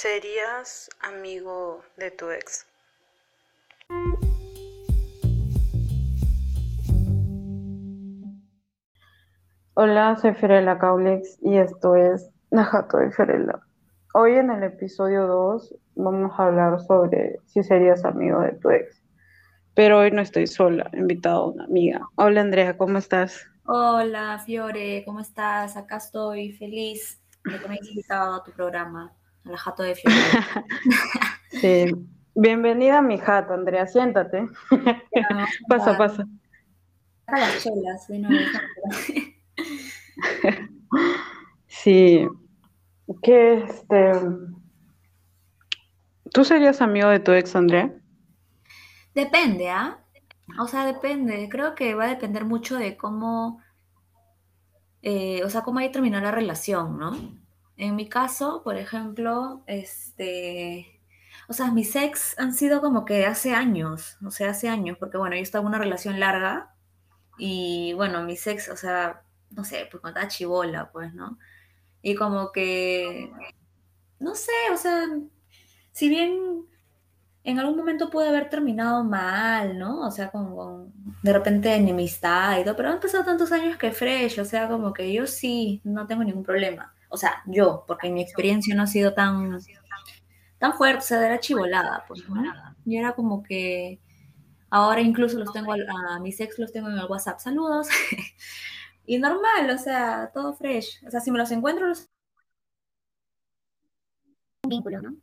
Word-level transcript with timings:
¿Serías 0.00 0.88
amigo 1.00 1.82
de 1.96 2.12
tu 2.12 2.30
ex? 2.30 2.64
Hola, 9.74 10.16
soy 10.22 10.34
Ferela 10.34 10.78
Caulex 10.78 11.38
y 11.42 11.58
esto 11.58 11.96
es 11.96 12.30
Najato 12.52 12.98
de 12.98 13.10
Ferela. 13.10 13.60
Hoy 14.14 14.34
en 14.34 14.52
el 14.52 14.62
episodio 14.62 15.26
2 15.26 15.74
vamos 15.96 16.30
a 16.38 16.44
hablar 16.44 16.78
sobre 16.78 17.40
si 17.46 17.64
serías 17.64 18.04
amigo 18.04 18.40
de 18.42 18.52
tu 18.52 18.70
ex. 18.70 19.02
Pero 19.74 19.98
hoy 19.98 20.12
no 20.12 20.22
estoy 20.22 20.46
sola, 20.46 20.88
he 20.92 20.98
invitado 20.98 21.42
a 21.42 21.50
una 21.50 21.64
amiga. 21.64 22.02
Hola 22.14 22.42
Andrea, 22.42 22.78
¿cómo 22.78 22.98
estás? 22.98 23.48
Hola 23.64 24.40
Fiore, 24.46 25.02
¿cómo 25.04 25.18
estás? 25.18 25.76
Acá 25.76 25.96
estoy 25.96 26.52
feliz 26.52 27.20
de 27.44 27.58
que 27.58 27.66
me 27.66 27.74
hayas 27.74 27.88
invitado 27.88 28.34
a 28.36 28.44
tu 28.44 28.52
programa, 28.52 29.12
a 29.48 29.52
la 29.52 29.58
Jato 29.58 29.82
de 29.82 29.94
Fiore. 29.94 30.16
sí, 31.50 31.86
bienvenida 32.34 32.98
a 32.98 33.02
mi 33.02 33.18
jato, 33.18 33.54
Andrea, 33.54 33.86
siéntate. 33.86 34.46
pasa, 35.68 35.96
pasa. 35.96 36.26
A 37.26 37.38
las 37.38 37.62
chelas, 37.62 38.08
de 38.08 38.18
nuevo. 38.18 38.44
sí, 41.66 42.26
que 43.22 43.54
este... 43.54 44.12
¿Tú 46.32 46.44
serías 46.44 46.82
amigo 46.82 47.08
de 47.08 47.20
tu 47.20 47.32
ex, 47.32 47.56
Andrea? 47.56 47.90
Depende, 49.14 49.70
¿ah? 49.70 49.98
O 50.60 50.68
sea, 50.68 50.84
depende. 50.84 51.48
Creo 51.48 51.74
que 51.74 51.94
va 51.94 52.04
a 52.04 52.08
depender 52.08 52.44
mucho 52.44 52.76
de 52.76 52.98
cómo, 52.98 53.62
eh, 55.00 55.42
o 55.42 55.48
sea, 55.48 55.62
cómo 55.62 55.78
ahí 55.78 55.90
terminó 55.90 56.20
la 56.20 56.30
relación, 56.30 56.98
¿no? 56.98 57.16
En 57.78 57.96
mi 57.96 58.08
caso, 58.08 58.62
por 58.64 58.76
ejemplo, 58.76 59.62
este, 59.66 61.00
o 61.48 61.52
sea, 61.52 61.70
mis 61.70 61.94
ex 61.96 62.38
han 62.38 62.52
sido 62.52 62.80
como 62.80 63.04
que 63.04 63.24
hace 63.24 63.54
años, 63.54 64.18
o 64.24 64.30
sea, 64.32 64.50
hace 64.50 64.68
años, 64.68 64.98
porque 64.98 65.16
bueno, 65.16 65.36
yo 65.36 65.42
estaba 65.42 65.62
en 65.62 65.68
una 65.68 65.78
relación 65.78 66.20
larga 66.20 66.74
y 67.38 67.92
bueno, 67.94 68.24
mis 68.24 68.46
ex, 68.48 68.68
o 68.68 68.76
sea, 68.76 69.22
no 69.50 69.64
sé, 69.64 69.88
pues 69.90 70.00
cuando 70.00 70.20
estaba 70.20 70.28
chivola, 70.28 70.90
pues, 70.92 71.14
¿no? 71.14 71.38
Y 72.02 72.14
como 72.16 72.52
que, 72.52 73.30
no 74.20 74.34
sé, 74.34 74.52
o 74.72 74.76
sea, 74.76 75.06
si 75.92 76.08
bien 76.08 76.66
en 77.44 77.58
algún 77.60 77.76
momento 77.76 78.10
puede 78.10 78.28
haber 78.28 78.50
terminado 78.50 79.04
mal, 79.04 79.78
¿no? 79.78 80.06
O 80.06 80.10
sea, 80.10 80.30
con, 80.30 80.92
de 81.22 81.32
repente 81.32 81.74
enemistad 81.74 82.60
y 82.60 82.64
todo, 82.64 82.76
pero 82.76 82.90
han 82.90 83.00
pasado 83.00 83.24
tantos 83.24 83.52
años 83.52 83.76
que 83.78 83.92
fresh, 83.92 84.40
o 84.40 84.44
sea, 84.44 84.68
como 84.68 84.92
que 84.92 85.12
yo 85.12 85.26
sí, 85.26 85.80
no 85.84 86.06
tengo 86.06 86.24
ningún 86.24 86.42
problema. 86.44 86.94
O 87.08 87.16
sea, 87.16 87.42
yo, 87.46 87.84
porque 87.86 88.10
mi 88.10 88.22
experiencia 88.22 88.74
no 88.74 88.82
ha 88.82 88.86
sido 88.86 89.14
tan, 89.14 89.58
tan 90.58 90.74
fuerte, 90.74 90.98
o 90.98 91.02
sea, 91.02 91.26
era 91.26 91.40
chivolada, 91.40 92.04
pues, 92.06 92.28
¿no? 92.28 92.42
Y 92.84 92.96
era 92.96 93.12
como 93.14 93.42
que 93.42 94.00
ahora 94.70 95.00
incluso 95.00 95.38
los 95.38 95.52
tengo, 95.52 95.72
a, 95.72 96.20
mis 96.20 96.40
ex 96.40 96.58
los 96.58 96.72
tengo 96.72 96.88
en 96.88 96.98
el 96.98 97.06
WhatsApp, 97.06 97.40
saludos. 97.40 97.88
y 99.06 99.18
normal, 99.18 99.70
o 99.70 99.78
sea, 99.78 100.30
todo 100.32 100.54
fresh. 100.54 101.04
O 101.06 101.10
sea, 101.10 101.20
si 101.20 101.30
me 101.30 101.38
los 101.38 101.50
encuentro, 101.50 101.86
los... 101.86 102.08
vínculo, 104.66 105.00
¿no? 105.00 105.16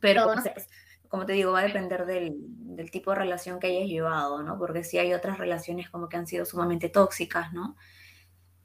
Pero, 0.00 0.34
no 0.34 0.42
sé, 0.42 0.50
pues, 0.50 0.68
como 1.08 1.26
te 1.26 1.32
digo, 1.34 1.52
va 1.52 1.60
a 1.60 1.62
depender 1.62 2.06
del, 2.06 2.90
tipo 2.90 3.12
de 3.12 3.18
relación 3.18 3.60
que 3.60 3.68
hayas 3.68 3.88
llevado, 3.88 4.42
¿no? 4.42 4.58
Porque 4.58 4.82
si 4.82 4.98
hay 4.98 5.14
otras 5.14 5.38
relaciones 5.38 5.88
como 5.88 6.08
que 6.08 6.16
han 6.16 6.26
sido 6.26 6.44
sumamente 6.44 6.88
tóxicas, 6.88 7.52
¿no? 7.52 7.76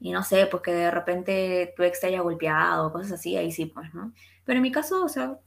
Y 0.00 0.12
no 0.12 0.22
sé, 0.22 0.46
pues 0.46 0.62
que 0.62 0.72
de 0.72 0.90
repente 0.90 1.74
tu 1.76 1.82
ex 1.82 2.00
te 2.00 2.06
haya 2.06 2.22
golpeado, 2.22 2.92
cosas 2.92 3.12
así, 3.12 3.36
ahí 3.36 3.52
sí, 3.52 3.66
pues, 3.66 3.92
¿no? 3.94 4.12
Pero 4.44 4.56
en 4.56 4.62
mi 4.62 4.72
caso, 4.72 5.04
o 5.04 5.08
sea, 5.08 5.38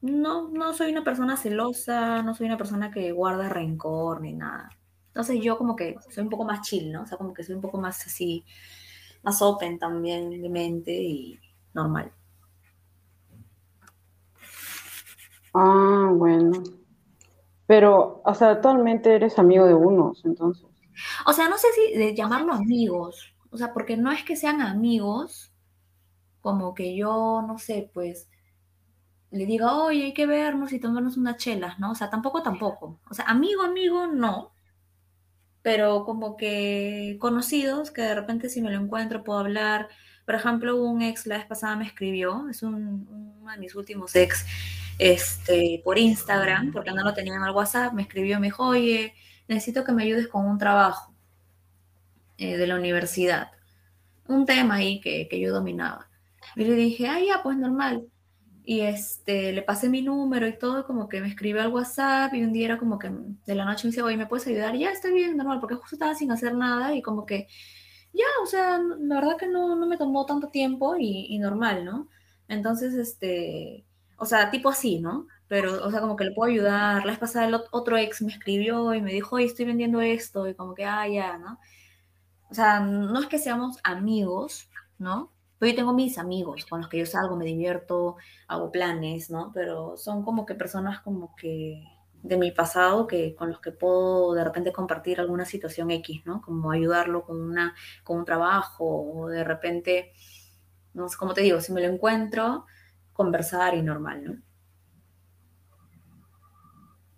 no, 0.00 0.48
no 0.48 0.72
soy 0.72 0.90
una 0.90 1.04
persona 1.04 1.36
celosa, 1.36 2.22
no 2.22 2.34
soy 2.34 2.46
una 2.46 2.56
persona 2.56 2.90
que 2.90 3.12
guarda 3.12 3.48
rencor 3.48 4.20
ni 4.22 4.32
nada. 4.32 4.70
Entonces 5.08 5.40
yo 5.40 5.56
como 5.56 5.76
que 5.76 5.96
soy 6.08 6.24
un 6.24 6.30
poco 6.30 6.44
más 6.44 6.62
chill, 6.62 6.90
¿no? 6.92 7.02
O 7.02 7.06
sea, 7.06 7.18
como 7.18 7.32
que 7.32 7.44
soy 7.44 7.54
un 7.54 7.60
poco 7.60 7.78
más 7.78 8.04
así, 8.06 8.44
más 9.22 9.40
open 9.42 9.78
también 9.78 10.30
de 10.42 10.48
mente 10.48 10.92
y 10.92 11.38
normal. 11.72 12.12
Ah, 15.54 16.10
bueno. 16.12 16.62
Pero, 17.66 18.20
o 18.24 18.34
sea, 18.34 18.50
actualmente 18.50 19.14
eres 19.14 19.38
amigo 19.38 19.66
de 19.66 19.74
unos, 19.74 20.24
entonces. 20.24 20.66
O 21.26 21.32
sea, 21.32 21.48
no 21.48 21.56
sé 21.56 21.68
si 21.72 21.96
de 21.98 22.14
llamarlo 22.14 22.52
amigos, 22.52 23.34
o 23.50 23.58
sea, 23.58 23.72
porque 23.72 23.96
no 23.96 24.12
es 24.12 24.24
que 24.24 24.36
sean 24.36 24.60
amigos, 24.60 25.52
como 26.40 26.74
que 26.74 26.96
yo, 26.96 27.44
no 27.46 27.58
sé, 27.58 27.90
pues, 27.92 28.28
le 29.30 29.46
diga, 29.46 29.76
oye, 29.76 30.04
hay 30.04 30.14
que 30.14 30.26
vernos 30.26 30.72
y 30.72 30.80
tomarnos 30.80 31.16
unas 31.16 31.36
chelas, 31.36 31.78
¿no? 31.78 31.92
O 31.92 31.94
sea, 31.94 32.10
tampoco, 32.10 32.42
tampoco. 32.42 33.00
O 33.08 33.14
sea, 33.14 33.26
amigo, 33.26 33.62
amigo, 33.62 34.06
no. 34.06 34.52
Pero 35.62 36.04
como 36.04 36.36
que 36.36 37.16
conocidos, 37.20 37.90
que 37.90 38.02
de 38.02 38.14
repente 38.14 38.48
si 38.48 38.62
me 38.62 38.70
lo 38.70 38.80
encuentro 38.80 39.24
puedo 39.24 39.40
hablar. 39.40 39.88
Por 40.26 40.34
ejemplo, 40.34 40.82
un 40.82 41.02
ex 41.02 41.26
la 41.26 41.38
vez 41.38 41.46
pasada 41.46 41.76
me 41.76 41.86
escribió, 41.86 42.48
es 42.48 42.62
un, 42.62 43.36
uno 43.40 43.52
de 43.52 43.58
mis 43.58 43.74
últimos 43.74 44.14
ex, 44.16 44.46
este, 44.98 45.80
por 45.84 45.98
Instagram, 45.98 46.72
porque 46.72 46.92
no 46.92 47.02
lo 47.04 47.14
tenía 47.14 47.34
en 47.34 47.42
el 47.42 47.50
WhatsApp, 47.50 47.92
me 47.92 48.02
escribió, 48.02 48.40
me 48.40 48.48
dijo, 48.48 48.64
oye, 48.66 49.14
necesito 49.48 49.84
que 49.84 49.92
me 49.92 50.04
ayudes 50.04 50.28
con 50.28 50.46
un 50.46 50.58
trabajo 50.58 51.09
eh, 52.40 52.56
de 52.56 52.66
la 52.66 52.76
universidad. 52.76 53.50
Un 54.26 54.46
tema 54.46 54.76
ahí 54.76 55.00
que, 55.00 55.28
que, 55.28 55.38
yo 55.38 55.52
dominaba. 55.52 56.08
Y 56.56 56.64
le 56.64 56.74
dije, 56.74 57.06
ah, 57.06 57.20
ya, 57.20 57.42
pues 57.42 57.58
normal. 57.58 58.06
Y 58.64 58.80
este, 58.80 59.52
le 59.52 59.62
pasé 59.62 59.90
mi 59.90 60.00
número 60.00 60.48
y 60.48 60.58
todo, 60.58 60.86
como 60.86 61.06
que 61.08 61.20
me 61.20 61.28
escribió 61.28 61.60
al 61.60 61.68
WhatsApp 61.72 62.32
y 62.34 62.42
un 62.42 62.52
día 62.54 62.66
era 62.66 62.78
como 62.78 62.98
que 62.98 63.10
de 63.10 63.54
la 63.54 63.66
noche 63.66 63.84
me 63.84 63.90
dice, 63.90 64.02
oye, 64.02 64.16
¿me 64.16 64.26
puedes 64.26 64.46
ayudar? 64.46 64.74
ya, 64.76 64.90
estoy 64.90 65.12
bien, 65.12 65.36
normal, 65.36 65.60
porque 65.60 65.74
justo 65.74 65.96
estaba 65.96 66.14
sin 66.14 66.32
hacer 66.32 66.54
nada 66.54 66.94
y 66.94 67.02
como 67.02 67.26
que, 67.26 67.46
ya, 68.12 68.24
o 68.42 68.46
sea, 68.46 68.78
la 68.78 69.16
verdad 69.16 69.36
que 69.38 69.46
no, 69.48 69.76
no 69.76 69.86
me 69.86 69.98
tomó 69.98 70.24
tanto 70.26 70.48
tiempo 70.48 70.96
y, 70.98 71.26
y 71.28 71.38
normal, 71.38 71.84
¿no? 71.84 72.08
Entonces, 72.48 72.94
este, 72.94 73.84
o 74.16 74.24
sea, 74.24 74.50
tipo 74.50 74.70
así, 74.70 74.98
¿no? 75.00 75.26
Pero, 75.48 75.84
o 75.84 75.90
sea, 75.90 76.00
como 76.00 76.16
que 76.16 76.24
le 76.24 76.32
puedo 76.32 76.50
ayudar. 76.50 77.04
La 77.04 77.12
vez 77.12 77.18
pasada 77.18 77.46
el 77.48 77.54
otro 77.54 77.96
ex 77.98 78.22
me 78.22 78.32
escribió 78.32 78.94
y 78.94 79.02
me 79.02 79.12
dijo, 79.12 79.36
oye, 79.36 79.46
estoy 79.46 79.66
vendiendo 79.66 80.00
esto, 80.00 80.48
y 80.48 80.54
como 80.54 80.74
que, 80.74 80.84
ah, 80.86 81.06
ya, 81.08 81.38
¿no? 81.38 81.58
O 82.50 82.54
sea, 82.54 82.80
no 82.80 83.18
es 83.20 83.26
que 83.26 83.38
seamos 83.38 83.78
amigos, 83.84 84.68
¿no? 84.98 85.32
Pero 85.58 85.70
yo 85.72 85.76
tengo 85.76 85.92
mis 85.92 86.18
amigos 86.18 86.66
con 86.66 86.80
los 86.80 86.88
que 86.88 86.98
yo 86.98 87.06
salgo, 87.06 87.36
me 87.36 87.44
divierto, 87.44 88.16
hago 88.48 88.72
planes, 88.72 89.30
¿no? 89.30 89.52
Pero 89.54 89.96
son 89.96 90.24
como 90.24 90.46
que 90.46 90.54
personas 90.54 91.00
como 91.00 91.36
que 91.36 91.84
de 92.22 92.36
mi 92.36 92.50
pasado 92.50 93.06
que 93.06 93.34
con 93.34 93.48
los 93.48 93.60
que 93.60 93.72
puedo 93.72 94.34
de 94.34 94.44
repente 94.44 94.72
compartir 94.72 95.20
alguna 95.20 95.44
situación 95.44 95.90
X, 95.90 96.22
¿no? 96.26 96.42
Como 96.42 96.70
ayudarlo 96.70 97.24
con 97.24 97.40
una 97.40 97.74
con 98.04 98.18
un 98.18 98.24
trabajo 98.24 98.84
o 98.84 99.28
de 99.28 99.44
repente 99.44 100.12
no 100.94 101.08
sé, 101.08 101.16
como 101.16 101.34
te 101.34 101.42
digo, 101.42 101.60
si 101.60 101.72
me 101.72 101.80
lo 101.80 101.88
encuentro, 101.88 102.66
conversar 103.12 103.74
y 103.74 103.82
normal, 103.82 104.24
¿no? 104.24 104.42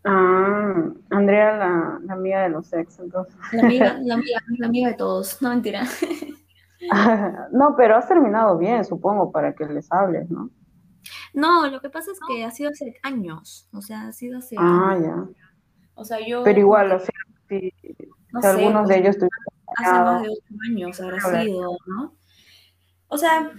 Ah, 0.04 0.90
Andrea, 1.10 1.56
la, 1.56 2.00
amiga 2.12 2.42
de 2.42 2.48
los 2.48 2.72
ex, 2.72 2.98
entonces. 2.98 3.34
La 3.52 3.62
amiga, 3.62 3.98
la 4.02 4.14
amiga, 4.14 4.40
la 4.58 4.66
amiga 4.66 4.88
de 4.88 4.94
todos, 4.94 5.40
no 5.40 5.50
mentira. 5.50 5.84
no, 7.52 7.74
pero 7.76 7.96
has 7.96 8.08
terminado 8.08 8.58
bien, 8.58 8.84
supongo, 8.84 9.30
para 9.30 9.54
que 9.54 9.66
les 9.66 9.90
hables, 9.92 10.28
¿no? 10.30 10.50
No, 11.34 11.68
lo 11.68 11.80
que 11.80 11.90
pasa 11.90 12.10
es 12.12 12.18
que 12.28 12.44
ha 12.44 12.50
sido 12.50 12.70
hace 12.70 12.96
años, 13.02 13.68
o 13.72 13.80
sea, 13.80 14.08
ha 14.08 14.12
sido 14.12 14.38
hace 14.38 14.56
Ah, 14.58 14.98
ya. 15.00 15.26
O 15.94 16.04
sea, 16.04 16.19
yo... 16.26 16.42
Pero 16.42 16.58
igual, 16.58 16.92
o 16.92 16.98
sea, 16.98 17.14
si, 17.48 17.72
algunos 18.42 18.88
de 18.88 18.98
ellos 18.98 19.16
Hace 19.76 19.90
más 19.90 20.22
de 20.22 20.28
ocho 20.28 20.54
años 20.70 21.00
habrá 21.00 21.20
sido, 21.42 21.78
¿no? 21.86 22.14
O 23.08 23.16
sea, 23.16 23.50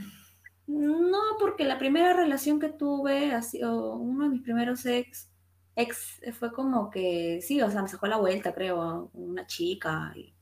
no, 0.68 1.20
porque 1.40 1.64
la 1.64 1.80
primera 1.80 2.14
relación 2.14 2.60
que 2.60 2.70
tuve, 2.70 3.34
ha 3.34 3.42
sido 3.42 3.96
uno 3.96 4.26
de 4.26 4.30
mis 4.30 4.42
primeros 4.42 4.86
ex, 4.86 5.33
ex 5.76 6.22
fue 6.38 6.52
como 6.54 6.90
que, 6.90 7.40
sí, 7.42 7.62
o 7.62 7.70
sea, 7.72 7.82
me 7.82 7.88
sacó 7.88 8.08
la 8.08 8.18
vuelta, 8.18 8.54
creo, 8.54 9.10
una 9.14 9.46
chica. 9.48 10.14
Y, 10.16 10.34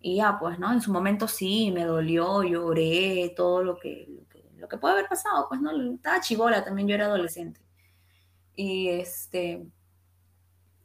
y 0.00 0.16
ya, 0.16 0.38
pues, 0.38 0.58
¿no? 0.58 0.72
En 0.72 0.80
su 0.80 0.92
momento 0.92 1.28
sí, 1.28 1.70
me 1.72 1.84
dolió, 1.84 2.42
lloré, 2.42 3.32
todo 3.36 3.62
lo 3.62 3.78
que, 3.78 4.08
lo 4.56 4.68
que, 4.68 4.78
puede 4.78 4.94
haber 4.94 5.08
pasado, 5.08 5.46
pues, 5.48 5.60
¿no? 5.60 5.70
Estaba 5.94 6.20
chivola 6.20 6.64
también, 6.64 6.88
yo 6.88 6.94
era 6.94 7.06
adolescente. 7.06 7.60
Y 8.54 8.88
este, 8.88 9.66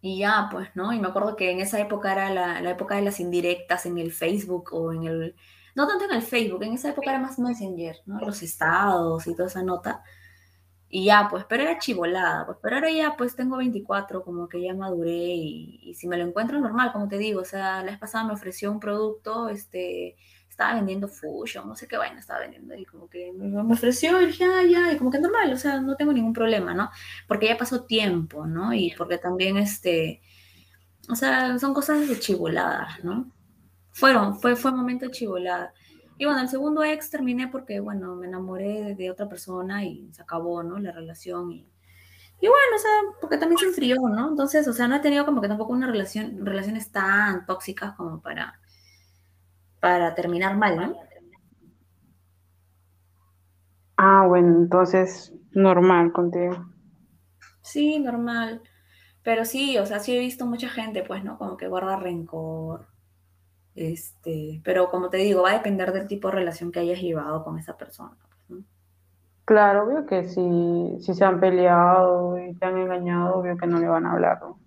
y 0.01 0.19
ya, 0.19 0.49
pues, 0.51 0.69
¿no? 0.75 0.93
Y 0.93 0.99
me 0.99 1.07
acuerdo 1.09 1.35
que 1.35 1.51
en 1.51 1.59
esa 1.61 1.79
época 1.79 2.11
era 2.11 2.33
la, 2.33 2.61
la 2.61 2.71
época 2.71 2.95
de 2.95 3.03
las 3.03 3.19
indirectas 3.19 3.85
en 3.85 3.97
el 3.97 4.11
Facebook 4.11 4.69
o 4.73 4.91
en 4.93 5.03
el 5.03 5.35
no 5.75 5.87
tanto 5.87 6.05
en 6.05 6.11
el 6.11 6.21
Facebook, 6.21 6.63
en 6.63 6.73
esa 6.73 6.89
época 6.89 7.11
era 7.11 7.19
más 7.19 7.39
Messenger, 7.39 7.97
¿no? 8.05 8.19
Los 8.19 8.41
estados 8.43 9.25
y 9.27 9.35
toda 9.35 9.47
esa 9.47 9.63
nota. 9.63 10.03
Y 10.93 11.05
ya, 11.05 11.27
pues, 11.29 11.45
pero 11.47 11.63
era 11.63 11.79
chivolada, 11.79 12.45
pues, 12.45 12.57
pero 12.61 12.75
ahora 12.75 12.91
ya, 12.91 13.15
pues, 13.17 13.33
tengo 13.33 13.55
24, 13.55 14.23
como 14.25 14.49
que 14.49 14.61
ya 14.61 14.73
maduré 14.73 15.35
y, 15.35 15.93
si 15.95 16.05
me 16.05 16.17
lo 16.17 16.25
encuentro 16.25 16.59
normal, 16.59 16.91
como 16.91 17.07
te 17.07 17.17
digo, 17.17 17.39
o 17.41 17.45
sea, 17.45 17.77
la 17.81 17.91
vez 17.91 17.97
pasada 17.97 18.25
me 18.25 18.33
ofreció 18.33 18.69
un 18.69 18.81
producto, 18.81 19.47
este, 19.47 20.17
estaba 20.49 20.73
vendiendo 20.75 21.07
fusion, 21.07 21.65
no 21.65 21.77
sé 21.77 21.87
qué 21.87 21.95
vaina 21.95 22.19
estaba 22.19 22.41
vendiendo, 22.41 22.75
y 22.75 22.83
como 22.83 23.09
que 23.09 23.31
me, 23.31 23.73
ofreció, 23.73 24.21
y 24.21 24.25
dije, 24.25 24.43
ah, 24.43 24.63
ya, 24.69 24.91
y 24.91 24.97
como 24.97 25.11
que 25.11 25.19
normal, 25.19 25.53
o 25.53 25.57
sea, 25.57 25.79
no 25.79 25.95
tengo 25.95 26.11
ningún 26.11 26.33
problema, 26.33 26.73
¿no? 26.73 26.89
Porque 27.25 27.47
ya 27.47 27.57
pasó 27.57 27.85
tiempo, 27.85 28.45
¿no? 28.45 28.73
Y 28.73 28.93
porque 28.97 29.17
también, 29.17 29.55
este, 29.55 30.21
o 31.09 31.15
sea, 31.15 31.57
son 31.57 31.73
cosas 31.73 32.05
de 32.09 32.19
chivoladas, 32.19 33.01
¿no? 33.01 33.31
Fueron, 33.91 34.39
fue, 34.41 34.57
fue 34.57 34.71
momento 34.73 35.05
de 35.05 35.11
chivolada. 35.11 35.73
Y 36.17 36.25
bueno, 36.25 36.41
el 36.41 36.49
segundo 36.49 36.83
ex 36.83 37.09
terminé 37.09 37.47
porque, 37.47 37.79
bueno, 37.79 38.15
me 38.15 38.27
enamoré 38.27 38.95
de, 38.95 39.09
otra 39.11 39.27
persona 39.27 39.83
y 39.83 40.09
se 40.13 40.21
acabó, 40.21 40.61
¿no? 40.63 40.77
La 40.77 40.91
relación 40.91 41.51
y, 41.51 41.67
y 42.39 42.47
bueno, 42.47 42.75
o 42.75 42.79
sea, 42.79 42.91
porque 43.19 43.37
también 43.37 43.57
se 43.57 43.65
enfrió, 43.65 43.95
¿no? 44.09 44.29
Entonces, 44.29 44.67
o 44.67 44.73
sea, 44.73 44.87
no 44.87 44.95
he 44.95 44.99
tenido 44.99 45.25
como 45.25 45.41
que 45.41 45.47
tampoco 45.47 45.73
una 45.73 45.87
relación, 45.87 46.45
relaciones 46.45 46.91
tan 46.91 47.45
tóxicas 47.45 47.93
como 47.93 48.21
para, 48.21 48.59
para 49.79 50.13
terminar 50.15 50.57
mal, 50.57 50.77
¿no? 50.77 50.95
Ah, 53.97 54.25
bueno, 54.27 54.57
entonces 54.57 55.33
normal 55.51 56.11
contigo. 56.11 56.65
Sí, 57.61 57.99
normal. 57.99 58.61
Pero 59.23 59.45
sí, 59.45 59.77
o 59.77 59.85
sea, 59.85 59.99
sí 59.99 60.15
he 60.15 60.19
visto 60.19 60.45
mucha 60.45 60.69
gente, 60.69 61.03
pues, 61.03 61.23
¿no? 61.23 61.37
Como 61.37 61.57
que 61.57 61.67
guarda 61.67 61.97
rencor. 61.97 62.87
Este, 63.75 64.61
pero 64.63 64.89
como 64.89 65.09
te 65.09 65.17
digo, 65.17 65.43
va 65.43 65.51
a 65.51 65.57
depender 65.57 65.93
del 65.93 66.07
tipo 66.07 66.27
de 66.27 66.35
relación 66.35 66.71
que 66.71 66.79
hayas 66.79 67.01
llevado 67.01 67.43
con 67.43 67.57
esa 67.57 67.77
persona. 67.77 68.17
Pues, 68.47 68.63
claro, 69.45 69.85
obvio 69.85 70.05
que 70.05 70.27
si, 70.27 70.97
si 70.99 71.13
se 71.13 71.25
han 71.25 71.39
peleado 71.39 72.37
y 72.37 72.53
te 72.55 72.65
han 72.65 72.77
engañado, 72.77 73.35
obvio 73.37 73.57
que 73.57 73.67
no 73.67 73.79
le 73.79 73.87
van 73.87 74.05
a 74.05 74.13
hablar, 74.13 74.39
¿no? 74.41 74.59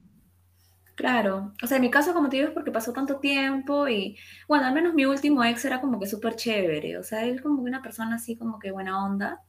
Claro, 0.96 1.52
o 1.62 1.66
sea, 1.66 1.76
en 1.78 1.82
mi 1.82 1.90
caso, 1.90 2.14
como 2.14 2.28
te 2.28 2.36
digo, 2.36 2.48
es 2.48 2.54
porque 2.54 2.70
pasó 2.70 2.92
tanto 2.92 3.18
tiempo 3.18 3.88
y, 3.88 4.16
bueno, 4.46 4.66
al 4.66 4.74
menos 4.74 4.94
mi 4.94 5.04
último 5.06 5.42
ex 5.42 5.64
era 5.64 5.80
como 5.80 5.98
que 5.98 6.06
súper 6.06 6.36
chévere, 6.36 6.98
o 6.98 7.02
sea, 7.02 7.24
él 7.24 7.42
como 7.42 7.64
que 7.64 7.68
una 7.70 7.82
persona 7.82 8.16
así 8.16 8.36
como 8.36 8.60
que 8.60 8.70
buena 8.70 9.04
onda 9.04 9.42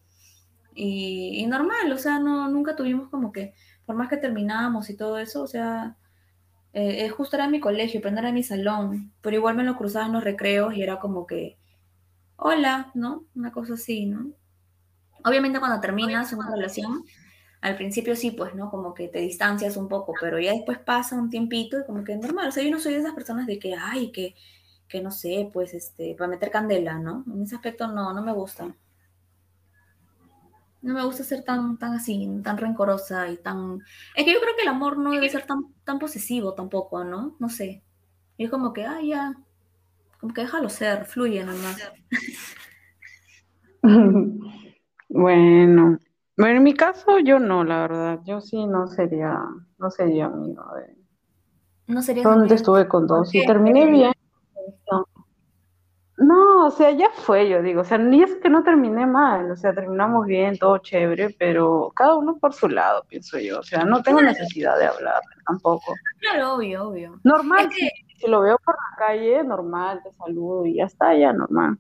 y, 0.76 1.46
normal, 1.48 1.92
o 1.94 1.98
sea, 1.98 2.20
no, 2.20 2.50
nunca 2.50 2.76
tuvimos 2.76 3.10
como 3.10 3.32
que, 3.32 3.54
por 3.86 3.96
más 3.96 4.10
que 4.10 4.18
terminamos 4.18 4.90
y 4.90 4.98
todo 4.98 5.18
eso, 5.20 5.44
o 5.44 5.48
sea, 5.48 5.98
eh, 6.76 7.10
justo 7.10 7.36
era 7.38 7.48
mi 7.48 7.60
colegio, 7.60 8.02
pero 8.02 8.14
no 8.14 8.20
era 8.20 8.32
mi 8.32 8.44
salón, 8.44 9.14
pero 9.22 9.36
igual 9.38 9.56
me 9.56 9.64
lo 9.64 9.78
cruzaba 9.78 10.08
en 10.08 10.14
los 10.14 10.24
recreos 10.24 10.76
y 10.76 10.84
era 10.84 11.00
como 11.00 11.26
que, 11.28 11.58
hola, 12.38 12.92
¿no? 12.96 13.26
Una 13.36 13.52
cosa 13.52 13.76
así, 13.76 14.06
¿no? 14.08 14.34
Obviamente 15.26 15.60
cuando 15.60 15.82
terminas 15.82 16.32
una 16.34 16.50
relación 16.52 17.04
al 17.62 17.76
principio 17.78 18.16
sí, 18.16 18.32
pues, 18.32 18.56
¿no? 18.56 18.70
Como 18.70 18.94
que 18.94 19.08
te 19.08 19.20
distancias 19.20 19.78
un 19.78 19.88
poco, 19.90 20.14
pero 20.22 20.40
ya 20.40 20.54
después 20.54 20.80
pasa 20.80 21.16
un 21.16 21.30
tiempito 21.32 21.80
y 21.80 21.86
como 21.86 22.04
que 22.04 22.14
es 22.14 22.20
normal. 22.20 22.50
O 22.50 22.52
sea, 22.52 22.64
yo 22.64 22.72
no 22.72 22.80
soy 22.80 22.94
de 22.94 23.00
esas 23.00 23.14
personas 23.16 23.48
de 23.48 23.60
que, 23.60 23.76
ay, 23.76 24.12
que, 24.12 24.36
que 24.88 25.02
no 25.02 25.12
sé, 25.12 25.50
pues, 25.54 25.74
este, 25.74 26.16
para 26.16 26.30
meter 26.30 26.52
candela, 26.52 27.00
¿no? 27.00 27.24
En 27.34 27.44
ese 27.44 27.56
aspecto 27.56 27.88
no, 27.88 28.14
no 28.14 28.22
me 28.24 28.34
gusta. 28.34 28.76
No 30.86 30.94
me 30.94 31.04
gusta 31.04 31.24
ser 31.24 31.44
tan, 31.44 31.80
tan 31.80 31.94
así, 31.94 32.30
tan 32.44 32.60
rencorosa 32.60 33.28
y 33.28 33.38
tan... 33.38 33.80
Es 34.16 34.24
que 34.24 34.32
yo 34.32 34.40
creo 34.40 34.56
que 34.56 34.62
el 34.62 34.68
amor 34.68 35.00
no 35.00 35.10
debe 35.10 35.28
ser 35.30 35.44
tan, 35.44 35.74
tan 35.84 35.98
posesivo 35.98 36.54
tampoco, 36.54 37.04
¿no? 37.04 37.36
No 37.40 37.50
sé. 37.50 37.84
Y 38.38 38.46
es 38.46 38.52
como 38.52 38.72
que, 38.72 38.86
ay, 38.86 39.10
ya, 39.10 39.34
como 40.20 40.32
que 40.32 40.42
déjalo 40.42 40.70
ser, 40.70 41.06
fluye 41.06 41.44
nomás. 41.44 41.92
bueno, 43.82 44.40
bueno, 46.38 46.58
en 46.58 46.64
mi 46.64 46.76
caso 46.76 47.18
yo 47.18 47.40
no, 47.40 47.64
la 47.64 47.80
verdad. 47.80 48.20
Yo 48.24 48.40
sí 48.40 48.68
no 48.68 48.86
sería, 48.86 49.40
no 49.80 49.90
sería 49.90 50.26
amigo 50.26 50.64
de. 50.76 50.96
No 51.88 52.04
sería 52.04 52.22
Donde 52.22 52.54
estuve 52.54 52.88
con 52.88 53.08
dos 53.08 53.34
y 53.34 53.44
terminé 53.44 53.90
bien. 53.90 54.14
No. 54.92 55.08
O 56.18 56.72
sea, 56.72 56.92
ya 56.92 57.10
fue, 57.14 57.50
yo 57.50 57.62
digo. 57.62 57.82
O 57.82 57.84
sea, 57.84 57.98
ni 57.98 58.24
es 58.24 58.36
que 58.36 58.50
no 58.50 58.64
terminé 58.64 59.06
mal. 59.06 59.52
O 59.52 59.56
sea, 59.56 59.74
terminamos 59.74 60.26
bien, 60.26 60.58
todo 60.58 60.78
chévere, 60.80 61.36
pero 61.38 61.92
cada 61.96 62.16
uno 62.16 62.38
por 62.38 62.54
su 62.54 62.68
lado, 62.70 63.04
pienso 63.08 63.38
yo. 63.40 63.60
O 63.60 63.64
sea, 63.64 63.84
no 63.84 64.02
tengo 64.02 64.22
necesidad 64.22 64.78
de 64.78 64.86
hablar 64.86 65.22
tampoco. 65.46 65.94
Claro, 66.20 66.56
obvio, 66.56 66.90
obvio. 66.90 67.20
Normal, 67.24 67.70
si 67.72 68.28
lo 68.28 68.42
veo 68.42 68.58
por 68.66 68.76
la 68.76 69.08
calle, 69.08 69.44
normal, 69.44 70.02
te 70.04 70.12
saludo 70.14 70.66
y 70.66 70.76
ya 70.76 70.86
está, 70.86 71.16
ya 71.16 71.34
normal 71.34 71.78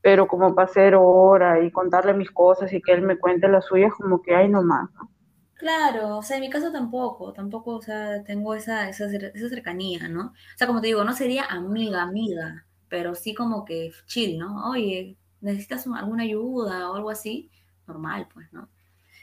pero 0.00 0.26
como 0.26 0.54
para 0.54 0.68
hacer 0.68 0.94
hora 0.94 1.62
y 1.62 1.70
contarle 1.70 2.14
mis 2.14 2.30
cosas 2.30 2.72
y 2.72 2.80
que 2.80 2.92
él 2.92 3.02
me 3.02 3.18
cuente 3.18 3.48
las 3.48 3.66
suyas, 3.66 3.92
como 3.94 4.22
que 4.22 4.34
hay 4.34 4.48
nomás, 4.48 4.88
¿no? 4.94 5.10
Claro, 5.54 6.18
o 6.18 6.22
sea, 6.22 6.36
en 6.36 6.42
mi 6.42 6.50
caso 6.50 6.70
tampoco, 6.70 7.32
tampoco, 7.32 7.76
o 7.76 7.82
sea, 7.82 8.22
tengo 8.22 8.54
esa, 8.54 8.88
esa, 8.88 9.06
esa 9.06 9.48
cercanía, 9.48 10.08
¿no? 10.08 10.26
O 10.26 10.56
sea, 10.56 10.68
como 10.68 10.80
te 10.80 10.86
digo, 10.86 11.02
no 11.02 11.12
sería 11.14 11.44
amiga, 11.46 12.02
amiga, 12.02 12.64
pero 12.88 13.14
sí 13.14 13.34
como 13.34 13.64
que 13.64 13.92
chill, 14.06 14.38
¿no? 14.38 14.70
Oye, 14.70 15.16
¿necesitas 15.40 15.86
alguna 15.86 16.24
ayuda 16.24 16.90
o 16.90 16.94
algo 16.96 17.10
así? 17.10 17.50
Normal, 17.86 18.28
pues, 18.32 18.52
¿no? 18.52 18.68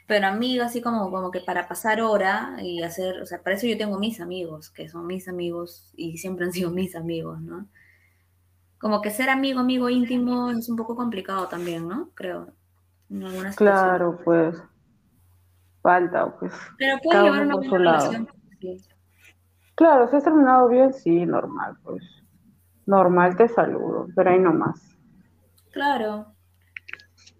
Pero 0.06 0.26
amiga, 0.28 0.66
así 0.66 0.80
como, 0.80 1.10
como 1.10 1.30
que 1.30 1.40
para 1.40 1.68
pasar 1.68 2.00
hora 2.00 2.56
y 2.62 2.82
hacer, 2.82 3.20
o 3.20 3.26
sea, 3.26 3.42
para 3.42 3.56
eso 3.56 3.66
yo 3.66 3.76
tengo 3.76 3.98
mis 3.98 4.20
amigos, 4.20 4.70
que 4.70 4.88
son 4.88 5.06
mis 5.06 5.28
amigos 5.28 5.92
y 5.96 6.18
siempre 6.18 6.46
han 6.46 6.52
sido 6.52 6.70
mis 6.70 6.94
amigos, 6.94 7.40
¿no? 7.40 7.66
como 8.78 9.02
que 9.02 9.10
ser 9.10 9.30
amigo, 9.30 9.60
amigo 9.60 9.88
íntimo 9.88 10.50
es 10.50 10.68
un 10.68 10.76
poco 10.76 10.94
complicado 10.94 11.48
también, 11.48 11.88
¿no? 11.88 12.10
Creo. 12.14 12.48
En 13.10 13.24
algunas 13.24 13.56
claro, 13.56 14.18
pues. 14.24 14.62
Falta, 15.82 16.36
pues. 16.38 16.52
Pero 16.78 16.98
puede 17.02 17.22
llevar 17.22 17.46
una 17.46 17.56
buena 17.56 17.78
relación. 17.78 18.28
Claro, 19.74 20.08
si 20.08 20.16
has 20.16 20.24
terminado 20.24 20.68
bien, 20.68 20.92
sí, 20.92 21.24
normal, 21.24 21.76
pues. 21.82 22.02
Normal 22.86 23.36
te 23.36 23.48
saludo, 23.48 24.06
pero 24.14 24.30
ahí 24.30 24.38
nomás. 24.38 24.96
Claro. 25.72 26.32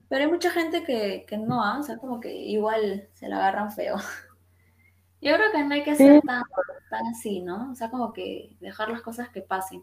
Pero 0.08 0.24
hay 0.24 0.30
mucha 0.30 0.50
gente 0.50 0.84
que, 0.84 1.24
que 1.26 1.38
no, 1.38 1.64
¿ah? 1.64 1.78
o 1.78 1.82
sea, 1.82 1.98
como 1.98 2.20
que 2.20 2.34
igual 2.34 3.08
se 3.14 3.28
la 3.28 3.36
agarran 3.38 3.72
feo. 3.72 3.96
Yo 5.20 5.34
creo 5.34 5.50
que 5.52 5.64
no 5.64 5.74
hay 5.74 5.82
que 5.82 5.94
ser 5.96 6.20
tan, 6.22 6.42
tan 6.90 7.06
así, 7.06 7.42
¿no? 7.42 7.72
O 7.72 7.74
sea, 7.74 7.90
como 7.90 8.12
que 8.12 8.56
dejar 8.60 8.90
las 8.90 9.02
cosas 9.02 9.30
que 9.30 9.40
pasen 9.40 9.82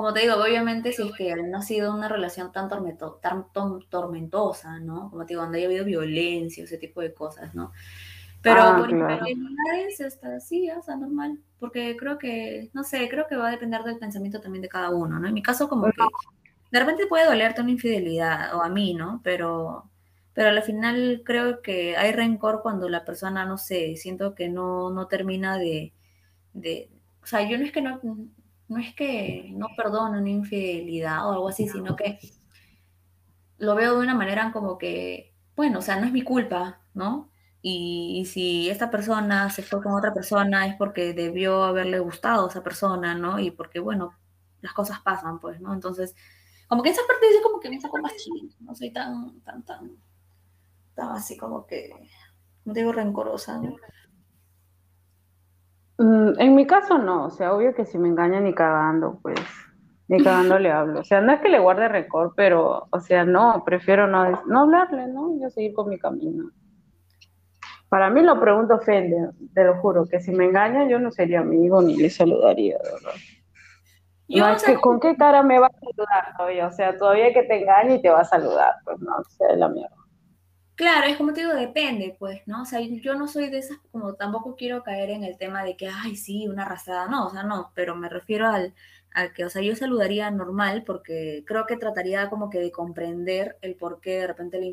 como 0.00 0.14
te 0.14 0.20
digo, 0.20 0.36
obviamente 0.36 0.92
si 0.92 1.02
es 1.02 1.12
que 1.14 1.36
no 1.36 1.58
ha 1.58 1.62
sido 1.62 1.94
una 1.94 2.08
relación 2.08 2.52
tan, 2.52 2.70
tan 2.70 3.80
tormentosa, 3.90 4.78
¿no? 4.80 5.10
Como 5.10 5.26
te 5.26 5.34
digo, 5.34 5.42
donde 5.42 5.58
haya 5.58 5.66
habido 5.66 5.84
violencia, 5.84 6.64
ese 6.64 6.78
tipo 6.78 7.02
de 7.02 7.12
cosas, 7.12 7.54
¿no? 7.54 7.72
Pero 8.40 8.62
ah, 8.62 8.76
por 8.78 8.88
claro. 8.88 9.26
es 9.86 10.00
está 10.00 10.36
así, 10.36 10.70
o 10.70 10.80
sea, 10.80 10.96
normal, 10.96 11.38
porque 11.60 11.96
creo 11.96 12.18
que, 12.18 12.70
no 12.72 12.82
sé, 12.82 13.08
creo 13.08 13.26
que 13.28 13.36
va 13.36 13.48
a 13.48 13.52
depender 13.52 13.82
del 13.84 13.98
pensamiento 13.98 14.40
también 14.40 14.62
de 14.62 14.68
cada 14.68 14.90
uno, 14.90 15.18
¿no? 15.20 15.28
En 15.28 15.34
mi 15.34 15.42
caso 15.42 15.68
como 15.68 15.84
que 15.84 16.02
de 16.70 16.80
repente 16.80 17.06
puede 17.06 17.26
dolerte 17.26 17.60
una 17.60 17.70
infidelidad, 17.72 18.56
o 18.56 18.62
a 18.62 18.68
mí, 18.68 18.94
¿no? 18.94 19.20
Pero, 19.22 19.90
pero 20.32 20.48
al 20.48 20.62
final 20.62 21.22
creo 21.24 21.62
que 21.62 21.96
hay 21.96 22.12
rencor 22.12 22.62
cuando 22.62 22.88
la 22.88 23.04
persona, 23.04 23.44
no 23.44 23.58
sé, 23.58 23.96
siento 23.96 24.34
que 24.34 24.48
no, 24.48 24.90
no 24.90 25.06
termina 25.06 25.58
de, 25.58 25.92
de, 26.54 26.90
o 27.22 27.26
sea, 27.26 27.48
yo 27.48 27.58
no 27.58 27.64
es 27.64 27.72
que 27.72 27.82
no, 27.82 28.00
no 28.68 28.78
es 28.78 28.94
que 28.94 29.50
no 29.52 29.68
perdono 29.76 30.18
una 30.18 30.30
infidelidad 30.30 31.28
o 31.28 31.32
algo 31.32 31.48
así, 31.48 31.68
sino 31.68 31.96
que 31.96 32.18
lo 33.58 33.74
veo 33.74 33.94
de 33.96 34.02
una 34.02 34.14
manera 34.14 34.52
como 34.52 34.78
que, 34.78 35.34
bueno, 35.56 35.80
o 35.80 35.82
sea, 35.82 35.96
no 36.00 36.06
es 36.06 36.12
mi 36.12 36.22
culpa, 36.22 36.80
¿no? 36.94 37.30
Y, 37.62 38.24
si 38.26 38.70
esta 38.70 38.90
persona 38.90 39.50
se 39.50 39.62
fue 39.62 39.82
con 39.82 39.92
otra 39.92 40.14
persona 40.14 40.66
es 40.66 40.76
porque 40.76 41.12
debió 41.12 41.64
haberle 41.64 41.98
gustado 41.98 42.46
a 42.46 42.48
esa 42.48 42.62
persona, 42.62 43.14
¿no? 43.14 43.38
Y 43.38 43.50
porque, 43.50 43.80
bueno, 43.80 44.14
las 44.62 44.72
cosas 44.72 45.00
pasan, 45.00 45.40
pues, 45.40 45.60
¿no? 45.60 45.74
Entonces, 45.74 46.14
como 46.68 46.82
que 46.82 46.90
esa 46.90 47.02
parte 47.06 47.26
dice 47.26 47.42
como 47.42 47.60
que 47.60 47.68
me 47.68 47.80
saco 47.80 47.98
más 47.98 48.16
chido, 48.16 48.48
no 48.60 48.74
soy 48.74 48.92
tan, 48.92 49.40
tan, 49.40 49.62
tan, 49.64 49.90
tan 50.94 51.10
así 51.10 51.36
como 51.36 51.66
que, 51.66 51.90
no 52.64 52.72
digo 52.72 52.92
rencorosa, 52.92 53.58
¿no? 53.58 53.76
Mm, 55.98 56.40
en 56.40 56.54
mi 56.54 56.66
caso 56.66 56.96
no, 56.96 57.26
o 57.26 57.30
sea, 57.30 57.52
obvio 57.52 57.74
que 57.74 57.84
si 57.84 57.98
me 57.98 58.08
engaña 58.08 58.40
ni 58.40 58.54
cagando, 58.54 59.18
pues 59.20 59.38
ni 60.08 60.22
cagando 60.24 60.58
le 60.58 60.72
hablo. 60.72 61.00
O 61.00 61.04
sea, 61.04 61.20
no 61.20 61.32
es 61.32 61.40
que 61.40 61.50
le 61.50 61.58
guarde 61.58 61.88
récord, 61.88 62.32
pero, 62.34 62.88
o 62.90 63.00
sea, 63.00 63.24
no, 63.24 63.62
prefiero 63.64 64.06
no, 64.06 64.42
no 64.46 64.60
hablarle, 64.60 65.06
¿no? 65.08 65.38
Yo 65.38 65.50
seguir 65.50 65.74
con 65.74 65.90
mi 65.90 65.98
camino. 65.98 66.50
Para 67.90 68.08
mí 68.08 68.22
lo 68.22 68.40
pregunto 68.40 68.76
ofende, 68.76 69.30
te 69.52 69.64
lo 69.64 69.76
juro, 69.80 70.06
que 70.06 70.20
si 70.20 70.30
me 70.30 70.44
engaña 70.44 70.88
yo 70.88 71.00
no 71.00 71.10
sería 71.10 71.40
amigo 71.40 71.82
ni 71.82 71.96
le 71.96 72.08
saludaría, 72.08 72.78
verdad. 72.78 73.20
no, 74.28 74.48
es 74.48 74.62
que, 74.62 74.76
¿con 74.76 75.00
qué 75.00 75.16
cara 75.16 75.42
me 75.42 75.58
va 75.58 75.66
a 75.66 75.80
saludar 75.80 76.36
todavía? 76.36 76.68
O 76.68 76.72
sea, 76.72 76.96
todavía 76.96 77.34
que 77.34 77.42
te 77.42 77.60
engañe 77.60 77.96
y 77.96 78.02
te 78.02 78.10
va 78.10 78.20
a 78.20 78.24
saludar, 78.24 78.74
pues 78.84 79.00
no, 79.00 79.16
o 79.16 79.24
sea, 79.24 79.48
es 79.48 79.58
la 79.58 79.68
mierda. 79.68 79.96
Claro, 80.76 81.08
es 81.08 81.16
como 81.16 81.32
te 81.32 81.40
digo, 81.40 81.52
depende, 81.52 82.16
pues, 82.16 82.40
¿no? 82.46 82.62
O 82.62 82.64
sea, 82.64 82.80
yo 82.80 83.14
no 83.16 83.26
soy 83.26 83.50
de 83.50 83.58
esas, 83.58 83.78
como 83.90 84.14
tampoco 84.14 84.54
quiero 84.54 84.84
caer 84.84 85.10
en 85.10 85.24
el 85.24 85.36
tema 85.36 85.64
de 85.64 85.76
que, 85.76 85.88
ay, 85.88 86.14
sí, 86.14 86.48
una 86.48 86.62
arrasada, 86.62 87.08
no, 87.08 87.26
o 87.26 87.30
sea, 87.30 87.42
no, 87.42 87.72
pero 87.74 87.96
me 87.96 88.08
refiero 88.08 88.46
al, 88.46 88.72
que, 89.34 89.44
o 89.44 89.50
sea, 89.50 89.62
yo 89.62 89.74
saludaría 89.74 90.30
normal 90.30 90.84
porque 90.86 91.42
creo 91.46 91.66
que 91.66 91.76
trataría 91.76 92.30
como 92.30 92.48
que 92.48 92.60
de 92.60 92.70
comprender 92.70 93.56
el 93.60 93.74
por 93.74 94.00
qué 94.00 94.20
de 94.20 94.28
repente 94.28 94.60
la 94.60 94.72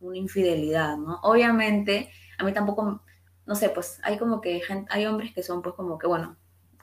una 0.00 0.16
infidelidad, 0.18 0.96
¿no? 0.96 1.20
Obviamente, 1.22 2.10
a 2.40 2.44
mí 2.44 2.52
tampoco, 2.52 3.02
no 3.46 3.54
sé, 3.54 3.68
pues 3.68 4.00
hay 4.02 4.18
como 4.18 4.40
que 4.40 4.62
hay 4.88 5.06
hombres 5.06 5.32
que 5.34 5.42
son 5.42 5.62
pues 5.62 5.74
como 5.74 5.98
que, 5.98 6.06
bueno, 6.06 6.36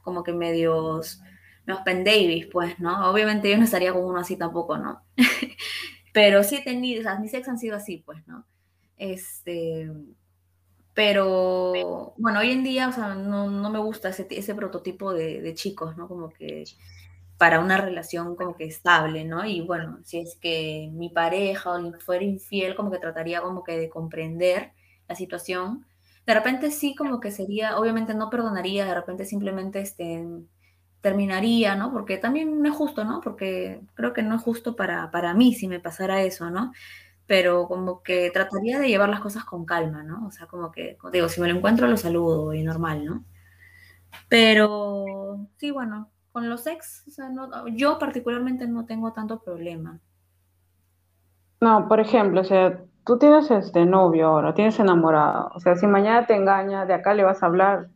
como 0.03 0.23
que 0.23 0.33
medios 0.33 1.19
menos 1.65 1.81
pen 1.83 2.03
Davis, 2.03 2.47
pues, 2.47 2.79
¿no? 2.79 3.11
Obviamente 3.11 3.49
yo 3.49 3.57
no 3.57 3.65
estaría 3.65 3.91
con 3.91 4.05
uno 4.05 4.19
así 4.19 4.37
tampoco, 4.37 4.77
¿no? 4.77 5.01
pero 6.13 6.43
sí 6.43 6.55
he 6.55 6.63
tenido, 6.63 7.01
o 7.01 7.03
sea, 7.03 7.19
mis 7.19 7.33
ex 7.33 7.47
han 7.47 7.59
sido 7.59 7.75
así, 7.75 7.97
pues, 8.05 8.25
¿no? 8.27 8.45
Este, 8.97 9.91
pero 10.93 12.13
bueno, 12.17 12.39
hoy 12.39 12.51
en 12.51 12.63
día, 12.63 12.87
o 12.87 12.91
sea, 12.93 13.15
no, 13.15 13.49
no 13.51 13.69
me 13.69 13.79
gusta 13.79 14.09
ese, 14.09 14.27
ese 14.31 14.55
prototipo 14.55 15.13
de, 15.13 15.41
de, 15.41 15.53
chicos, 15.53 15.97
¿no? 15.97 16.07
Como 16.07 16.29
que 16.29 16.63
para 17.37 17.59
una 17.59 17.77
relación 17.77 18.35
como 18.35 18.55
que 18.55 18.65
estable, 18.65 19.25
¿no? 19.25 19.45
Y 19.45 19.61
bueno, 19.61 19.99
si 20.03 20.19
es 20.19 20.37
que 20.37 20.89
mi 20.93 21.09
pareja 21.09 21.79
fuera 21.99 22.23
infiel, 22.23 22.75
como 22.75 22.91
que 22.91 22.99
trataría 22.99 23.41
como 23.41 23.63
que 23.63 23.77
de 23.77 23.89
comprender 23.89 24.71
la 25.07 25.15
situación. 25.15 25.85
De 26.25 26.33
repente 26.33 26.71
sí 26.71 26.95
como 26.95 27.19
que 27.19 27.31
sería, 27.31 27.77
obviamente 27.77 28.13
no 28.13 28.29
perdonaría, 28.29 28.85
de 28.85 28.93
repente 28.93 29.25
simplemente 29.25 29.79
este, 29.79 30.25
terminaría, 31.01 31.75
¿no? 31.75 31.91
Porque 31.91 32.17
también 32.17 32.61
no 32.61 32.69
es 32.69 32.75
justo, 32.75 33.05
¿no? 33.05 33.21
Porque 33.21 33.81
creo 33.93 34.13
que 34.13 34.23
no 34.23 34.35
es 34.35 34.41
justo 34.41 34.75
para, 34.75 35.09
para 35.11 35.33
mí 35.33 35.53
si 35.53 35.67
me 35.67 35.79
pasara 35.79 36.23
eso, 36.23 36.49
¿no? 36.49 36.73
Pero 37.25 37.67
como 37.67 38.03
que 38.03 38.31
trataría 38.31 38.79
de 38.79 38.87
llevar 38.87 39.09
las 39.09 39.19
cosas 39.19 39.45
con 39.45 39.65
calma, 39.65 40.03
¿no? 40.03 40.27
O 40.27 40.31
sea, 40.31 40.47
como 40.47 40.71
que, 40.71 40.97
digo, 41.11 41.29
si 41.29 41.41
me 41.41 41.47
lo 41.47 41.55
encuentro 41.57 41.87
lo 41.87 41.97
saludo 41.97 42.53
y 42.53 42.63
normal, 42.63 43.05
¿no? 43.05 43.23
Pero 44.29 45.47
sí, 45.57 45.71
bueno, 45.71 46.11
con 46.31 46.49
los 46.49 46.67
ex, 46.67 47.03
o 47.07 47.11
sea, 47.11 47.29
no, 47.29 47.67
yo 47.69 47.97
particularmente 47.99 48.67
no 48.67 48.85
tengo 48.85 49.13
tanto 49.13 49.41
problema. 49.41 49.99
No, 51.59 51.87
por 51.87 51.99
ejemplo, 51.99 52.41
o 52.41 52.43
sea, 52.43 52.83
tú 53.07 53.17
tienes 53.17 53.49
este 53.49 53.85
novio 53.85 54.27
ahora, 54.27 54.53
tienes 54.53 54.77
enamorado, 54.79 55.49
o 55.55 55.59
sea, 55.61 55.75
si 55.75 55.87
mañana 55.87 56.27
te 56.27 56.35
engaña, 56.35 56.85
de 56.85 56.93
acá 56.93 57.13
le 57.13 57.23
vas 57.23 57.41
a 57.41 57.45
hablar, 57.45 57.87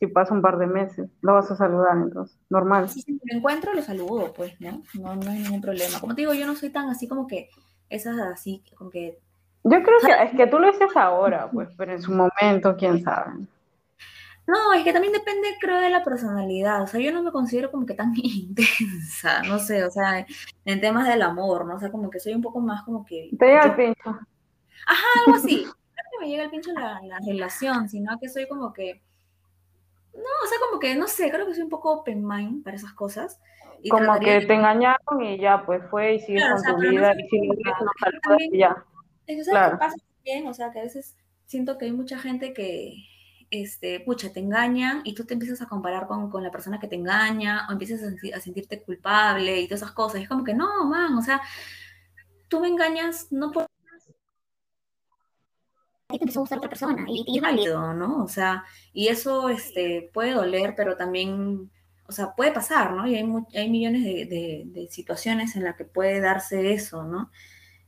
si 0.00 0.08
pasa 0.08 0.34
un 0.34 0.42
par 0.42 0.58
de 0.58 0.66
meses, 0.66 1.08
lo 1.22 1.34
vas 1.34 1.50
a 1.52 1.56
saludar, 1.56 1.96
entonces, 1.96 2.36
normal. 2.50 2.88
Si 2.88 3.04
me 3.08 3.38
encuentro, 3.38 3.72
lo 3.72 3.80
saludo, 3.80 4.32
pues, 4.36 4.60
¿no? 4.60 4.82
¿no? 4.94 5.14
No 5.14 5.30
hay 5.30 5.38
ningún 5.38 5.60
problema. 5.60 6.00
Como 6.00 6.14
te 6.14 6.22
digo, 6.22 6.34
yo 6.34 6.46
no 6.46 6.56
soy 6.56 6.70
tan 6.70 6.90
así 6.90 7.06
como 7.06 7.28
que, 7.28 7.48
esas 7.88 8.18
así, 8.18 8.64
como 8.76 8.90
que... 8.90 9.20
Yo 9.62 9.82
creo 9.82 9.98
que 10.04 10.24
es 10.24 10.36
que 10.36 10.46
tú 10.48 10.58
lo 10.58 10.66
dices 10.66 10.94
ahora, 10.96 11.48
pues, 11.50 11.68
pero 11.78 11.92
en 11.92 12.02
su 12.02 12.12
momento, 12.12 12.76
quién 12.76 13.02
sabe. 13.02 13.46
No, 14.46 14.74
es 14.74 14.84
que 14.84 14.92
también 14.92 15.12
depende, 15.12 15.56
creo, 15.58 15.80
de 15.80 15.88
la 15.88 16.04
personalidad. 16.04 16.82
O 16.82 16.86
sea, 16.86 17.00
yo 17.00 17.12
no 17.12 17.22
me 17.22 17.32
considero 17.32 17.70
como 17.70 17.86
que 17.86 17.94
tan 17.94 18.12
intensa, 18.16 19.42
no 19.42 19.58
sé, 19.58 19.84
o 19.84 19.90
sea, 19.90 20.26
en 20.64 20.80
temas 20.80 21.08
del 21.08 21.22
amor, 21.22 21.66
¿no? 21.66 21.76
O 21.76 21.80
sea, 21.80 21.90
como 21.90 22.10
que 22.10 22.20
soy 22.20 22.34
un 22.34 22.42
poco 22.42 22.60
más 22.60 22.82
como 22.82 23.04
que... 23.04 23.30
Te 23.38 23.46
llega 23.46 23.64
el 23.64 23.74
pincho. 23.74 24.10
Ajá, 24.86 25.06
algo 25.24 25.36
así. 25.38 25.64
No 25.64 25.70
es 25.70 26.04
que 26.12 26.20
me 26.20 26.28
llega 26.28 26.44
el 26.44 26.50
pincho 26.50 26.72
la, 26.72 27.00
la 27.02 27.18
relación, 27.26 27.88
sino 27.88 28.18
que 28.20 28.28
soy 28.28 28.46
como 28.46 28.72
que... 28.72 29.02
No, 30.12 30.20
o 30.44 30.46
sea, 30.46 30.58
como 30.68 30.78
que, 30.78 30.94
no 30.94 31.08
sé, 31.08 31.30
creo 31.30 31.46
que 31.46 31.54
soy 31.54 31.64
un 31.64 31.70
poco 31.70 31.92
open 31.92 32.24
mind 32.24 32.62
para 32.62 32.76
esas 32.76 32.92
cosas. 32.92 33.40
Y 33.82 33.88
como 33.88 34.18
que 34.20 34.40
te 34.40 34.54
engañaron 34.54 35.22
y 35.22 35.38
ya, 35.38 35.64
pues 35.64 35.82
fue 35.90 36.14
y 36.14 36.20
sigues 36.20 36.44
con 36.64 36.76
tu 36.76 36.88
vida. 36.88 37.12
y 37.18 37.28
si 37.28 37.48
no 37.48 38.36
y 38.38 38.58
ya. 38.58 38.84
Eso 39.26 39.50
claro. 39.50 39.78
pasa 39.78 39.96
bien, 40.22 40.46
o 40.46 40.54
sea, 40.54 40.70
que 40.70 40.80
a 40.80 40.82
veces 40.82 41.16
siento 41.46 41.76
que 41.76 41.86
hay 41.86 41.92
mucha 41.92 42.18
gente 42.18 42.52
que 42.52 42.94
este, 43.62 44.00
pucha, 44.00 44.32
te 44.32 44.40
engañan 44.40 45.02
y 45.04 45.14
tú 45.14 45.24
te 45.24 45.34
empiezas 45.34 45.62
a 45.62 45.66
comparar 45.66 46.06
con, 46.06 46.30
con 46.30 46.42
la 46.42 46.50
persona 46.50 46.80
que 46.80 46.88
te 46.88 46.96
engaña 46.96 47.66
o 47.68 47.72
empiezas 47.72 48.02
a, 48.02 48.40
sentirte 48.40 48.82
culpable 48.82 49.60
y 49.60 49.66
todas 49.68 49.82
esas 49.82 49.92
cosas. 49.92 50.22
es 50.22 50.28
como 50.28 50.44
que 50.44 50.54
no, 50.54 50.86
man, 50.86 51.16
o 51.16 51.22
sea, 51.22 51.40
tú 52.48 52.60
me 52.60 52.68
engañas 52.68 53.28
no 53.30 53.52
por... 53.52 53.66
te 56.08 56.16
empezó 56.16 56.40
a 56.40 56.42
gustar 56.42 56.58
otra 56.58 56.70
persona 56.70 57.04
y, 57.08 57.36
es 57.36 57.42
válido, 57.42 57.92
¿no? 57.94 58.24
O 58.24 58.28
sea, 58.28 58.64
y 58.92 59.08
eso 59.08 59.48
este, 59.48 60.10
puede 60.12 60.32
doler, 60.32 60.74
pero 60.76 60.96
también, 60.96 61.70
o 62.06 62.12
sea, 62.12 62.34
puede 62.34 62.52
pasar, 62.52 62.92
¿no? 62.92 63.06
Y 63.06 63.16
hay, 63.16 63.24
hay 63.54 63.70
millones 63.70 64.04
de, 64.04 64.26
de, 64.26 64.62
de 64.66 64.88
situaciones 64.90 65.56
en 65.56 65.64
las 65.64 65.76
que 65.76 65.84
puede 65.84 66.20
darse 66.20 66.72
eso, 66.72 67.04
¿no? 67.04 67.30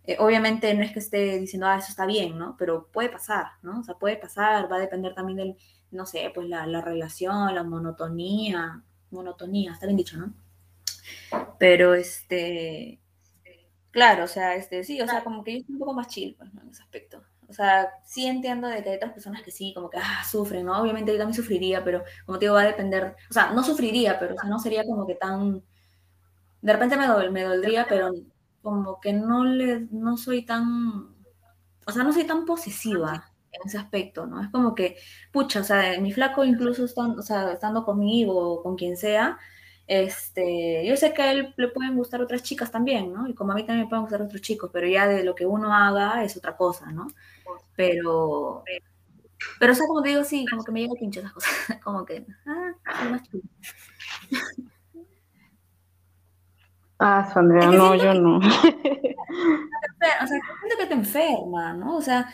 Eh, 0.07 0.17
obviamente 0.21 0.73
no 0.75 0.83
es 0.85 0.93
que 0.93 1.01
esté 1.01 1.39
diciendo, 1.39 1.67
ah, 1.67 1.77
eso 1.79 1.89
está 1.91 2.07
bien, 2.07 2.39
¿no? 2.39 2.57
Pero 2.59 2.89
puede 2.93 3.09
pasar, 3.11 3.47
¿no? 3.63 3.81
O 3.81 3.85
sea, 3.85 3.95
puede 3.97 4.17
pasar, 4.17 4.71
va 4.71 4.77
a 4.77 4.81
depender 4.81 5.15
también 5.15 5.37
del, 5.39 5.57
no 5.91 6.07
sé, 6.07 6.31
pues 6.35 6.49
la, 6.49 6.67
la 6.67 6.81
relación, 6.81 7.55
la 7.55 7.65
monotonía, 7.65 8.83
monotonía, 9.11 9.73
está 9.73 9.87
bien 9.87 9.97
dicho, 9.99 10.17
¿no? 10.19 10.33
Pero 11.59 11.95
este, 11.95 13.01
claro, 13.91 14.25
o 14.25 14.29
sea, 14.29 14.57
este, 14.57 14.85
sí, 14.85 15.01
o 15.01 15.09
sea, 15.09 15.25
como 15.25 15.45
que 15.45 15.53
yo 15.55 15.59
estoy 15.61 15.75
un 15.75 15.81
poco 15.81 15.95
más 15.95 16.09
chill, 16.09 16.37
pues, 16.39 16.53
¿no? 16.55 16.63
En 16.63 16.71
ese 16.71 16.83
aspecto. 16.83 17.23
O 17.49 17.53
sea, 17.53 17.91
sí 18.05 18.27
entiendo 18.27 18.69
de 18.69 18.83
que 18.83 18.91
hay 18.91 18.97
otras 18.97 19.13
personas 19.13 19.43
que 19.43 19.51
sí, 19.53 19.73
como 19.75 19.91
que, 19.91 19.99
ah, 19.99 20.25
sufren, 20.29 20.67
¿no? 20.67 20.81
Obviamente 20.83 21.13
yo 21.13 21.19
también 21.19 21.37
sufriría, 21.37 21.85
pero 21.85 22.05
como 22.27 22.39
te 22.39 22.47
digo, 22.47 22.55
va 22.57 22.63
a 22.63 22.67
depender, 22.67 23.17
o 23.31 23.33
sea, 23.33 23.53
no 23.53 23.63
sufriría, 23.65 24.19
pero 24.19 24.35
o 24.35 24.39
sea, 24.39 24.49
no 24.51 24.59
sería 24.59 24.85
como 24.85 25.07
que 25.07 25.15
tan, 25.17 25.63
de 26.63 26.73
repente 26.73 26.97
me, 26.97 27.31
me 27.31 27.43
doldría, 27.45 27.87
pero 27.89 28.11
como 28.67 28.99
que 29.01 29.13
no 29.13 29.45
le, 29.45 29.87
no 29.93 30.17
soy 30.17 30.45
tan, 30.45 31.15
o 31.87 31.93
sea, 31.93 32.03
no 32.03 32.13
soy 32.13 32.25
tan 32.25 32.45
posesiva 32.45 33.33
en 33.53 33.61
ese 33.65 33.79
aspecto, 33.79 34.27
¿no? 34.27 34.43
Es 34.43 34.49
como 34.51 34.75
que, 34.75 34.97
pucha, 35.31 35.61
o 35.61 35.63
sea, 35.63 36.01
mi 36.01 36.11
flaco 36.11 36.45
incluso 36.45 36.85
estando, 36.85 37.21
o 37.21 37.23
sea, 37.23 37.53
estando 37.53 37.85
conmigo 37.85 38.37
o 38.37 38.63
con 38.65 38.75
quien 38.75 38.97
sea, 38.97 39.39
este, 39.87 40.85
yo 40.85 40.97
sé 40.97 41.15
que 41.15 41.23
a 41.23 41.31
él 41.31 41.55
le 41.57 41.69
pueden 41.69 41.97
gustar 41.97 42.21
otras 42.21 42.43
chicas 42.43 42.73
también, 42.73 43.13
¿no? 43.13 43.29
Y 43.29 43.35
como 43.35 43.53
a 43.53 43.55
mí 43.55 43.65
también 43.65 43.85
me 43.85 43.89
pueden 43.89 44.03
gustar 44.03 44.21
otros 44.21 44.43
chicos, 44.43 44.69
pero 44.73 44.89
ya 44.89 45.07
de 45.07 45.23
lo 45.23 45.37
que 45.37 45.47
uno 45.47 45.73
haga 45.73 46.25
es 46.25 46.37
otra 46.37 46.57
cosa, 46.57 46.91
¿no? 46.91 47.07
Pero, 47.77 48.65
pero 49.61 49.73
o 49.75 49.77
sea, 49.77 49.87
como 49.87 50.03
te 50.03 50.09
digo, 50.09 50.25
sí, 50.25 50.45
como 50.51 50.65
que 50.65 50.73
me 50.73 50.81
llega 50.81 50.95
pinche 50.99 51.21
esas 51.21 51.33
cosas, 51.33 51.53
como 51.85 52.05
que, 52.05 52.27
ah, 52.47 53.05
más 53.13 53.23
chulo. 53.31 53.45
Ah, 56.99 57.31
Sandra, 57.33 57.67
no, 57.71 57.95
yo 57.95 58.15
no. 58.15 58.39
o 58.39 58.43
sea, 59.99 60.27
siento 60.27 60.77
que 60.79 60.87
te 60.87 60.95
enferma, 60.95 61.75
¿no? 61.75 61.97
O 61.97 62.03
sea, 62.03 62.33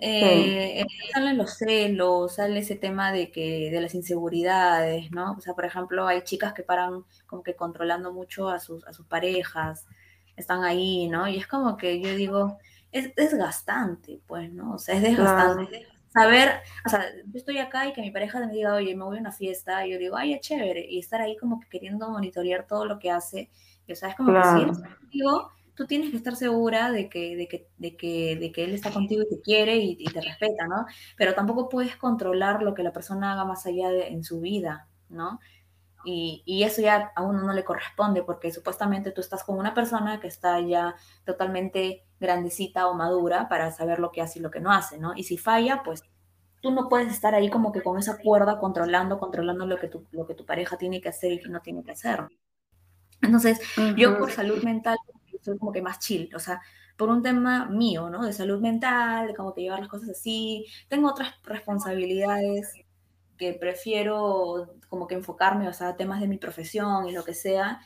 eh, 0.00 0.84
salen 1.12 1.36
los 1.36 1.54
celos, 1.58 2.36
sale 2.36 2.60
ese 2.60 2.76
tema 2.76 3.10
de 3.12 3.30
que, 3.30 3.70
de 3.70 3.80
las 3.80 3.94
inseguridades, 3.94 5.10
¿no? 5.10 5.32
O 5.32 5.40
sea, 5.40 5.54
por 5.54 5.64
ejemplo, 5.64 6.06
hay 6.06 6.22
chicas 6.22 6.52
que 6.52 6.62
paran 6.62 7.04
como 7.26 7.42
que 7.42 7.56
controlando 7.56 8.12
mucho 8.12 8.48
a 8.48 8.60
sus, 8.60 8.86
a 8.86 8.92
sus 8.92 9.06
parejas, 9.06 9.86
están 10.36 10.64
ahí, 10.64 11.08
¿no? 11.08 11.26
Y 11.26 11.36
es 11.36 11.46
como 11.46 11.76
que 11.76 12.00
yo 12.00 12.14
digo, 12.14 12.58
es 12.92 13.14
desgastante, 13.16 14.20
pues, 14.26 14.52
¿no? 14.52 14.74
O 14.74 14.78
sea, 14.78 14.94
es 14.94 15.02
desgastante. 15.02 15.86
Saber, 16.10 16.60
o 16.86 16.88
sea, 16.88 17.04
yo 17.26 17.38
estoy 17.38 17.58
acá 17.58 17.86
y 17.86 17.92
que 17.92 18.00
mi 18.00 18.10
pareja 18.10 18.40
me 18.40 18.52
diga, 18.52 18.74
oye, 18.74 18.96
me 18.96 19.04
voy 19.04 19.18
a 19.18 19.20
una 19.20 19.32
fiesta, 19.32 19.86
y 19.86 19.92
yo 19.92 19.98
digo, 19.98 20.16
ay, 20.16 20.34
es 20.34 20.40
chévere, 20.40 20.86
y 20.88 20.98
estar 20.98 21.20
ahí 21.20 21.36
como 21.36 21.60
que 21.60 21.68
queriendo 21.68 22.08
monitorear 22.08 22.66
todo 22.66 22.86
lo 22.86 22.98
que 22.98 23.10
hace, 23.10 23.50
o 23.92 23.94
sea, 23.94 24.10
es 24.10 24.16
como 24.16 24.32
que 24.32 24.42
si 24.42 24.82
contigo, 24.98 25.52
tú 25.74 25.86
tienes 25.86 26.10
que 26.10 26.16
estar 26.16 26.36
segura 26.36 26.90
de 26.90 27.08
que, 27.08 27.36
de 27.36 27.48
que, 27.48 27.68
de 27.78 27.96
que, 27.96 28.36
de 28.36 28.52
que 28.52 28.64
él 28.64 28.74
está 28.74 28.90
contigo 28.90 29.22
y 29.22 29.36
te 29.36 29.40
quiere 29.40 29.76
y, 29.76 30.04
te 30.04 30.20
respeta, 30.20 30.66
¿no? 30.66 30.86
Pero 31.16 31.34
tampoco 31.34 31.68
puedes 31.68 31.96
controlar 31.96 32.62
lo 32.62 32.74
que 32.74 32.82
la 32.82 32.92
persona 32.92 33.32
haga 33.32 33.44
más 33.44 33.64
allá 33.66 33.88
de, 33.90 34.08
en 34.08 34.24
su 34.24 34.40
vida, 34.40 34.88
¿no? 35.08 35.38
Y, 36.04 36.42
y, 36.46 36.62
eso 36.62 36.80
ya 36.80 37.12
a 37.14 37.22
uno 37.22 37.42
no 37.42 37.52
le 37.52 37.64
corresponde 37.64 38.22
porque 38.22 38.52
supuestamente 38.52 39.10
tú 39.10 39.20
estás 39.20 39.44
con 39.44 39.58
una 39.58 39.74
persona 39.74 40.20
que 40.20 40.28
está 40.28 40.60
ya 40.60 40.94
totalmente 41.24 42.04
grandecita 42.20 42.88
o 42.88 42.94
madura 42.94 43.48
para 43.48 43.70
saber 43.70 43.98
lo 43.98 44.10
que 44.10 44.22
hace 44.22 44.38
y 44.38 44.42
lo 44.42 44.50
que 44.50 44.60
no 44.60 44.72
hace, 44.72 44.98
¿no? 44.98 45.12
Y 45.14 45.24
si 45.24 45.38
falla, 45.38 45.82
pues 45.84 46.02
tú 46.60 46.70
no 46.70 46.88
puedes 46.88 47.12
estar 47.12 47.34
ahí 47.34 47.50
como 47.50 47.72
que 47.72 47.82
con 47.82 47.98
esa 47.98 48.18
cuerda 48.18 48.58
controlando, 48.58 49.18
controlando 49.18 49.66
lo 49.66 49.78
que 49.78 49.88
tu, 49.88 50.06
lo 50.10 50.26
que 50.26 50.34
tu 50.34 50.44
pareja 50.44 50.76
tiene 50.76 51.00
que 51.00 51.08
hacer 51.08 51.32
y 51.32 51.40
que 51.40 51.48
no 51.48 51.60
tiene 51.60 51.84
que 51.84 51.92
hacer. 51.92 52.26
Entonces, 53.20 53.60
yo 53.96 54.18
por 54.18 54.30
salud 54.30 54.62
mental 54.62 54.96
soy 55.42 55.58
como 55.58 55.72
que 55.72 55.82
más 55.82 55.98
chill, 55.98 56.30
o 56.34 56.38
sea, 56.38 56.60
por 56.96 57.10
un 57.10 57.22
tema 57.22 57.66
mío, 57.66 58.10
¿no? 58.10 58.24
De 58.24 58.32
salud 58.32 58.60
mental, 58.60 59.28
de 59.28 59.34
como 59.34 59.54
que 59.54 59.62
llevar 59.62 59.80
las 59.80 59.88
cosas 59.88 60.10
así. 60.10 60.66
Tengo 60.88 61.08
otras 61.08 61.32
responsabilidades 61.44 62.72
que 63.36 63.52
prefiero 63.54 64.74
como 64.88 65.06
que 65.06 65.14
enfocarme, 65.14 65.68
o 65.68 65.72
sea, 65.72 65.96
temas 65.96 66.20
de 66.20 66.26
mi 66.26 66.38
profesión 66.38 67.06
y 67.08 67.12
lo 67.12 67.24
que 67.24 67.34
sea, 67.34 67.80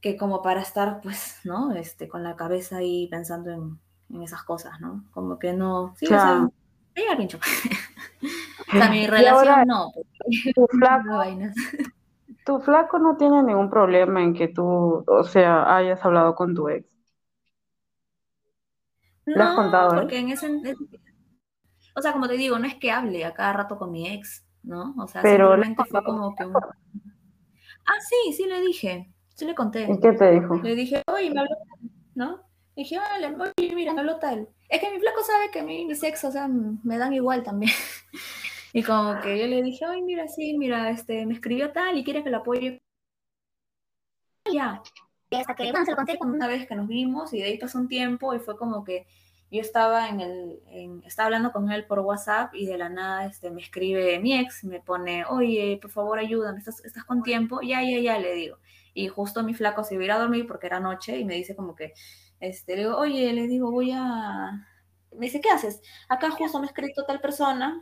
que 0.00 0.16
como 0.16 0.42
para 0.42 0.60
estar, 0.60 1.00
pues, 1.00 1.40
¿no? 1.44 1.72
Este, 1.72 2.08
con 2.08 2.22
la 2.22 2.36
cabeza 2.36 2.78
ahí 2.78 3.08
pensando 3.08 3.50
en, 3.50 3.80
en 4.10 4.22
esas 4.22 4.42
cosas, 4.42 4.80
¿no? 4.80 5.04
Como 5.10 5.38
que 5.38 5.52
no... 5.52 5.94
Sí, 5.96 6.06
claro. 6.06 6.46
o 6.46 6.50
sea, 6.94 7.16
pincho. 7.16 7.38
o 8.68 8.72
sea, 8.72 8.90
mi 8.90 9.06
relación 9.06 9.66
no. 9.66 9.92
Tu 10.54 10.66
flaco, 10.70 11.22
tu 12.44 12.60
flaco 12.60 12.98
no 12.98 13.16
tiene 13.16 13.42
ningún 13.42 13.68
problema 13.68 14.22
en 14.22 14.32
que 14.32 14.48
tú, 14.48 15.04
o 15.06 15.24
sea, 15.24 15.76
hayas 15.76 16.04
hablado 16.04 16.34
con 16.34 16.54
tu 16.54 16.68
ex. 16.68 16.86
¿Le 19.24 19.42
has 19.42 19.56
contado? 19.56 19.96
Porque 19.96 20.18
en 20.18 20.30
ese, 20.30 20.48
o 21.96 22.02
sea, 22.02 22.12
como 22.12 22.28
te 22.28 22.36
digo, 22.36 22.58
no 22.58 22.66
es 22.66 22.76
que 22.76 22.92
hable 22.92 23.24
a 23.24 23.34
cada 23.34 23.52
rato 23.52 23.76
con 23.76 23.90
mi 23.90 24.08
ex, 24.08 24.46
¿no? 24.62 24.94
O 24.98 25.08
sea, 25.08 25.22
simplemente 25.22 25.82
fue 25.84 26.04
como 26.04 26.34
que 26.36 26.44
un... 26.44 26.54
Ah, 26.54 28.00
sí, 28.00 28.32
sí 28.32 28.46
le 28.46 28.60
dije, 28.60 29.12
sí 29.36 29.44
le 29.44 29.54
conté. 29.54 29.82
¿Y 29.82 30.00
qué 30.00 30.12
te 30.12 30.32
dijo? 30.32 30.56
Le 30.56 30.74
dije, 30.74 31.02
oye, 31.06 31.30
me 31.30 31.40
habló, 31.40 31.56
¿no? 32.14 32.42
Le 32.74 32.82
dije, 32.82 32.98
oye, 32.98 33.74
mira, 33.74 33.94
me 33.94 34.00
habló 34.00 34.18
tal. 34.18 34.48
Es 34.68 34.80
que 34.80 34.90
mi 34.90 34.98
flaco 34.98 35.22
sabe 35.22 35.50
que 35.52 35.60
a 35.60 35.64
mí 35.64 35.84
mis 35.86 36.02
ex, 36.02 36.24
o 36.24 36.32
sea, 36.32 36.48
me 36.48 36.98
dan 36.98 37.12
igual 37.12 37.42
también. 37.42 37.72
Y 38.72 38.82
como 38.82 39.18
que 39.22 39.38
yo 39.38 39.46
le 39.46 39.62
dije, 39.62 39.86
ay, 39.86 40.02
mira, 40.02 40.28
sí, 40.28 40.58
mira, 40.58 40.90
este, 40.90 41.24
me 41.24 41.32
escribió 41.32 41.72
tal 41.72 41.96
y 41.96 42.04
quiere 42.04 42.22
que 42.22 42.28
lo 42.28 42.38
apoye 42.38 42.82
ya. 44.52 44.82
Y 45.30 45.36
hasta 45.36 45.54
que, 45.54 45.70
bueno, 45.70 45.84
se 45.84 45.92
lo 45.92 45.96
conté 45.96 46.18
como 46.18 46.34
una 46.34 46.46
vez 46.46 46.66
que 46.66 46.76
nos 46.76 46.86
vimos 46.86 47.32
y 47.32 47.38
de 47.38 47.44
ahí 47.44 47.58
pasó 47.58 47.78
un 47.78 47.88
tiempo 47.88 48.34
y 48.34 48.38
fue 48.38 48.56
como 48.56 48.84
que 48.84 49.06
yo 49.50 49.60
estaba 49.60 50.08
en 50.08 50.20
el, 50.20 50.60
en, 50.68 51.02
estaba 51.04 51.26
hablando 51.26 51.52
con 51.52 51.70
él 51.70 51.86
por 51.86 52.00
WhatsApp 52.00 52.54
y 52.54 52.66
de 52.66 52.78
la 52.78 52.88
nada 52.88 53.26
este, 53.26 53.50
me 53.50 53.60
escribe 53.60 54.18
mi 54.20 54.38
ex, 54.38 54.64
me 54.64 54.80
pone, 54.80 55.24
oye, 55.24 55.78
por 55.80 55.90
favor 55.90 56.18
ayúdame, 56.18 56.58
¿estás, 56.58 56.84
estás 56.84 57.04
con 57.04 57.22
tiempo? 57.22 57.60
Ya, 57.62 57.82
ya, 57.82 57.98
ya, 57.98 58.18
le 58.18 58.34
digo. 58.34 58.58
Y 58.96 59.08
justo 59.08 59.42
mi 59.42 59.52
flaco 59.52 59.84
se 59.84 59.94
iba 59.94 60.02
a 60.02 60.04
ir 60.06 60.12
a 60.12 60.18
dormir 60.18 60.46
porque 60.46 60.66
era 60.66 60.80
noche 60.80 61.18
y 61.18 61.24
me 61.26 61.34
dice 61.34 61.54
como 61.54 61.76
que, 61.76 61.92
este, 62.40 62.76
le 62.76 62.84
digo, 62.84 62.96
oye, 62.96 63.30
le 63.34 63.46
digo, 63.46 63.70
voy 63.70 63.92
a... 63.92 64.66
Me 65.12 65.26
dice, 65.26 65.42
¿qué 65.42 65.50
haces? 65.50 65.82
Acá 66.08 66.30
justo 66.30 66.58
me 66.58 66.66
ha 66.66 66.68
escrito 66.68 67.04
tal 67.04 67.20
persona, 67.20 67.78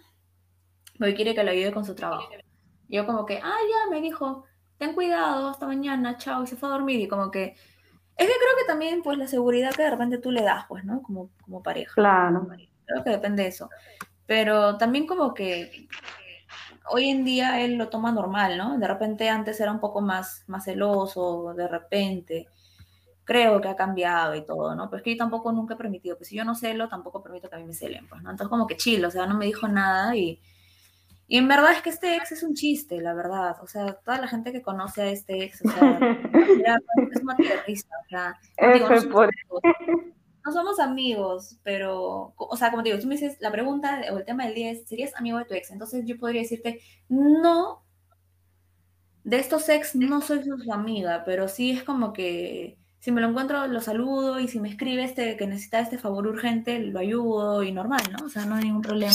porque 0.99 1.15
quiere 1.15 1.35
que 1.35 1.45
le 1.45 1.53
ayude 1.53 1.73
con 1.73 1.85
su 1.85 1.95
trabajo. 1.95 2.29
Y 2.89 2.97
yo 2.97 3.07
como 3.07 3.25
que, 3.27 3.39
ah, 3.39 3.59
ya, 3.71 3.91
me 3.91 4.01
dijo, 4.01 4.45
ten 4.77 4.93
cuidado, 4.93 5.51
hasta 5.51 5.69
mañana, 5.69 6.17
chao, 6.17 6.43
y 6.43 6.49
se 6.49 6.57
fue 6.57 6.69
a 6.69 6.73
dormir 6.73 7.01
y 7.01 7.07
como 7.07 7.31
que 7.31 7.55
es 8.17 8.27
que 8.27 8.33
creo 8.33 8.57
que 8.59 8.67
también, 8.67 9.03
pues, 9.03 9.17
la 9.17 9.29
seguridad 9.29 9.73
que 9.73 9.83
de 9.83 9.91
repente 9.91 10.19
tú 10.19 10.33
le 10.33 10.43
das, 10.43 10.67
pues, 10.69 10.85
¿no? 10.85 11.01
Como, 11.03 11.31
como 11.43 11.63
pareja. 11.63 11.95
Claro. 11.95 12.49
Creo 12.87 13.05
que 13.05 13.11
depende 13.11 13.45
de 13.45 13.49
eso. 13.49 13.71
Pero 14.27 14.77
también 14.79 15.07
como 15.07 15.35
que 15.35 15.89
hoy 16.91 17.11
en 17.11 17.25
día 17.25 17.61
él 17.61 17.77
lo 17.77 17.89
toma 17.89 18.13
normal, 18.13 18.59
¿no? 18.59 18.79
De 18.79 18.89
repente 18.89 19.29
antes 19.29 19.61
era 19.61 19.73
un 19.73 19.81
poco 19.81 20.01
más, 20.01 20.45
más 20.47 20.65
celoso, 20.65 21.55
de 21.55 21.69
repente. 21.69 22.49
Creo 23.25 23.61
que 23.61 23.69
ha 23.69 23.77
cambiado 23.77 24.35
y 24.35 24.45
todo, 24.45 24.75
¿no? 24.75 24.91
Pero 24.91 24.99
es 24.99 25.03
que 25.05 25.13
yo 25.13 25.17
tampoco 25.17 25.51
nunca 25.53 25.75
he 25.75 25.77
permitido, 25.79 26.17
pues 26.17 26.29
si 26.29 26.37
yo 26.37 26.45
no 26.45 26.55
celo, 26.55 26.89
tampoco 26.89 27.23
permito 27.23 27.49
que 27.49 27.57
a 27.57 27.59
mí 27.59 27.65
me 27.65 27.73
celen, 27.73 28.07
pues, 28.09 28.23
¿no? 28.23 28.31
Entonces 28.31 28.51
como 28.51 28.67
que 28.67 28.77
chill, 28.77 29.05
o 29.05 29.11
sea, 29.11 29.27
no 29.27 29.37
me 29.37 29.47
dijo 29.47 29.67
nada 29.69 30.15
y 30.17 30.41
y 31.27 31.39
en 31.39 31.49
verdad 31.49 31.73
es 31.73 31.83
que 31.83 31.91
este 31.91 32.17
ex 32.17 32.33
es 32.33 32.43
un 32.43 32.55
chiste, 32.55 33.01
la 33.01 33.15
verdad. 33.15 33.57
O 33.63 33.67
sea, 33.67 33.95
toda 33.95 34.21
la 34.21 34.29
gente 34.29 34.53
que 34.53 34.63
conoce 34.63 35.03
a 35.03 35.07
este 35.09 35.45
ex, 35.45 35.63
o 35.65 35.71
sea, 35.71 35.99
es 37.13 37.23
una 37.23 37.37
risa. 37.67 37.89
O 38.05 38.09
sea, 38.09 38.39
no, 38.61 39.01
somos 39.01 39.27
no, 39.27 40.15
somos 40.53 40.79
amigos, 40.79 41.59
pero, 41.63 42.35
o 42.37 42.57
sea, 42.57 42.71
como 42.71 42.83
te 42.83 42.91
digo, 42.91 43.01
tú 43.01 43.07
me 43.07 43.15
dices, 43.15 43.39
la 43.41 43.51
pregunta 43.51 44.01
o 44.13 44.19
el 44.19 44.25
tema 44.25 44.45
del 44.45 44.55
día 44.55 44.71
es, 44.71 44.87
¿serías 44.87 45.15
amigo 45.17 45.39
de 45.39 45.47
tu 45.47 45.55
ex? 45.55 45.71
Entonces 45.71 46.05
yo 46.07 46.19
podría 46.19 46.43
decirte, 46.43 46.81
no, 47.09 47.83
de 49.25 49.39
estos 49.39 49.69
ex 49.71 49.95
no 49.95 50.21
soy 50.21 50.45
su 50.45 50.73
amiga, 50.73 51.23
pero 51.25 51.49
sí 51.49 51.71
es 51.71 51.83
como 51.83 52.13
que 52.13 52.79
si 53.01 53.11
me 53.11 53.21
lo 53.21 53.29
encuentro 53.29 53.67
lo 53.67 53.81
saludo 53.81 54.39
y 54.39 54.49
si 54.49 54.61
me 54.61 54.69
escribe 54.69 55.05
este 55.05 55.37
que 55.37 55.47
necesita 55.47 55.81
este 55.81 55.99
favor 55.99 56.27
urgente, 56.27 56.79
lo 56.79 56.99
ayudo 56.99 57.63
y 57.63 57.73
normal, 57.73 58.03
¿no? 58.13 58.27
O 58.27 58.29
sea, 58.29 58.45
no 58.45 58.55
hay 58.55 58.65
ningún 58.65 58.83
problema. 58.83 59.15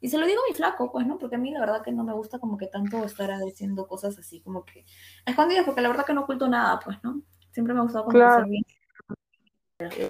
Y 0.00 0.10
se 0.10 0.18
lo 0.18 0.26
digo 0.26 0.40
a 0.44 0.50
mi 0.50 0.54
flaco, 0.54 0.92
pues, 0.92 1.06
¿no? 1.06 1.18
Porque 1.18 1.36
a 1.36 1.38
mí 1.38 1.50
la 1.50 1.60
verdad 1.60 1.82
que 1.82 1.92
no 1.92 2.04
me 2.04 2.12
gusta 2.12 2.38
como 2.38 2.58
que 2.58 2.66
tanto 2.66 3.02
estar 3.04 3.30
diciendo 3.44 3.86
cosas 3.86 4.18
así 4.18 4.40
como 4.40 4.64
que 4.64 4.84
escondidas, 5.24 5.64
porque 5.64 5.80
la 5.80 5.88
verdad 5.88 6.04
que 6.04 6.12
no 6.12 6.22
oculto 6.22 6.48
nada, 6.48 6.80
pues, 6.84 6.98
¿no? 7.02 7.22
Siempre 7.52 7.72
me 7.72 7.80
ha 7.80 7.84
gustado 7.84 8.04
como 8.04 8.18
claro. 8.18 8.46
bien 8.46 8.64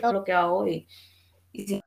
todo 0.00 0.12
lo 0.12 0.24
que 0.24 0.32
hago 0.32 0.66
y, 0.66 0.86
y 1.52 1.66
sí. 1.66 1.84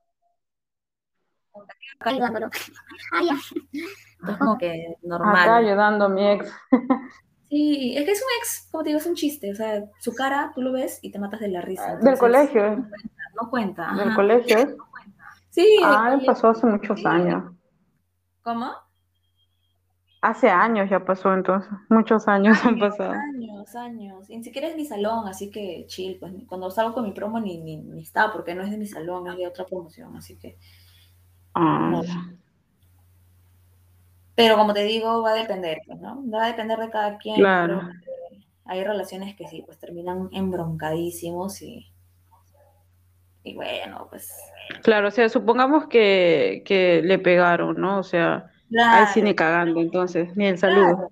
Entonces 4.19 4.39
como 4.39 4.57
que 4.57 4.95
normal. 5.03 5.35
Acá 5.35 5.55
ayudando 5.57 6.05
a 6.05 6.09
mi 6.09 6.27
ex. 6.31 6.51
Sí, 7.49 7.95
es 7.95 8.03
que 8.03 8.11
es 8.11 8.21
un 8.21 8.27
ex, 8.39 8.67
como 8.71 8.83
te 8.83 8.89
digo, 8.89 8.99
es 8.99 9.05
un 9.05 9.15
chiste. 9.15 9.51
O 9.51 9.55
sea, 9.55 9.83
su 9.99 10.13
cara, 10.13 10.51
tú 10.53 10.61
lo 10.61 10.73
ves 10.73 10.99
y 11.01 11.11
te 11.11 11.19
matas 11.19 11.39
de 11.39 11.47
la 11.47 11.61
risa. 11.61 11.93
Entonces, 11.93 12.11
Del 12.11 12.19
colegio. 12.19 12.89
No 13.39 13.49
cuenta. 13.49 13.91
No 13.91 13.97
cuenta. 13.97 14.03
Del 14.03 14.15
colegio. 14.15 14.77
Sí. 15.49 15.79
Ah, 15.83 16.19
pasó 16.25 16.49
hace 16.49 16.67
muchos 16.67 17.05
años. 17.05 17.53
¿Cómo? 18.43 18.73
Hace 20.21 20.49
años 20.49 20.89
ya 20.89 21.05
pasó 21.05 21.33
entonces, 21.33 21.71
muchos 21.89 22.27
años, 22.27 22.57
han 22.65 22.79
pasado. 22.79 23.11
Años, 23.11 23.75
años. 23.75 24.29
Y 24.29 24.37
ni 24.37 24.43
siquiera 24.43 24.67
es 24.67 24.75
mi 24.75 24.85
salón, 24.85 25.27
así 25.27 25.51
que 25.51 25.85
chill, 25.87 26.17
pues 26.19 26.33
cuando 26.47 26.71
salgo 26.71 26.93
con 26.93 27.03
mi 27.03 27.11
promo 27.11 27.39
ni, 27.39 27.57
ni, 27.59 28.01
está, 28.01 28.31
porque 28.31 28.55
no 28.55 28.63
es 28.63 28.71
de 28.71 28.77
mi 28.77 28.87
salón, 28.87 29.27
es 29.27 29.37
de 29.37 29.47
otra 29.47 29.65
promoción, 29.65 30.15
así 30.17 30.37
que... 30.37 30.57
Ah. 31.53 32.01
Pero 34.35 34.57
como 34.57 34.73
te 34.73 34.83
digo, 34.83 35.21
va 35.21 35.31
a 35.31 35.35
depender, 35.35 35.79
pues, 35.85 35.99
¿no? 35.99 36.23
Va 36.29 36.45
a 36.45 36.47
depender 36.47 36.77
de 36.77 36.89
cada 36.89 37.17
quien. 37.17 37.37
Claro. 37.37 37.81
Hay 38.65 38.83
relaciones 38.83 39.35
que 39.35 39.47
sí, 39.47 39.63
pues 39.65 39.79
terminan 39.79 40.29
embroncadísimos 40.31 41.61
y... 41.61 41.91
Y 43.43 43.55
bueno, 43.55 44.07
pues 44.09 44.29
Claro, 44.83 45.07
o 45.07 45.11
sea, 45.11 45.29
supongamos 45.29 45.87
que, 45.87 46.63
que 46.65 47.01
le 47.03 47.19
pegaron, 47.19 47.79
¿no? 47.79 47.99
O 47.99 48.03
sea, 48.03 48.51
claro. 48.69 49.05
ahí 49.05 49.13
sí 49.13 49.21
ni 49.21 49.35
cagando, 49.35 49.79
entonces, 49.79 50.35
ni 50.35 50.47
el 50.47 50.57
saludo. 50.57 50.95
Claro. 50.95 51.09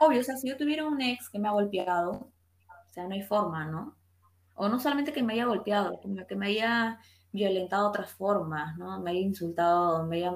Obvio, 0.00 0.20
o 0.20 0.24
sea, 0.24 0.36
si 0.36 0.48
yo 0.48 0.56
tuviera 0.56 0.86
un 0.86 1.00
ex 1.00 1.28
que 1.28 1.38
me 1.38 1.48
ha 1.48 1.52
golpeado, 1.52 2.12
o 2.12 2.92
sea, 2.92 3.04
no 3.06 3.14
hay 3.14 3.22
forma, 3.22 3.66
¿no? 3.66 3.96
O 4.54 4.68
no 4.68 4.80
solamente 4.80 5.12
que 5.12 5.22
me 5.22 5.34
haya 5.34 5.46
golpeado, 5.46 6.00
que 6.26 6.36
me 6.36 6.46
haya 6.46 6.98
violentado 7.32 7.84
de 7.84 7.88
otras 7.90 8.12
formas, 8.12 8.76
¿no? 8.78 9.00
Me 9.00 9.10
haya 9.10 9.20
insultado, 9.20 10.06
me 10.06 10.16
haya, 10.16 10.32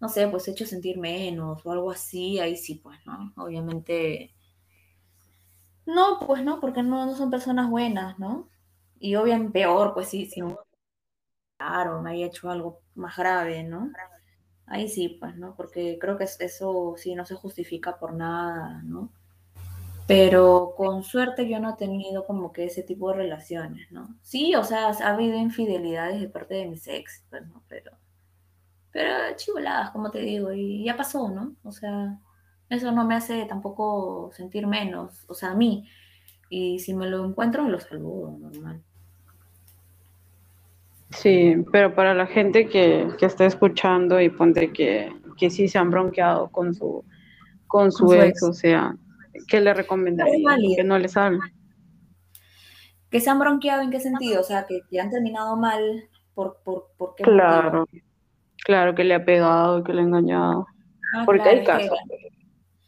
no 0.00 0.08
sé, 0.08 0.28
pues 0.28 0.48
hecho 0.48 0.66
sentir 0.66 0.98
menos 0.98 1.64
o 1.64 1.72
algo 1.72 1.90
así, 1.90 2.38
ahí 2.38 2.56
sí, 2.56 2.76
pues, 2.76 2.98
¿no? 3.06 3.32
Obviamente. 3.36 4.34
No, 5.84 6.18
pues 6.26 6.44
no, 6.44 6.60
porque 6.60 6.82
no, 6.82 7.06
no 7.06 7.14
son 7.14 7.30
personas 7.30 7.68
buenas, 7.68 8.18
¿no? 8.18 8.48
Y 8.98 9.16
obviamente 9.16 9.52
peor, 9.52 9.94
pues 9.94 10.08
sí, 10.08 10.26
si 10.26 10.42
o 10.42 12.02
me 12.02 12.10
haya 12.10 12.26
hecho 12.26 12.50
algo 12.50 12.80
más 12.94 13.16
grave, 13.16 13.62
¿no? 13.62 13.90
Ahí 14.72 14.88
sí, 14.88 15.10
pues, 15.20 15.36
¿no? 15.36 15.54
Porque 15.54 15.98
creo 16.00 16.16
que 16.16 16.24
eso 16.24 16.94
sí 16.96 17.14
no 17.14 17.26
se 17.26 17.34
justifica 17.34 17.98
por 17.98 18.14
nada, 18.14 18.80
¿no? 18.84 19.10
Pero 20.06 20.72
con 20.78 21.04
suerte 21.04 21.46
yo 21.46 21.60
no 21.60 21.74
he 21.74 21.76
tenido 21.76 22.24
como 22.24 22.54
que 22.54 22.64
ese 22.64 22.82
tipo 22.82 23.10
de 23.10 23.18
relaciones, 23.18 23.92
¿no? 23.92 24.16
Sí, 24.22 24.54
o 24.54 24.64
sea, 24.64 24.88
ha 24.88 25.08
habido 25.10 25.36
infidelidades 25.36 26.22
de 26.22 26.28
parte 26.30 26.54
de 26.54 26.68
mis 26.68 26.88
ex, 26.88 27.22
pues, 27.28 27.46
¿no? 27.48 27.62
Pero, 27.68 27.92
pero 28.92 29.36
chivoladas, 29.36 29.90
como 29.90 30.10
te 30.10 30.20
digo, 30.20 30.54
y 30.54 30.84
ya 30.84 30.96
pasó, 30.96 31.28
¿no? 31.28 31.54
O 31.64 31.72
sea, 31.72 32.18
eso 32.70 32.92
no 32.92 33.04
me 33.04 33.14
hace 33.14 33.44
tampoco 33.44 34.30
sentir 34.32 34.66
menos, 34.66 35.26
o 35.28 35.34
sea, 35.34 35.50
a 35.50 35.54
mí. 35.54 35.86
Y 36.48 36.78
si 36.78 36.94
me 36.94 37.10
lo 37.10 37.26
encuentro, 37.26 37.68
lo 37.68 37.78
saludo, 37.78 38.38
normal. 38.38 38.82
Sí, 41.12 41.56
pero 41.70 41.94
para 41.94 42.14
la 42.14 42.26
gente 42.26 42.68
que, 42.68 43.08
que 43.18 43.26
está 43.26 43.44
escuchando 43.44 44.20
y 44.20 44.30
ponte 44.30 44.72
que, 44.72 45.12
que 45.36 45.50
sí 45.50 45.68
se 45.68 45.78
han 45.78 45.90
bronqueado 45.90 46.48
con 46.50 46.74
su, 46.74 47.04
con 47.66 47.92
su, 47.92 48.12
ex, 48.14 48.42
o 48.42 48.52
sea, 48.52 48.96
¿qué 49.48 49.60
le 49.60 49.74
recomendaría? 49.74 50.56
Que 50.76 50.84
no 50.84 50.98
les 50.98 51.16
hable. 51.16 51.40
¿Que 53.10 53.20
se 53.20 53.28
han 53.28 53.38
bronqueado 53.38 53.82
en 53.82 53.90
qué 53.90 54.00
sentido? 54.00 54.40
O 54.40 54.44
sea, 54.44 54.66
que, 54.66 54.80
que 54.90 55.00
han 55.00 55.10
terminado 55.10 55.56
mal, 55.56 56.08
¿por, 56.34 56.62
por, 56.64 56.88
por 56.96 57.14
qué? 57.14 57.24
Claro, 57.24 57.86
claro, 58.64 58.94
que 58.94 59.04
le 59.04 59.14
ha 59.14 59.24
pegado, 59.24 59.84
que 59.84 59.92
le 59.92 60.00
ha 60.00 60.04
engañado. 60.04 60.66
Ah, 61.14 61.24
Porque 61.26 61.48
hay 61.48 61.64
casos. 61.64 61.98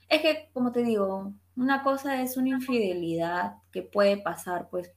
es 0.08 0.20
que, 0.22 0.48
como 0.54 0.72
te 0.72 0.82
digo, 0.82 1.32
una 1.56 1.82
cosa 1.82 2.22
es 2.22 2.38
una 2.38 2.48
infidelidad 2.50 3.56
que 3.70 3.82
puede 3.82 4.16
pasar, 4.16 4.68
pues, 4.70 4.94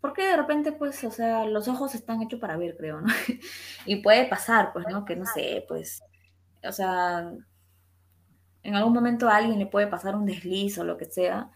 porque 0.00 0.26
de 0.26 0.36
repente, 0.36 0.72
pues, 0.72 1.04
o 1.04 1.10
sea, 1.10 1.44
los 1.44 1.68
ojos 1.68 1.94
están 1.94 2.22
hechos 2.22 2.40
para 2.40 2.56
ver, 2.56 2.76
creo, 2.76 3.00
¿no? 3.00 3.08
y 3.86 3.96
puede 3.96 4.26
pasar, 4.26 4.72
pues, 4.72 4.86
¿no? 4.90 5.04
Que 5.04 5.16
no 5.16 5.26
sé, 5.26 5.64
pues, 5.68 6.02
o 6.62 6.72
sea, 6.72 7.32
en 8.62 8.74
algún 8.74 8.92
momento 8.92 9.28
a 9.28 9.36
alguien 9.36 9.58
le 9.58 9.66
puede 9.66 9.86
pasar 9.86 10.16
un 10.16 10.26
desliz 10.26 10.78
o 10.78 10.84
lo 10.84 10.96
que 10.96 11.06
sea. 11.06 11.50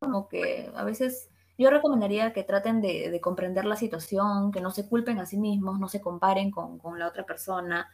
Como 0.00 0.28
que 0.28 0.70
a 0.74 0.84
veces 0.84 1.30
yo 1.58 1.70
recomendaría 1.70 2.32
que 2.32 2.44
traten 2.44 2.80
de, 2.80 3.18
comprender 3.20 3.64
la 3.64 3.76
situación, 3.76 4.50
que 4.52 4.60
no 4.60 4.70
se 4.70 4.88
culpen 4.88 5.18
a 5.18 5.26
sí 5.26 5.38
mismos, 5.38 5.78
no 5.78 5.88
se 5.88 6.00
comparen 6.00 6.50
con, 6.50 6.78
con 6.78 6.98
la 6.98 7.06
otra 7.08 7.24
persona 7.24 7.88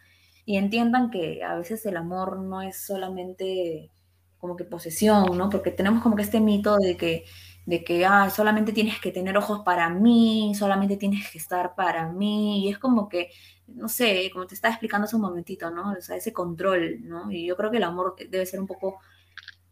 y 0.44 0.56
entiendan 0.56 1.10
que 1.10 1.44
a 1.44 1.56
veces 1.56 1.84
el 1.86 1.96
amor 1.96 2.38
no 2.38 2.62
es 2.62 2.86
solamente 2.86 3.90
como 4.38 4.56
que 4.56 4.64
posesión, 4.64 5.36
¿no? 5.36 5.50
Porque 5.50 5.70
tenemos 5.70 6.02
como 6.02 6.16
que 6.16 6.22
este 6.22 6.40
mito 6.40 6.76
de 6.78 6.96
que 6.96 7.24
de 7.68 7.84
que 7.84 8.06
ah, 8.06 8.30
solamente 8.30 8.72
tienes 8.72 8.98
que 8.98 9.12
tener 9.12 9.36
ojos 9.36 9.60
para 9.62 9.90
mí, 9.90 10.54
solamente 10.54 10.96
tienes 10.96 11.30
que 11.30 11.36
estar 11.36 11.74
para 11.74 12.08
mí, 12.10 12.64
y 12.64 12.70
es 12.70 12.78
como 12.78 13.10
que, 13.10 13.28
no 13.66 13.90
sé, 13.90 14.30
como 14.32 14.46
te 14.46 14.54
estaba 14.54 14.72
explicando 14.72 15.04
hace 15.04 15.16
un 15.16 15.22
momentito, 15.22 15.70
¿no? 15.70 15.92
O 15.92 16.00
sea, 16.00 16.16
ese 16.16 16.32
control, 16.32 17.02
¿no? 17.02 17.30
Y 17.30 17.46
yo 17.46 17.56
creo 17.58 17.70
que 17.70 17.76
el 17.76 17.82
amor 17.84 18.16
debe 18.30 18.46
ser 18.46 18.60
un 18.60 18.66
poco, 18.66 19.00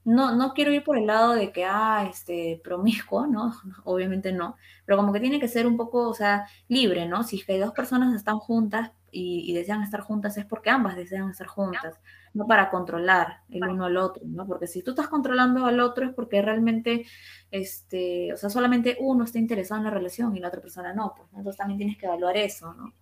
no, 0.04 0.36
no 0.36 0.52
quiero 0.52 0.72
ir 0.74 0.84
por 0.84 0.98
el 0.98 1.06
lado 1.06 1.32
de 1.34 1.52
que, 1.52 1.64
ah, 1.64 2.06
este, 2.10 2.60
promiscuo, 2.62 3.26
¿no? 3.26 3.54
Obviamente 3.84 4.30
no, 4.30 4.56
pero 4.84 4.98
como 4.98 5.12
que 5.14 5.20
tiene 5.20 5.40
que 5.40 5.48
ser 5.48 5.66
un 5.66 5.78
poco, 5.78 6.06
o 6.10 6.14
sea, 6.14 6.46
libre, 6.68 7.06
¿no? 7.08 7.24
Si 7.24 7.36
es 7.38 7.46
que 7.46 7.58
dos 7.58 7.72
personas 7.72 8.14
están 8.14 8.38
juntas 8.38 8.92
y, 9.10 9.50
y 9.50 9.54
desean 9.54 9.82
estar 9.82 10.02
juntas 10.02 10.36
es 10.36 10.44
porque 10.44 10.68
ambas 10.68 10.96
desean 10.96 11.30
estar 11.30 11.46
juntas 11.46 11.98
para 12.44 12.70
controlar 12.70 13.42
el 13.48 13.62
uno 13.62 13.84
al 13.84 13.96
otro, 13.96 14.22
¿no? 14.26 14.46
Porque 14.46 14.66
si 14.66 14.82
tú 14.82 14.90
estás 14.90 15.06
controlando 15.06 15.64
al 15.64 15.78
otro 15.78 16.06
es 16.06 16.12
porque 16.12 16.42
realmente, 16.42 17.06
este, 17.52 18.32
o 18.32 18.36
sea, 18.36 18.50
solamente 18.50 18.96
uno 18.98 19.22
está 19.22 19.38
interesado 19.38 19.78
en 19.78 19.84
la 19.84 19.90
relación 19.90 20.36
y 20.36 20.40
la 20.40 20.48
otra 20.48 20.60
persona 20.60 20.92
no, 20.92 21.14
pues, 21.16 21.28
entonces 21.30 21.56
también 21.56 21.78
tienes 21.78 21.96
que 21.96 22.06
evaluar 22.06 22.36
eso, 22.36 22.74
¿no? 22.74 22.92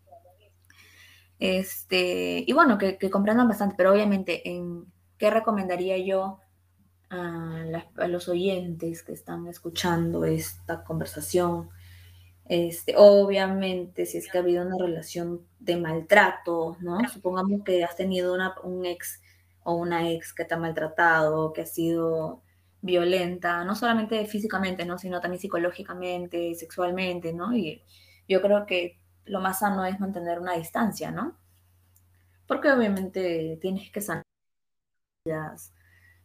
Este, 1.38 2.44
y 2.47 2.53
bueno, 2.53 2.77
que, 2.77 2.99
comprendan 3.11 3.49
bastante, 3.49 3.75
pero 3.77 3.92
obviamente, 3.92 4.49
¿en 4.49 4.85
qué 5.18 5.31
recomendaría 5.31 5.99
yo 5.99 6.38
a, 7.11 8.07
los 8.09 8.29
oyentes 8.29 9.03
que 9.03 9.12
están 9.12 9.47
escuchando 9.47 10.25
esta 10.25 10.85
conversación. 10.85 11.70
Este, 12.47 12.94
obviamente, 12.97 14.05
si 14.07 14.18
es 14.18 14.31
que 14.31 14.38
ha 14.38 14.42
habido 14.42 14.66
una 14.66 14.77
relación 14.79 15.47
de 15.59 15.77
maltrato, 15.77 16.77
¿no? 16.81 16.99
Supongamos 17.09 17.62
que 17.64 17.85
has 17.85 17.97
tenido 17.97 18.35
una, 18.35 18.55
un 18.62 18.85
ex 18.85 19.23
o 19.64 19.74
una 19.74 20.11
ex 20.11 20.33
que 20.33 20.44
te 20.44 20.55
ha 20.55 20.59
maltratado, 20.59 21.53
que 21.53 21.62
ha 21.62 21.66
sido 21.66 22.42
violenta, 22.81 23.64
no 23.64 23.74
solamente 23.74 24.24
físicamente, 24.27 24.85
¿no? 24.85 24.98
Sino 24.98 25.20
también 25.20 25.40
psicológicamente, 25.40 26.55
sexualmente, 26.55 27.33
¿no? 27.33 27.55
Y 27.57 27.83
yo 28.29 28.40
creo 28.40 28.66
que 28.66 29.00
lo 29.24 29.40
más 29.40 29.61
sano 29.61 29.85
es 29.85 29.98
mantener 30.00 30.38
una 30.38 30.53
distancia, 30.53 31.11
¿no? 31.11 31.37
Porque 32.46 32.70
obviamente 32.70 33.59
tienes 33.61 33.90
que 33.90 34.00
sanar 34.03 34.22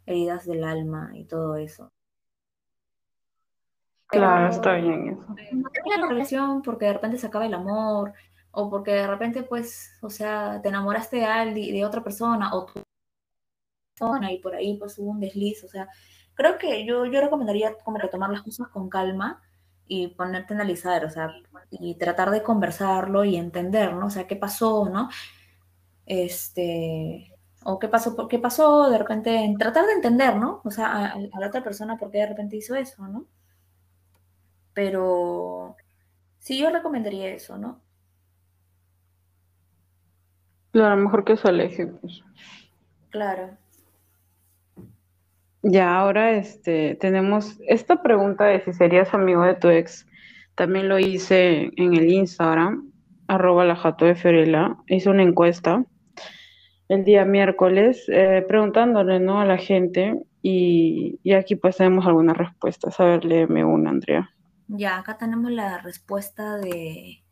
heridas 0.06 0.45
del 0.45 0.63
alma 0.63 1.12
y 1.13 1.23
todo 1.25 1.56
eso. 1.56 1.89
Claro, 4.08 4.49
está 4.49 4.73
bien 4.75 5.10
eso. 5.10 5.36
No 5.54 5.69
la 5.97 6.08
relación 6.08 6.62
porque 6.62 6.86
de 6.86 6.93
repente 6.93 7.17
se 7.17 7.28
acaba 7.28 7.45
el 7.45 7.54
amor, 7.54 8.13
o 8.52 8.69
porque 8.69 8.91
de 8.91 9.08
repente, 9.08 9.43
pues, 9.43 9.97
o 10.02 10.10
sea, 10.10 10.60
te 10.62 10.69
enamoraste 10.69 11.17
de 11.17 11.25
alguien, 11.25 11.73
de 11.73 11.86
otra 11.86 12.04
persona, 12.04 12.54
o 12.54 12.65
tu 12.65 12.82
persona, 14.00 14.32
y 14.32 14.40
por 14.40 14.56
ahí 14.56 14.78
pues 14.78 14.98
hubo 14.98 15.12
un 15.12 15.20
desliz, 15.20 15.64
o 15.64 15.68
sea, 15.68 15.90
creo 16.34 16.58
que 16.58 16.86
yo, 16.86 17.06
yo 17.06 17.22
recomendaría 17.22 17.76
como 17.84 18.00
que 18.00 18.08
tomar 18.08 18.30
las 18.30 18.42
cosas 18.42 18.68
con 18.70 18.90
calma 18.90 19.42
y 19.88 20.08
ponerte 20.10 20.54
a 20.54 20.58
analizar, 20.58 21.06
o 21.06 21.10
sea, 21.10 21.32
y 21.72 21.96
tratar 21.96 22.32
de 22.32 22.44
conversarlo 22.44 23.26
y 23.26 23.36
entender, 23.36 23.94
¿no? 23.94 24.08
O 24.08 24.10
sea, 24.10 24.28
qué 24.28 24.36
pasó, 24.36 24.88
¿no? 24.90 25.10
Este, 26.06 27.34
o 27.64 27.80
qué 27.80 27.88
pasó, 27.88 28.28
qué 28.28 28.40
pasó 28.40 28.90
de 28.90 28.98
repente, 28.98 29.36
en 29.36 29.58
tratar 29.58 29.86
de 29.86 29.94
entender, 29.94 30.36
¿no? 30.36 30.62
O 30.64 30.72
sea, 30.72 31.14
a, 31.14 31.20
la 31.40 31.48
otra 31.48 31.64
persona 31.64 31.98
por 31.98 32.12
qué 32.12 32.20
de 32.20 32.28
repente 32.28 32.58
hizo 32.58 32.76
eso, 32.76 33.08
¿no? 33.08 33.26
Pero 34.74 35.76
sí, 36.40 36.60
yo 36.60 36.70
recomendaría 36.70 37.30
eso, 37.34 37.58
¿no? 37.58 37.82
Claro, 40.72 40.98
mejor 40.98 41.26
que 41.26 41.36
se 41.36 41.48
aleje, 41.48 41.88
pues. 41.88 42.22
Claro. 43.10 43.58
Ya 45.62 45.98
ahora 45.98 46.32
este, 46.32 46.95
tenemos 46.95 47.60
esta 47.67 48.02
pregunta 48.02 48.45
de 48.45 48.62
si 48.62 48.74
serías 48.74 49.13
amigo 49.13 49.43
de 49.43 49.56
tu 49.56 49.69
ex. 49.69 50.08
También 50.56 50.88
lo 50.88 51.00
hice 51.00 51.72
en 51.76 51.95
el 51.95 52.10
Instagram, 52.12 52.91
arroba 53.28 53.65
la 53.65 53.76
jato 53.76 54.06
de 54.06 54.15
Ferela. 54.15 54.78
Hice 54.88 55.10
una 55.10 55.24
encuesta 55.24 55.84
el 56.88 57.04
día 57.04 57.24
miércoles, 57.24 58.04
eh, 58.08 58.43
preguntándole 58.48 59.19
¿no? 59.19 59.39
a 59.39 59.45
la 59.45 59.58
gente 59.58 60.22
y, 60.41 61.19
aquí 61.34 61.56
pues 61.56 61.78
tenemos 61.78 62.06
algunas 62.08 62.38
respuestas. 62.38 63.00
A 63.00 63.06
ver, 63.06 63.26
léeme 63.26 63.63
una, 63.63 63.91
Andrea. 63.91 64.30
Ya, 64.67 64.98
acá 64.98 65.17
tenemos 65.17 65.52
la 65.52 65.80
respuesta 65.80 66.58
de, 66.58 67.24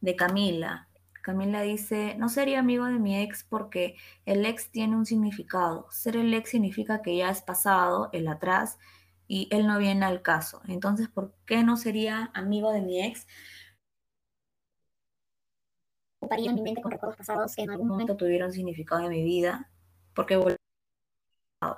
de 0.00 0.16
Camila. 0.16 0.85
Camila 1.26 1.60
dice, 1.62 2.14
no 2.18 2.28
sería 2.28 2.60
amigo 2.60 2.84
de 2.84 3.00
mi 3.00 3.20
ex 3.20 3.42
porque 3.42 3.96
el 4.26 4.46
ex 4.46 4.70
tiene 4.70 4.94
un 4.94 5.06
significado. 5.06 5.88
Ser 5.90 6.16
el 6.16 6.32
ex 6.32 6.50
significa 6.50 7.02
que 7.02 7.16
ya 7.16 7.30
es 7.30 7.42
pasado, 7.42 8.10
el 8.12 8.28
atrás, 8.28 8.78
y 9.26 9.48
él 9.50 9.66
no 9.66 9.76
viene 9.78 10.06
al 10.06 10.22
caso. 10.22 10.62
Entonces, 10.68 11.08
¿por 11.08 11.34
qué 11.44 11.64
no 11.64 11.76
sería 11.76 12.30
amigo 12.32 12.70
de 12.70 12.80
mi 12.80 13.04
ex? 13.04 13.26
ocuparía 16.20 16.52
mi 16.52 16.62
mente 16.62 16.80
con 16.80 16.92
recuerdos 16.92 17.16
pasados 17.18 17.56
que 17.56 17.62
en 17.62 17.70
algún 17.70 17.88
momento 17.88 18.16
tuvieron 18.16 18.52
significado 18.52 19.02
en 19.02 19.10
mi 19.10 19.24
vida. 19.24 19.68
¿Por 20.14 20.26
qué, 20.26 20.38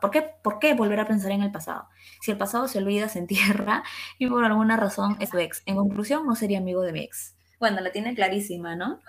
¿Por, 0.01 0.11
qué, 0.11 0.23
¿Por 0.43 0.59
qué 0.59 0.75
volver 0.75 1.01
a 1.01 1.07
pensar 1.07 1.33
en 1.33 1.43
el 1.43 1.53
pasado? 1.53 1.89
Si 2.21 2.31
el 2.31 2.37
pasado 2.37 2.69
se 2.69 2.79
olvida, 2.79 3.09
se 3.09 3.19
entierra 3.19 3.83
y 4.19 4.27
por 4.29 4.45
alguna 4.45 4.77
razón 4.77 5.17
es 5.21 5.31
tu 5.31 5.39
ex. 5.39 5.63
En 5.65 5.77
conclusión, 5.77 6.27
no 6.27 6.35
sería 6.37 6.59
amigo 6.59 6.83
de 6.83 6.93
mi 6.93 7.01
ex. 7.01 7.38
Bueno, 7.59 7.81
la 7.81 7.91
tiene 7.91 8.15
clarísima, 8.15 8.77
¿no? 8.77 9.01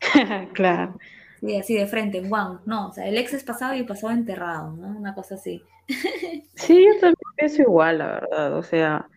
claro. 0.54 0.98
Sí, 1.40 1.56
así 1.56 1.74
de 1.74 1.86
frente, 1.86 2.20
wow, 2.20 2.60
no, 2.66 2.88
o 2.88 2.92
sea, 2.92 3.06
el 3.06 3.16
ex 3.16 3.32
es 3.32 3.44
pasado 3.44 3.74
y 3.74 3.82
pasado 3.82 4.12
enterrado, 4.12 4.76
¿no? 4.76 4.88
Una 4.88 5.14
cosa 5.14 5.36
así. 5.36 5.62
sí, 6.54 6.84
yo 6.84 6.92
también 7.00 7.16
pienso 7.36 7.62
igual, 7.62 7.98
la 7.98 8.06
verdad, 8.06 8.56
o 8.56 8.62
sea, 8.62 9.08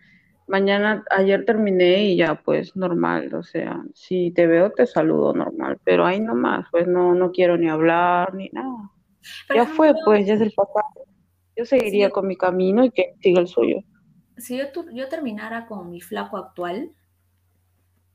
mañana, 0.46 1.04
ayer 1.10 1.44
terminé 1.44 2.04
y 2.04 2.16
ya 2.16 2.34
pues 2.36 2.74
normal, 2.76 3.34
o 3.34 3.42
sea, 3.42 3.82
si 3.94 4.30
te 4.30 4.46
veo 4.46 4.70
te 4.70 4.86
saludo 4.86 5.34
normal, 5.34 5.78
pero 5.84 6.06
ahí 6.06 6.18
nomás, 6.18 6.66
pues 6.70 6.86
no, 6.86 7.14
no 7.14 7.30
quiero 7.30 7.58
ni 7.58 7.68
hablar 7.68 8.34
ni 8.34 8.48
nada. 8.52 8.90
ya 9.54 9.66
fue, 9.66 9.92
pues 10.04 10.26
ya 10.26 10.34
es 10.34 10.40
el 10.40 10.52
pasado. 10.52 11.06
Yo 11.56 11.64
seguiría 11.64 12.10
con 12.10 12.26
mi 12.26 12.36
camino 12.36 12.84
y 12.84 12.90
que 12.90 13.14
siga 13.20 13.40
el 13.40 13.48
suyo. 13.48 13.76
Si 14.38 14.56
yo, 14.56 14.64
yo 14.92 15.08
terminara 15.08 15.66
con 15.66 15.90
mi 15.90 16.00
flaco 16.00 16.36
actual, 16.36 16.90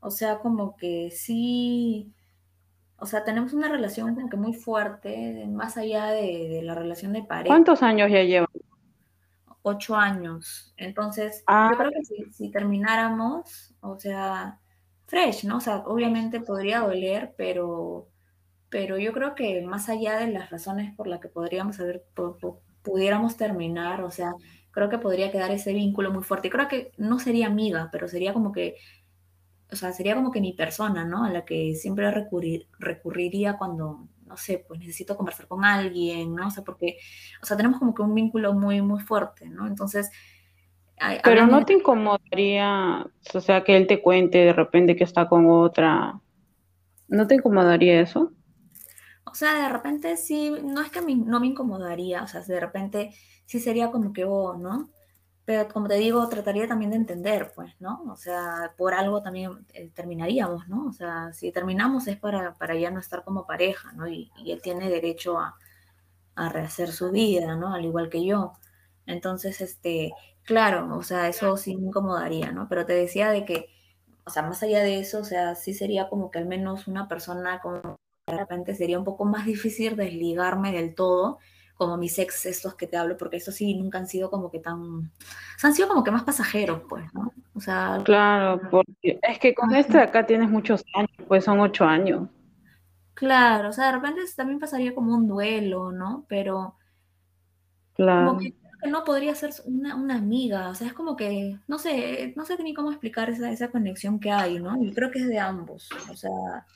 o 0.00 0.10
sea, 0.10 0.38
como 0.38 0.76
que 0.76 1.10
sí, 1.10 2.12
o 2.96 3.06
sea, 3.06 3.24
tenemos 3.24 3.52
una 3.52 3.68
relación 3.68 4.14
como 4.14 4.28
que 4.28 4.36
muy 4.36 4.54
fuerte, 4.54 5.46
más 5.48 5.76
allá 5.76 6.06
de, 6.06 6.48
de 6.48 6.62
la 6.62 6.74
relación 6.74 7.12
de 7.12 7.22
pareja. 7.22 7.54
¿Cuántos 7.54 7.82
años 7.82 8.10
ya 8.10 8.22
llevan? 8.22 8.48
ocho 9.62 9.96
años. 9.96 10.72
Entonces, 10.76 11.38
yo 11.40 11.44
ah. 11.48 11.72
creo 11.76 11.90
que 11.90 12.32
si, 12.32 12.50
termináramos, 12.50 13.74
o 13.80 13.98
sea, 13.98 14.58
fresh, 15.06 15.44
¿no? 15.44 15.58
O 15.58 15.60
sea, 15.60 15.78
obviamente 15.86 16.40
podría 16.40 16.80
doler, 16.80 17.34
pero, 17.36 18.08
pero 18.68 18.98
yo 18.98 19.12
creo 19.12 19.34
que 19.34 19.62
más 19.62 19.88
allá 19.88 20.18
de 20.18 20.28
las 20.28 20.50
razones 20.50 20.94
por 20.94 21.06
las 21.06 21.20
que 21.20 21.28
podríamos 21.28 21.78
haber, 21.80 22.04
pudiéramos 22.82 23.36
terminar, 23.36 24.02
o 24.02 24.10
sea, 24.10 24.32
creo 24.70 24.88
que 24.88 24.98
podría 24.98 25.30
quedar 25.30 25.50
ese 25.50 25.72
vínculo 25.72 26.10
muy 26.12 26.22
fuerte. 26.22 26.48
Y 26.48 26.50
creo 26.50 26.68
que 26.68 26.92
no 26.96 27.18
sería 27.18 27.46
amiga, 27.46 27.88
pero 27.92 28.08
sería 28.08 28.32
como 28.32 28.52
que, 28.52 28.76
o 29.72 29.76
sea, 29.76 29.92
sería 29.92 30.14
como 30.14 30.30
que 30.30 30.40
mi 30.40 30.52
persona, 30.52 31.04
¿no? 31.04 31.24
A 31.24 31.30
la 31.30 31.44
que 31.44 31.74
siempre 31.74 32.10
recurrir, 32.10 32.66
recurriría 32.78 33.56
cuando 33.56 34.08
no 34.30 34.36
sé, 34.36 34.64
pues 34.66 34.78
necesito 34.78 35.16
conversar 35.16 35.48
con 35.48 35.64
alguien, 35.64 36.34
¿no? 36.34 36.46
O 36.46 36.50
sea, 36.50 36.62
porque, 36.62 36.98
o 37.42 37.46
sea, 37.46 37.56
tenemos 37.56 37.80
como 37.80 37.94
que 37.94 38.02
un 38.02 38.14
vínculo 38.14 38.54
muy, 38.54 38.80
muy 38.80 39.00
fuerte, 39.00 39.48
¿no? 39.48 39.66
Entonces... 39.66 40.10
Pero 41.24 41.46
no 41.46 41.64
te 41.64 41.72
incomodaría, 41.72 43.06
o 43.34 43.40
sea, 43.40 43.64
que 43.64 43.76
él 43.76 43.86
te 43.86 44.02
cuente 44.02 44.38
de 44.38 44.52
repente 44.52 44.96
que 44.96 45.04
está 45.04 45.28
con 45.28 45.46
otra, 45.48 46.20
¿no 47.08 47.26
te 47.26 47.36
incomodaría 47.36 48.02
eso? 48.02 48.32
O 49.24 49.34
sea, 49.34 49.62
de 49.62 49.68
repente 49.70 50.16
sí, 50.18 50.52
no 50.62 50.82
es 50.82 50.90
que 50.90 51.00
no 51.00 51.40
me 51.40 51.46
incomodaría, 51.46 52.22
o 52.22 52.28
sea, 52.28 52.42
de 52.42 52.60
repente 52.60 53.14
sí 53.46 53.60
sería 53.60 53.90
como 53.90 54.12
que, 54.12 54.24
oh, 54.26 54.58
¿no? 54.58 54.90
Pero 55.44 55.68
como 55.68 55.88
te 55.88 55.94
digo, 55.94 56.28
trataría 56.28 56.68
también 56.68 56.90
de 56.92 56.98
entender, 56.98 57.52
pues, 57.54 57.74
¿no? 57.80 58.02
O 58.10 58.16
sea, 58.16 58.74
por 58.76 58.94
algo 58.94 59.22
también 59.22 59.66
eh, 59.74 59.90
terminaríamos, 59.94 60.68
¿no? 60.68 60.86
O 60.86 60.92
sea, 60.92 61.32
si 61.32 61.50
terminamos 61.52 62.06
es 62.06 62.18
para, 62.18 62.54
para 62.54 62.74
ya 62.76 62.90
no 62.90 63.00
estar 63.00 63.24
como 63.24 63.46
pareja, 63.46 63.92
¿no? 63.92 64.08
Y, 64.08 64.30
él 64.46 64.60
tiene 64.62 64.88
derecho 64.88 65.38
a, 65.38 65.56
a, 66.36 66.48
rehacer 66.50 66.92
su 66.92 67.10
vida, 67.10 67.56
¿no? 67.56 67.74
Al 67.74 67.84
igual 67.84 68.10
que 68.10 68.24
yo. 68.24 68.52
Entonces, 69.06 69.60
este, 69.60 70.12
claro, 70.44 70.96
o 70.96 71.02
sea, 71.02 71.28
eso 71.28 71.56
sí 71.56 71.76
me 71.76 71.86
incomodaría, 71.88 72.52
¿no? 72.52 72.68
Pero 72.68 72.86
te 72.86 72.92
decía 72.94 73.30
de 73.30 73.44
que, 73.44 73.66
o 74.24 74.30
sea, 74.30 74.42
más 74.42 74.62
allá 74.62 74.80
de 74.82 75.00
eso, 75.00 75.20
o 75.20 75.24
sea, 75.24 75.54
sí 75.56 75.74
sería 75.74 76.08
como 76.08 76.30
que 76.30 76.38
al 76.38 76.46
menos 76.46 76.86
una 76.88 77.08
persona 77.08 77.60
como 77.60 77.98
de 78.26 78.36
repente 78.36 78.74
sería 78.74 78.98
un 78.98 79.04
poco 79.04 79.24
más 79.24 79.46
difícil 79.46 79.96
desligarme 79.96 80.72
del 80.72 80.94
todo 80.94 81.38
como 81.80 81.96
mis 81.96 82.18
ex 82.18 82.44
estos 82.44 82.74
que 82.74 82.86
te 82.86 82.98
hablo, 82.98 83.16
porque 83.16 83.38
estos 83.38 83.54
sí 83.54 83.74
nunca 83.74 83.96
han 83.96 84.06
sido 84.06 84.30
como 84.30 84.50
que 84.50 84.58
tan, 84.58 84.78
o 84.78 85.58
sea, 85.58 85.68
han 85.68 85.74
sido 85.74 85.88
como 85.88 86.04
que 86.04 86.10
más 86.10 86.24
pasajeros, 86.24 86.82
pues, 86.86 87.06
¿no? 87.14 87.32
O 87.54 87.60
sea... 87.60 87.98
Claro, 88.04 88.60
porque 88.70 89.18
es 89.22 89.38
que 89.38 89.54
con 89.54 89.74
este 89.74 89.96
de 89.96 90.02
acá 90.02 90.26
tienes 90.26 90.50
muchos 90.50 90.84
años, 90.94 91.10
pues 91.26 91.42
son 91.42 91.58
ocho 91.58 91.86
años. 91.86 92.28
Claro, 93.14 93.70
o 93.70 93.72
sea, 93.72 93.86
de 93.86 93.92
repente 93.92 94.20
también 94.36 94.58
pasaría 94.58 94.94
como 94.94 95.14
un 95.14 95.26
duelo, 95.26 95.90
¿no? 95.90 96.26
Pero... 96.28 96.76
Claro. 97.94 98.26
Como 98.32 98.40
que 98.40 98.54
no 98.86 99.02
podría 99.02 99.34
ser 99.34 99.52
una, 99.64 99.96
una, 99.96 100.16
amiga, 100.16 100.68
o 100.68 100.74
sea, 100.74 100.86
es 100.86 100.92
como 100.92 101.16
que, 101.16 101.58
no 101.66 101.78
sé, 101.78 102.34
no 102.36 102.44
sé 102.44 102.62
ni 102.62 102.74
cómo 102.74 102.90
explicar 102.90 103.30
esa, 103.30 103.50
esa 103.50 103.70
conexión 103.70 104.20
que 104.20 104.30
hay, 104.30 104.60
¿no? 104.60 104.76
Y 104.84 104.92
creo 104.92 105.10
que 105.10 105.20
es 105.20 105.28
de 105.28 105.38
ambos, 105.38 105.88
o 106.10 106.14
sea, 106.14 106.66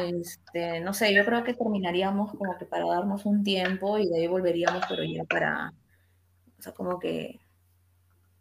este, 0.00 0.80
no 0.80 0.94
sé, 0.94 1.14
yo 1.14 1.24
creo 1.24 1.44
que 1.44 1.54
terminaríamos 1.54 2.32
como 2.32 2.56
que 2.58 2.64
para 2.64 2.86
darnos 2.86 3.26
un 3.26 3.42
tiempo 3.42 3.98
y 3.98 4.08
de 4.08 4.20
ahí 4.20 4.26
volveríamos, 4.26 4.84
pero 4.88 5.02
ya 5.04 5.24
para, 5.24 5.72
o 6.58 6.62
sea, 6.62 6.72
como 6.72 6.98
que 6.98 7.40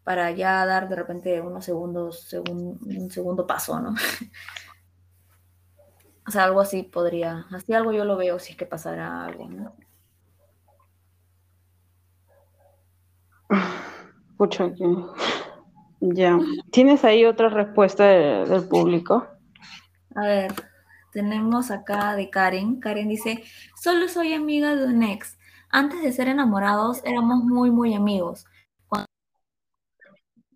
para 0.03 0.31
ya 0.31 0.65
dar 0.65 0.89
de 0.89 0.95
repente 0.95 1.41
unos 1.41 1.65
segundos, 1.65 2.33
un 2.49 3.11
segundo 3.11 3.45
paso, 3.45 3.79
¿no? 3.79 3.93
o 6.27 6.31
sea, 6.31 6.45
algo 6.45 6.61
así 6.61 6.83
podría, 6.83 7.45
así 7.51 7.73
algo 7.73 7.91
yo 7.91 8.05
lo 8.05 8.17
veo 8.17 8.39
si 8.39 8.51
es 8.51 8.57
que 8.57 8.65
pasara 8.65 9.25
algo, 9.25 9.49
¿no? 9.49 9.75
Pucha, 14.37 14.73
que... 14.73 14.85
Ya. 15.99 16.39
¿Tienes 16.71 17.03
ahí 17.05 17.25
otra 17.25 17.49
respuesta 17.49 18.05
del 18.05 18.67
público? 18.67 19.27
A 20.15 20.21
ver. 20.21 20.70
Tenemos 21.11 21.71
acá 21.71 22.15
de 22.15 22.29
Karen. 22.29 22.79
Karen 22.79 23.07
dice, 23.07 23.43
solo 23.81 24.07
soy 24.07 24.33
amiga 24.33 24.75
de 24.75 24.85
un 24.85 25.03
ex. 25.03 25.37
Antes 25.69 26.01
de 26.01 26.11
ser 26.11 26.27
enamorados 26.27 27.01
éramos 27.05 27.43
muy, 27.43 27.71
muy 27.71 27.93
amigos. 27.93 28.45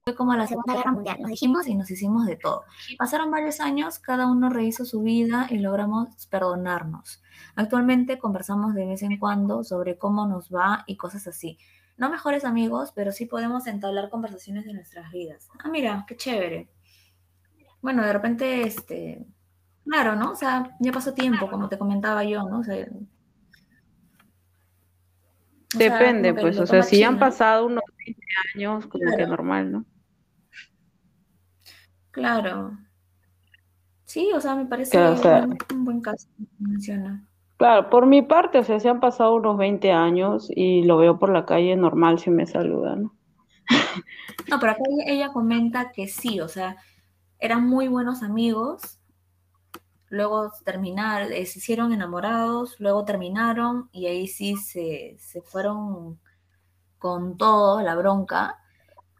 Fue 0.08 0.15
como 0.15 0.36
la 0.36 0.46
Segunda 0.46 0.76
Guerra 0.76 0.91
Mundial, 0.91 1.18
nos 1.20 1.32
dijimos 1.32 1.65
y 1.65 1.74
nos 1.74 1.89
hicimos 1.89 2.28
de 2.28 2.36
todo. 2.36 2.63
Pasaron 2.96 3.32
varios 3.32 3.60
años, 3.60 3.98
cada 3.98 4.28
uno 4.28 4.52
rehizo 4.52 4.86
su 4.86 5.02
vida 5.02 5.48
y 5.50 5.58
logramos 5.58 6.28
perdonarnos. 6.28 7.24
Actualmente 7.56 8.20
conversamos 8.20 8.76
de 8.76 8.86
vez 8.86 9.02
en 9.02 9.18
cuando 9.18 9.63
sobre 9.63 9.98
cómo 9.98 10.28
nos 10.28 10.54
va 10.54 10.84
y 10.86 10.96
cosas 10.96 11.26
así. 11.26 11.58
No 11.98 12.12
mejores 12.12 12.46
amigos, 12.46 12.91
pero 12.94 13.12
sí 13.12 13.26
podemos 13.26 13.65
entablar 13.65 14.12
conversaciones 14.12 14.65
de 14.65 14.74
nuestras 14.74 15.12
vidas. 15.12 15.50
Ah, 15.58 15.70
mira, 15.70 16.06
qué 16.08 16.15
chévere. 16.15 16.70
Bueno, 17.82 18.04
de 18.04 18.13
repente, 18.13 18.62
este, 18.62 19.26
claro, 19.86 20.15
¿no? 20.15 20.32
O 20.32 20.36
sea, 20.36 20.76
ya 20.80 20.91
pasó 20.91 21.13
tiempo, 21.13 21.50
como 21.50 21.69
te 21.69 21.78
comentaba 21.78 22.24
yo, 22.26 22.43
¿no? 22.43 22.60
O 22.60 22.63
sea, 22.63 22.76
o 22.88 22.89
Depende, 25.74 26.34
pues, 26.34 26.58
o 26.60 26.65
sea, 26.65 26.82
toma 26.82 26.84
si 26.84 26.98
ya 27.00 27.08
han 27.10 27.19
pasado 27.19 27.65
unos 27.67 27.84
20 28.06 28.26
años, 28.56 28.88
como 28.88 29.13
que 29.13 29.26
Claro, 29.26 29.28
normal, 29.28 29.71
¿no? 29.71 29.86
claro. 32.12 32.78
Sí, 34.06 34.32
o 34.34 34.41
sea, 34.41 34.56
me 34.56 34.65
Claro, 34.89 35.13
o 35.13 35.15
parece 35.15 35.17
sea, 35.17 35.45
buen- 35.45 35.58
un 35.74 35.86
buen 35.86 36.02
caso 36.02 36.28
que 36.38 36.45
menciona. 36.60 37.28
claro, 37.58 37.89
por 37.89 38.06
mi 38.06 38.21
parte, 38.21 38.60
o 38.60 38.63
sea, 38.63 38.80
si 38.80 38.88
han 38.88 39.00
pasado 39.02 39.36
unos 39.36 39.58
20 39.58 39.91
años 39.91 40.48
y 40.56 40.84
lo 40.84 40.98
veo 40.98 41.19
por 41.19 41.32
la 41.34 41.45
calle, 41.45 41.76
normal 41.76 42.17
si 42.19 42.30
me 42.30 42.45
saluda, 42.48 42.95
¿no? 42.95 43.13
No, 44.48 44.60
pero 44.60 44.71
acá 44.74 44.84
ella 45.08 45.30
comenta 45.34 45.91
que 45.91 46.08
sí, 46.08 46.39
o 46.39 46.48
sea, 46.48 46.78
eran 47.39 47.67
muy 47.67 47.88
buenos 47.88 48.24
amigos, 48.24 49.00
luego 50.15 50.51
terminaron, 50.63 51.30
se 51.30 51.41
hicieron 51.60 51.93
enamorados, 51.93 52.75
luego 52.80 53.06
terminaron 53.06 53.89
y 53.91 54.08
ahí 54.08 54.28
sí 54.28 54.56
se, 54.56 55.17
se 55.19 55.41
fueron 55.41 56.19
con 56.99 57.38
todo, 57.38 57.82
la 57.82 57.95
bronca. 57.95 58.60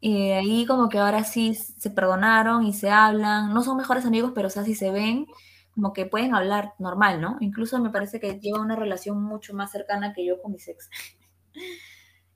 Y 0.02 0.32
ahí 0.32 0.66
como 0.66 0.90
que 0.90 1.00
ahora 1.00 1.24
sí 1.24 1.56
se 1.56 1.90
perdonaron 1.92 2.64
y 2.66 2.74
se 2.74 2.90
hablan, 2.92 3.54
no 3.54 3.64
son 3.64 3.78
mejores 3.78 4.06
amigos, 4.06 4.32
pero 4.36 4.48
o 4.48 4.52
sea, 4.52 4.64
si 4.64 4.76
se 4.76 4.92
ven, 4.92 5.28
como 5.74 5.94
que 5.94 6.06
pueden 6.06 6.36
hablar 6.36 6.74
normal, 6.80 7.22
¿no? 7.22 7.38
Incluso 7.42 7.80
me 7.82 7.90
parece 7.90 8.20
que 8.20 8.40
lleva 8.40 8.62
una 8.62 8.76
relación 8.76 9.22
mucho 9.24 9.54
más 9.54 9.72
cercana 9.72 10.14
que 10.14 10.26
yo 10.26 10.42
con 10.42 10.54
mis 10.54 10.68
ex. 10.70 10.90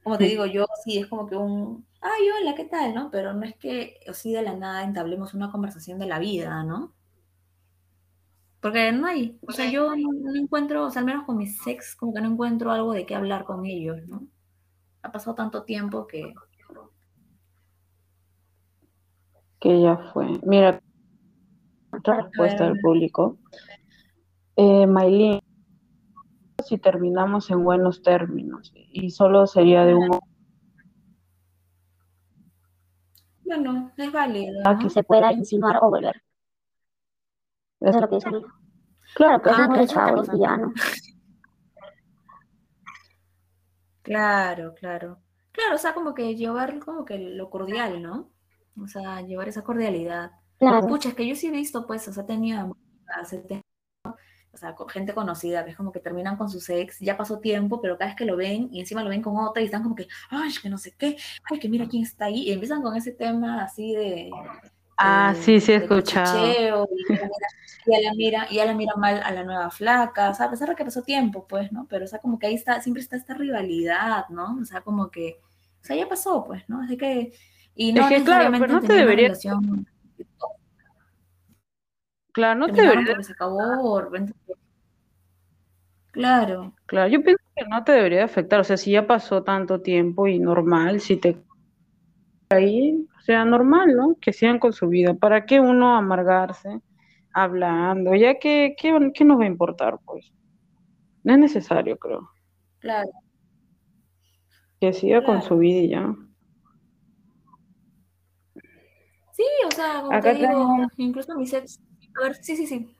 Como 0.03 0.17
te 0.17 0.25
digo, 0.25 0.45
yo 0.45 0.65
sí 0.83 0.97
es 0.97 1.07
como 1.07 1.27
que 1.27 1.35
un, 1.35 1.85
ay, 2.01 2.29
hola, 2.41 2.55
¿qué 2.55 2.65
tal? 2.65 2.93
¿no? 2.95 3.11
Pero 3.11 3.33
no 3.33 3.45
es 3.45 3.55
que 3.57 3.99
así 4.07 4.33
de 4.33 4.41
la 4.41 4.55
nada 4.55 4.83
entablemos 4.83 5.33
una 5.33 5.51
conversación 5.51 5.99
de 5.99 6.07
la 6.07 6.19
vida, 6.19 6.63
¿no? 6.63 6.93
Porque 8.61 8.91
no 8.91 9.07
hay, 9.07 9.37
o 9.47 9.51
sea, 9.51 9.69
yo 9.71 9.95
no, 9.95 10.09
no 10.11 10.35
encuentro, 10.35 10.85
o 10.85 10.89
sea, 10.89 10.99
al 11.01 11.05
menos 11.05 11.25
con 11.25 11.37
mis 11.37 11.65
ex, 11.65 11.95
como 11.95 12.13
que 12.13 12.21
no 12.21 12.29
encuentro 12.29 12.71
algo 12.71 12.91
de 12.91 13.05
qué 13.05 13.15
hablar 13.15 13.45
con 13.45 13.65
ellos, 13.65 14.05
¿no? 14.07 14.27
Ha 15.01 15.11
pasado 15.11 15.35
tanto 15.35 15.63
tiempo 15.63 16.05
que, 16.07 16.33
Que 19.59 19.81
ya 19.81 19.97
fue. 20.13 20.39
Mira, 20.43 20.81
otra 21.91 22.21
respuesta 22.21 22.65
del 22.65 22.79
público. 22.79 23.37
Eh, 24.55 24.87
Maylin, 24.87 25.39
si 26.65 26.77
terminamos 26.77 27.49
en 27.49 27.63
buenos 27.63 28.01
términos 28.01 28.71
y 28.75 29.09
solo 29.09 29.47
sería 29.47 29.85
de 29.85 29.95
un 29.95 30.19
bueno, 33.43 33.91
es 33.97 34.11
válido, 34.11 34.61
Ah, 34.63 34.73
¿no? 34.73 34.79
que 34.79 34.89
se 34.89 35.03
pueda 35.03 35.33
insinuar 35.33 35.79
o 35.81 35.89
volver. 35.89 36.21
Eso 37.79 37.95
es 37.95 38.01
lo 38.01 38.09
que 38.09 38.15
dice 38.15 38.27
amigo. 38.29 38.47
Claro, 39.15 39.41
Pues 39.41 39.55
Ah, 39.57 39.81
es 39.81 39.91
chavo 39.91 40.23
y 40.23 40.39
ya. 40.39 40.59
Claro, 44.01 44.73
claro. 44.75 45.19
Claro, 45.51 45.75
o 45.75 45.77
sea, 45.77 45.93
como 45.93 46.13
que 46.13 46.35
llevar 46.35 46.79
como 46.79 47.05
que 47.05 47.17
lo 47.17 47.49
cordial, 47.49 48.01
¿no? 48.01 48.31
O 48.81 48.87
sea, 48.87 49.21
llevar 49.21 49.49
esa 49.49 49.63
cordialidad. 49.63 50.31
Claro. 50.57 50.87
Pucha, 50.87 51.09
es 51.09 51.15
que 51.15 51.27
yo 51.27 51.35
sí 51.35 51.47
he 51.47 51.51
visto, 51.51 51.85
pues, 51.85 52.07
o 52.07 52.13
sea, 52.13 52.25
tenía 52.25 52.65
o 54.51 54.57
sea, 54.57 54.75
con 54.75 54.89
gente 54.89 55.13
conocida, 55.13 55.63
que 55.63 55.71
es 55.71 55.77
como 55.77 55.91
que 55.91 55.99
terminan 55.99 56.37
con 56.37 56.49
sus 56.49 56.69
ex, 56.69 56.99
ya 56.99 57.15
pasó 57.17 57.39
tiempo, 57.39 57.81
pero 57.81 57.97
cada 57.97 58.09
vez 58.09 58.17
que 58.17 58.25
lo 58.25 58.35
ven 58.35 58.69
y 58.71 58.79
encima 58.79 59.03
lo 59.03 59.09
ven 59.09 59.21
con 59.21 59.37
otra 59.37 59.61
y 59.61 59.65
están 59.65 59.83
como 59.83 59.95
que, 59.95 60.07
ay, 60.29 60.51
que 60.61 60.69
no 60.69 60.77
sé 60.77 60.95
qué, 60.97 61.17
ay, 61.49 61.59
que 61.59 61.69
mira 61.69 61.87
quién 61.87 62.03
está 62.03 62.25
ahí, 62.25 62.47
y 62.47 62.51
empiezan 62.51 62.81
con 62.81 62.95
ese 62.95 63.11
tema 63.11 63.63
así 63.63 63.93
de, 63.93 64.31
Ah, 65.01 65.33
de, 65.33 65.41
sí, 65.41 65.59
sí 65.61 65.71
he 65.71 65.75
escuchado. 65.75 66.45
y 66.45 67.91
ya 67.91 68.01
la 68.01 68.13
mira, 68.13 68.47
y 68.49 68.55
ya 68.55 68.65
la 68.65 68.73
mira 68.73 68.93
mal 68.97 69.21
a 69.23 69.31
la 69.31 69.43
nueva 69.45 69.71
flaca, 69.71 70.29
o 70.29 70.33
sea, 70.33 70.47
a 70.47 70.49
pesar 70.49 70.67
de 70.67 70.75
que 70.75 70.83
pasó 70.83 71.01
tiempo, 71.03 71.47
pues, 71.47 71.71
¿no? 71.71 71.87
Pero, 71.89 72.03
o 72.03 72.07
sea, 72.07 72.19
como 72.19 72.37
que 72.37 72.47
ahí 72.47 72.55
está, 72.55 72.81
siempre 72.81 73.01
está 73.01 73.15
esta 73.15 73.33
rivalidad, 73.33 74.27
¿no? 74.27 74.57
O 74.61 74.65
sea, 74.65 74.81
como 74.81 75.09
que, 75.09 75.39
o 75.81 75.85
sea, 75.85 75.95
ya 75.95 76.09
pasó, 76.09 76.43
pues, 76.43 76.67
¿no? 76.67 76.81
Así 76.81 76.97
que, 76.97 77.31
y 77.75 77.93
no 77.93 78.01
Es 78.01 78.09
que 78.09 78.23
claro, 78.25 78.51
pero 78.51 78.67
no 78.67 78.81
te 78.81 78.93
debería, 78.93 79.29
relación 79.29 79.87
claro, 82.33 82.59
no 82.59 82.67
te 82.67 82.81
debería, 82.81 83.23
se 83.23 83.31
acabó, 83.31 84.01
Claro, 86.11 86.73
claro, 86.87 87.07
yo 87.07 87.23
pienso 87.23 87.43
que 87.55 87.65
no 87.65 87.83
te 87.83 87.93
debería 87.93 88.25
afectar, 88.25 88.59
o 88.59 88.63
sea, 88.65 88.75
si 88.75 88.91
ya 88.91 89.07
pasó 89.07 89.43
tanto 89.43 89.79
tiempo 89.79 90.27
y 90.27 90.39
normal, 90.39 90.99
si 90.99 91.15
te 91.15 91.37
ahí, 92.49 93.07
o 93.19 93.21
sea, 93.21 93.43
normal, 93.45 93.95
¿no? 93.95 94.15
Que 94.19 94.31
sigan 94.33 94.59
con 94.59 94.73
su 94.73 94.87
vida. 94.87 95.13
¿Para 95.13 95.45
qué 95.45 95.59
uno 95.59 95.95
amargarse 95.95 96.81
hablando? 97.33 98.15
Ya 98.15 98.39
que, 98.39 98.75
¿qué, 98.79 99.11
qué 99.13 99.25
nos 99.25 99.39
va 99.39 99.43
a 99.43 99.47
importar, 99.47 99.99
pues? 100.05 100.31
No 101.23 101.33
es 101.33 101.39
necesario, 101.39 101.97
creo. 101.97 102.29
claro, 102.79 103.11
Que 104.79 104.93
siga 104.93 105.23
con 105.23 105.41
su 105.41 105.57
vida 105.57 105.79
y 105.79 105.89
ya. 105.89 106.15
Sí, 109.33 109.43
o 109.67 109.71
sea, 109.71 110.01
como 110.01 110.17
Acá 110.17 110.31
te 110.31 110.39
digo, 110.39 110.49
tengo, 110.49 110.87
incluso 110.97 111.35
mis 111.35 111.53
ex, 111.53 111.81
a 112.19 112.23
ver, 112.23 112.35
sí, 112.35 112.55
sí, 112.55 112.65
sí, 112.65 112.95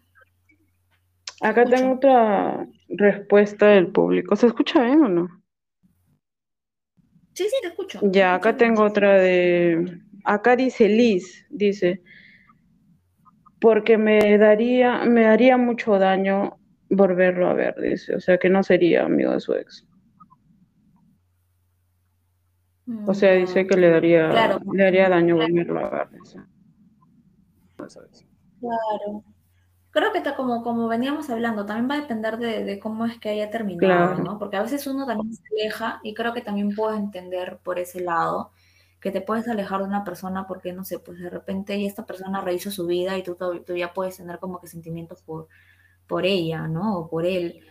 acá 1.42 1.66
tengo 1.66 1.96
otra 1.96 2.68
respuesta 2.90 3.68
del 3.68 3.88
público. 3.88 4.36
¿Se 4.36 4.48
escucha 4.48 4.84
bien 4.84 5.04
o 5.04 5.08
no? 5.08 5.44
Sí, 7.34 7.46
sí, 7.46 7.56
te 7.62 7.68
escucho, 7.70 8.00
Ya, 8.04 8.36
acá 8.36 8.58
tengo 8.58 8.84
otra 8.84 9.14
de, 9.14 10.02
acá 10.24 10.56
dice 10.56 10.88
Liz, 10.90 11.46
dice, 11.50 12.02
porque 13.60 13.98
me 13.98 14.38
daría, 14.38 15.06
me 15.06 15.26
haría 15.28 15.58
mucho 15.58 15.98
daño 16.00 16.58
volverlo 16.90 17.48
a 17.48 17.54
ver, 17.54 17.76
dice, 17.82 18.16
o 18.16 18.20
sea, 18.20 18.38
que 18.38 18.50
no 18.50 18.64
sería 18.64 19.06
amigo 19.06 19.32
de 19.34 19.40
su 19.40 19.54
ex. 19.54 19.86
O 23.06 23.14
Mm, 23.14 23.14
sea, 23.14 23.34
Ya, 23.34 23.36
dice 23.36 23.68
que 23.68 23.76
le 23.76 23.90
daría, 23.90 24.26
claro, 24.30 24.60
le 24.74 24.88
haría 24.88 25.10
daño 25.10 25.36
volverlo 25.36 25.80
a 25.86 25.90
ver, 25.90 26.10
dice. 26.12 26.40
claro. 28.60 29.24
Creo 29.92 30.12
que 30.12 30.20
está 30.20 30.36
como, 30.36 30.64
como 30.64 30.88
veníamos 30.88 31.30
hablando, 31.32 31.66
también 31.66 31.90
va 31.90 31.96
a 31.96 32.02
depender 32.02 32.38
de, 32.38 32.64
de 32.66 32.80
cómo 32.80 33.06
es 33.08 33.20
que 33.20 33.30
haya 33.30 33.50
terminado, 33.52 34.18
Claro, 34.18 34.24
¿no? 34.24 34.40
Porque 34.40 34.58
a 34.58 34.64
veces 34.64 34.88
uno 34.88 35.06
también 35.08 35.34
se 35.36 35.44
aleja 35.54 36.00
y 36.04 36.14
creo 36.14 36.34
que 36.34 36.42
también 36.42 36.76
puedo 36.76 36.96
entender 36.98 37.60
por 37.64 37.80
ese 37.80 38.02
lado 38.02 38.52
que 39.02 39.12
te 39.12 39.22
puedes 39.22 39.48
alejar 39.48 39.80
de 39.80 39.88
una 39.88 40.04
persona 40.04 40.46
porque, 40.48 40.74
no 40.74 40.84
sé, 40.84 41.00
pues 41.00 41.20
de 41.20 41.30
repente 41.30 41.86
esta 41.86 42.06
persona 42.06 42.42
rehizo 42.42 42.72
su 42.72 42.86
vida 42.86 43.18
y 43.18 43.24
tú, 43.24 43.38
tú 43.66 43.76
ya 43.76 43.94
puedes 43.94 44.18
tener 44.18 44.40
como 44.40 44.60
que 44.60 44.68
sentimientos 44.68 45.22
por, 45.22 45.48
por 46.08 46.26
ella, 46.26 46.68
¿no? 46.68 46.98
O 46.98 47.10
por 47.10 47.26
él. 47.26 47.62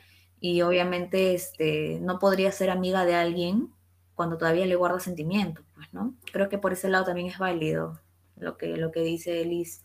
Y 0.41 0.63
obviamente 0.63 1.35
este, 1.35 2.01
no 2.01 2.19
podría 2.19 2.53
ser 2.53 2.71
amiga 2.71 3.05
de 3.05 3.15
alguien 3.15 3.71
cuando 4.15 4.39
todavía 4.39 4.67
le 4.67 4.77
guarda 4.77 5.01
sentimientos, 5.01 5.65
pues, 5.75 5.93
¿no? 5.93 6.15
Creo 6.33 6.49
que 6.49 6.59
por 6.59 6.73
ese 6.73 6.89
lado 6.89 7.05
también 7.05 7.29
es 7.29 7.39
válido 7.39 8.01
lo 8.37 8.57
que, 8.57 8.77
lo 8.77 8.91
que 8.91 9.01
dice 9.01 9.45
Liz. 9.45 9.85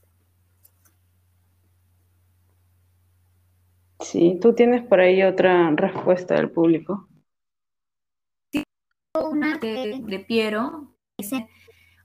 sí, 3.99 4.37
tú 4.41 4.53
tienes 4.53 4.83
por 4.83 4.99
ahí 4.99 5.23
otra 5.23 5.71
respuesta 5.71 6.35
del 6.35 6.51
público. 6.51 7.07
Una 9.15 9.57
de, 9.57 10.01
de 10.03 10.19
Piero 10.19 10.92
dice, 11.23 11.47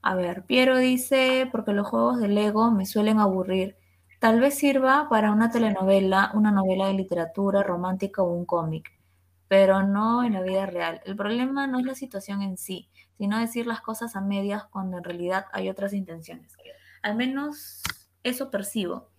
a 0.01 0.15
ver, 0.15 0.43
Piero 0.43 0.77
dice, 0.77 1.47
porque 1.51 1.73
los 1.73 1.87
juegos 1.87 2.19
del 2.19 2.35
Lego 2.35 2.71
me 2.71 2.85
suelen 2.85 3.19
aburrir. 3.19 3.75
Tal 4.19 4.39
vez 4.39 4.55
sirva 4.55 5.07
para 5.09 5.31
una 5.31 5.49
telenovela, 5.49 6.31
una 6.33 6.51
novela 6.51 6.87
de 6.87 6.93
literatura 6.93 7.63
romántica 7.63 8.21
o 8.21 8.31
un 8.31 8.45
cómic, 8.45 8.91
pero 9.47 9.83
no 9.83 10.23
en 10.23 10.33
la 10.33 10.41
vida 10.41 10.65
real. 10.65 11.01
El 11.05 11.15
problema 11.15 11.67
no 11.67 11.79
es 11.79 11.85
la 11.85 11.95
situación 11.95 12.41
en 12.41 12.57
sí, 12.57 12.89
sino 13.17 13.39
decir 13.39 13.67
las 13.67 13.81
cosas 13.81 14.15
a 14.15 14.21
medias 14.21 14.65
cuando 14.65 14.97
en 14.97 15.03
realidad 15.03 15.45
hay 15.51 15.69
otras 15.69 15.93
intenciones. 15.93 16.53
Al 17.01 17.15
menos 17.15 17.81
eso 18.23 18.49
percibo. 18.49 19.09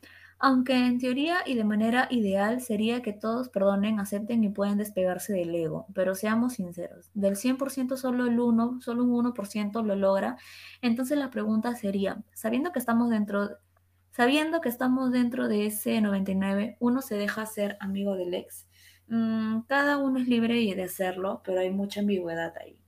Aunque 0.40 0.74
en 0.74 0.98
teoría 0.98 1.38
y 1.46 1.54
de 1.54 1.64
manera 1.64 2.08
ideal 2.10 2.60
sería 2.62 3.02
que 3.02 3.12
todos 3.12 3.50
perdonen, 3.50 4.00
acepten 4.00 4.42
y 4.42 4.48
puedan 4.48 4.78
despegarse 4.78 5.34
del 5.34 5.54
ego, 5.54 5.86
pero 5.94 6.14
seamos 6.14 6.54
sinceros, 6.54 7.10
del 7.14 7.36
100% 7.36 7.96
solo 7.96 8.26
el 8.26 8.40
1, 8.40 8.80
solo 8.80 9.04
un 9.04 9.12
1% 9.12 9.82
lo 9.82 9.94
logra, 9.96 10.36
entonces 10.82 11.18
la 11.18 11.30
pregunta 11.30 11.74
sería, 11.76 12.24
sabiendo 12.34 12.72
que 12.72 12.78
estamos 12.80 13.10
dentro 13.10 13.50
sabiendo 14.12 14.60
que 14.60 14.68
estamos 14.68 15.12
dentro 15.12 15.48
de 15.48 15.66
ese 15.66 16.00
99, 16.00 16.76
uno 16.80 17.00
se 17.02 17.16
deja 17.16 17.46
ser 17.46 17.76
amigo 17.80 18.16
del 18.16 18.34
ex. 18.34 18.66
mm, 19.08 19.62
cada 19.68 19.98
uno 19.98 20.18
es 20.20 20.28
libre 20.28 20.54
de 20.54 20.82
hacerlo, 20.84 21.42
pero 21.44 21.60
hay 21.60 21.70
mucha 21.70 22.00
ambigüedad 22.00 22.54
ahí. 22.60 22.78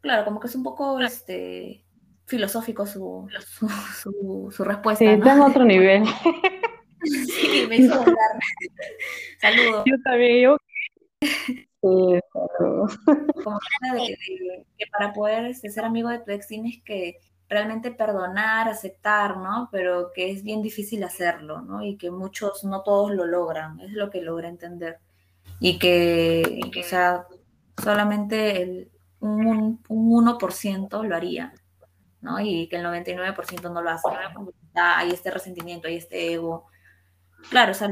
Claro, 0.00 0.24
como 0.24 0.38
que 0.40 0.46
es 0.48 0.54
un 0.54 0.62
poco 0.62 1.00
este, 1.00 1.83
filosófico 2.26 2.86
su, 2.86 3.28
su, 4.00 4.50
su, 4.50 4.64
respuesta. 4.64 5.04
Sí, 5.04 5.20
tengo 5.20 5.46
otro 5.46 5.64
nivel. 5.64 6.04
sí, 7.04 7.66
me 7.68 7.76
hizo 7.76 7.94
hablar. 7.94 8.16
Saludos. 9.40 9.84
Yo 9.86 9.96
también, 10.02 10.42
yo. 10.42 10.56
Sí, 11.84 12.18
saludos. 12.32 12.98
Como 13.44 13.58
que, 14.06 14.16
que, 14.78 14.86
para 14.90 15.12
poder 15.12 15.44
este, 15.44 15.68
ser 15.68 15.84
amigo 15.84 16.08
de 16.08 16.20
tu 16.20 16.30
ex 16.30 16.46
tienes 16.46 16.82
que 16.82 17.18
realmente 17.46 17.90
perdonar, 17.90 18.68
aceptar, 18.68 19.36
¿no? 19.36 19.68
Pero 19.70 20.10
que 20.14 20.30
es 20.30 20.42
bien 20.42 20.62
difícil 20.62 21.04
hacerlo, 21.04 21.60
¿no? 21.60 21.84
Y 21.84 21.98
que 21.98 22.10
muchos, 22.10 22.64
no 22.64 22.82
todos 22.82 23.10
lo 23.14 23.26
logran, 23.26 23.80
es 23.80 23.92
lo 23.92 24.08
que 24.08 24.22
logré 24.22 24.48
entender. 24.48 24.98
Y 25.60 25.78
que, 25.78 26.60
o 26.78 26.82
sea, 26.82 27.26
solamente 27.82 28.62
el, 28.62 28.90
un, 29.20 29.82
un 29.88 30.26
1% 30.26 31.04
lo 31.06 31.14
haría, 31.14 31.52
¿no? 32.24 32.40
Y 32.40 32.68
que 32.68 32.76
el 32.76 32.84
99% 32.84 33.70
no 33.70 33.82
lo 33.82 33.90
hace, 33.90 34.08
¿no? 34.34 34.48
Hay 34.74 35.10
este 35.10 35.30
resentimiento, 35.30 35.86
hay 35.86 35.96
este 35.96 36.32
ego. 36.32 36.66
Claro, 37.50 37.72
o 37.72 37.74
sea, 37.74 37.90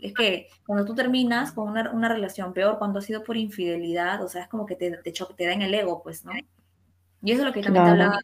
es 0.00 0.14
que 0.14 0.48
cuando 0.64 0.84
tú 0.84 0.94
terminas 0.94 1.50
con 1.52 1.68
una, 1.68 1.90
una, 1.90 2.08
relación, 2.08 2.52
peor 2.52 2.78
cuando 2.78 3.00
ha 3.00 3.02
sido 3.02 3.24
por 3.24 3.36
infidelidad, 3.36 4.22
o 4.22 4.28
sea, 4.28 4.42
es 4.42 4.48
como 4.48 4.64
que 4.64 4.76
te, 4.76 4.92
te, 4.98 5.12
te 5.12 5.46
da 5.46 5.52
en 5.52 5.62
el 5.62 5.74
ego, 5.74 6.02
pues, 6.02 6.24
¿no? 6.24 6.30
Y 7.22 7.32
eso 7.32 7.42
es 7.42 7.46
lo 7.46 7.52
que 7.52 7.62
también 7.62 7.84
te 7.84 7.90
hablaba 7.90 8.20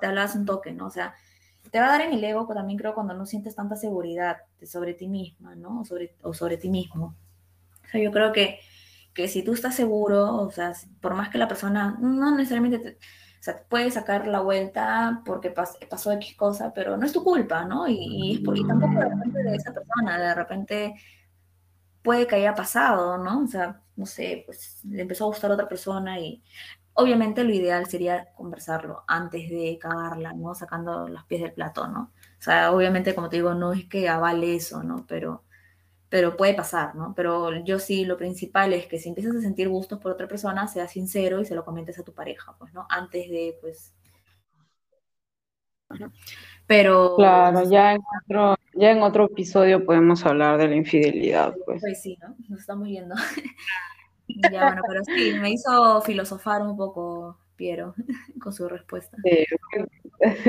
te 0.00 0.06
hablabas 0.06 0.34
un 0.34 0.44
toque, 0.44 0.72
¿no? 0.72 0.86
O 0.86 0.90
sea, 0.90 1.14
te 1.70 1.80
va 1.80 1.86
a 1.86 1.90
dar 1.90 2.00
en 2.02 2.12
el 2.12 2.24
ego, 2.24 2.46
pero 2.46 2.60
también 2.60 2.78
creo 2.78 2.94
cuando 2.94 3.14
no 3.14 3.26
sientes 3.26 3.54
tanta 3.54 3.76
seguridad 3.76 4.38
sobre 4.62 4.94
ti 4.94 5.08
misma, 5.08 5.54
¿no? 5.54 5.80
O 5.80 5.84
sobre, 5.84 6.14
o 6.22 6.34
sobre 6.34 6.56
ti 6.56 6.68
mismo. 6.68 7.16
O 7.84 7.88
sea, 7.90 8.02
yo 8.02 8.10
creo 8.10 8.32
que, 8.32 8.60
que 9.14 9.28
si 9.28 9.42
tú 9.42 9.52
estás 9.52 9.74
seguro, 9.74 10.34
o 10.34 10.50
sea, 10.50 10.72
por 11.00 11.14
más 11.14 11.30
que 11.30 11.38
la 11.38 11.48
persona, 11.48 11.96
no 12.00 12.36
necesariamente 12.36 12.78
te, 12.78 12.98
o 13.40 13.42
sea, 13.42 13.62
puede 13.68 13.90
sacar 13.90 14.26
la 14.26 14.40
vuelta 14.40 15.22
porque 15.24 15.50
pasó 15.50 16.12
X 16.12 16.36
cosa, 16.36 16.72
pero 16.74 16.96
no 16.96 17.06
es 17.06 17.12
tu 17.12 17.22
culpa, 17.22 17.64
¿no? 17.64 17.88
Y, 17.88 17.94
y, 18.00 18.32
es 18.36 18.66
tampoco 18.66 18.94
de 18.94 19.08
repente 19.08 19.42
de 19.42 19.56
esa 19.56 19.72
persona, 19.72 20.18
de 20.18 20.34
repente 20.34 20.94
puede 22.02 22.26
que 22.26 22.36
haya 22.36 22.54
pasado, 22.54 23.18
¿no? 23.18 23.42
O 23.44 23.46
sea, 23.46 23.82
no 23.96 24.06
sé, 24.06 24.42
pues 24.46 24.80
le 24.84 25.02
empezó 25.02 25.24
a 25.24 25.28
gustar 25.28 25.50
a 25.50 25.54
otra 25.54 25.68
persona 25.68 26.18
y 26.18 26.42
Obviamente 27.00 27.44
lo 27.44 27.54
ideal 27.54 27.86
sería 27.86 28.32
conversarlo 28.34 29.04
antes 29.06 29.48
de 29.48 29.78
cagarla, 29.80 30.32
¿no? 30.32 30.56
Sacando 30.56 31.06
los 31.06 31.24
pies 31.26 31.42
del 31.42 31.52
plato, 31.52 31.86
¿no? 31.86 32.12
O 32.40 32.42
sea, 32.42 32.72
obviamente, 32.72 33.14
como 33.14 33.28
te 33.28 33.36
digo, 33.36 33.54
no 33.54 33.72
es 33.72 33.84
que 33.88 34.08
avale 34.08 34.56
eso, 34.56 34.82
¿no? 34.82 35.06
Pero, 35.06 35.44
pero 36.08 36.36
puede 36.36 36.54
pasar, 36.54 36.94
¿no? 36.94 37.12
Pero 37.14 37.64
yo 37.64 37.78
sí, 37.78 38.04
lo 38.04 38.16
principal 38.16 38.72
es 38.72 38.86
que 38.86 38.98
si 38.98 39.08
empiezas 39.08 39.36
a 39.36 39.40
sentir 39.40 39.68
gustos 39.68 39.98
por 39.98 40.12
otra 40.12 40.26
persona, 40.26 40.66
seas 40.66 40.90
sincero 40.90 41.40
y 41.40 41.44
se 41.44 41.54
lo 41.54 41.64
comentes 41.64 41.98
a 41.98 42.04
tu 42.04 42.14
pareja, 42.14 42.54
pues, 42.58 42.72
¿no? 42.72 42.86
Antes 42.88 43.28
de, 43.28 43.56
pues... 43.60 43.94
Pero... 46.66 47.16
Claro, 47.16 47.70
ya 47.70 47.94
en, 47.94 48.00
otro, 48.24 48.56
ya 48.74 48.90
en 48.90 49.02
otro 49.02 49.26
episodio 49.26 49.84
podemos 49.84 50.24
hablar 50.24 50.58
de 50.58 50.68
la 50.68 50.76
infidelidad, 50.76 51.54
pues. 51.66 51.80
Pues 51.80 52.02
sí, 52.02 52.18
¿no? 52.22 52.34
Nos 52.48 52.60
estamos 52.60 52.88
yendo. 52.88 53.14
Ya, 54.52 54.66
bueno, 54.66 54.82
pero 54.86 55.00
sí, 55.04 55.32
me 55.40 55.52
hizo 55.52 56.02
filosofar 56.02 56.60
un 56.60 56.76
poco 56.76 57.38
Piero 57.56 57.94
con 58.42 58.52
su 58.52 58.68
respuesta. 58.68 59.16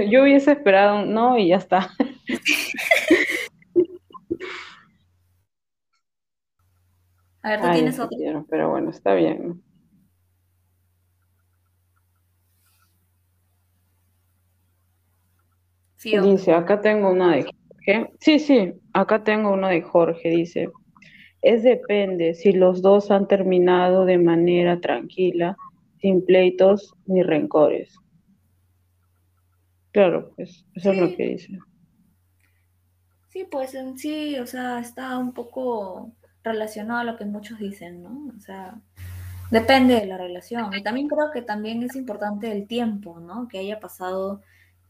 yo 0.09 0.23
hubiese 0.23 0.51
esperado 0.51 1.05
no 1.05 1.37
y 1.37 1.47
ya 1.47 1.55
está. 1.55 1.89
A 7.49 7.51
ver, 7.51 7.61
tú 7.61 7.71
tienes 7.73 7.99
otro. 7.99 8.45
pero 8.49 8.69
bueno, 8.69 8.91
está 8.91 9.13
bien. 9.15 9.61
Sí, 15.97 16.17
dice, 16.17 16.53
acá 16.53 16.79
tengo 16.79 17.09
una 17.11 17.35
de 17.35 17.43
Jorge. 17.43 18.11
Sí, 18.19 18.39
sí, 18.39 18.73
acá 18.93 19.23
tengo 19.23 19.51
una 19.51 19.69
de 19.69 19.81
Jorge, 19.81 20.29
dice. 20.29 20.69
Es 21.41 21.63
depende 21.63 22.35
si 22.35 22.51
los 22.53 22.81
dos 22.81 23.11
han 23.11 23.27
terminado 23.27 24.05
de 24.05 24.17
manera 24.17 24.79
tranquila, 24.79 25.57
sin 25.99 26.23
pleitos 26.25 26.93
ni 27.05 27.23
rencores. 27.23 27.95
Claro, 29.91 30.31
pues 30.35 30.65
eso 30.75 30.91
es 30.91 30.97
lo 30.97 31.15
que 31.17 31.27
dice. 31.29 31.57
Sí, 33.29 33.45
pues 33.49 33.73
en 33.73 33.97
sí, 33.97 34.37
o 34.39 34.45
sea, 34.45 34.79
está 34.79 35.17
un 35.17 35.33
poco 35.33 36.13
relacionado 36.43 36.99
a 36.99 37.03
lo 37.03 37.17
que 37.17 37.25
muchos 37.25 37.59
dicen, 37.59 38.03
¿no? 38.03 38.31
O 38.35 38.39
sea, 38.39 38.75
depende 39.51 39.95
de 39.95 40.05
la 40.05 40.17
relación. 40.17 40.73
Y 40.73 40.83
también 40.83 41.07
creo 41.07 41.31
que 41.31 41.41
también 41.41 41.83
es 41.83 41.95
importante 41.95 42.51
el 42.51 42.67
tiempo, 42.67 43.19
¿no? 43.19 43.47
Que 43.47 43.59
haya 43.59 43.79
pasado 43.79 44.41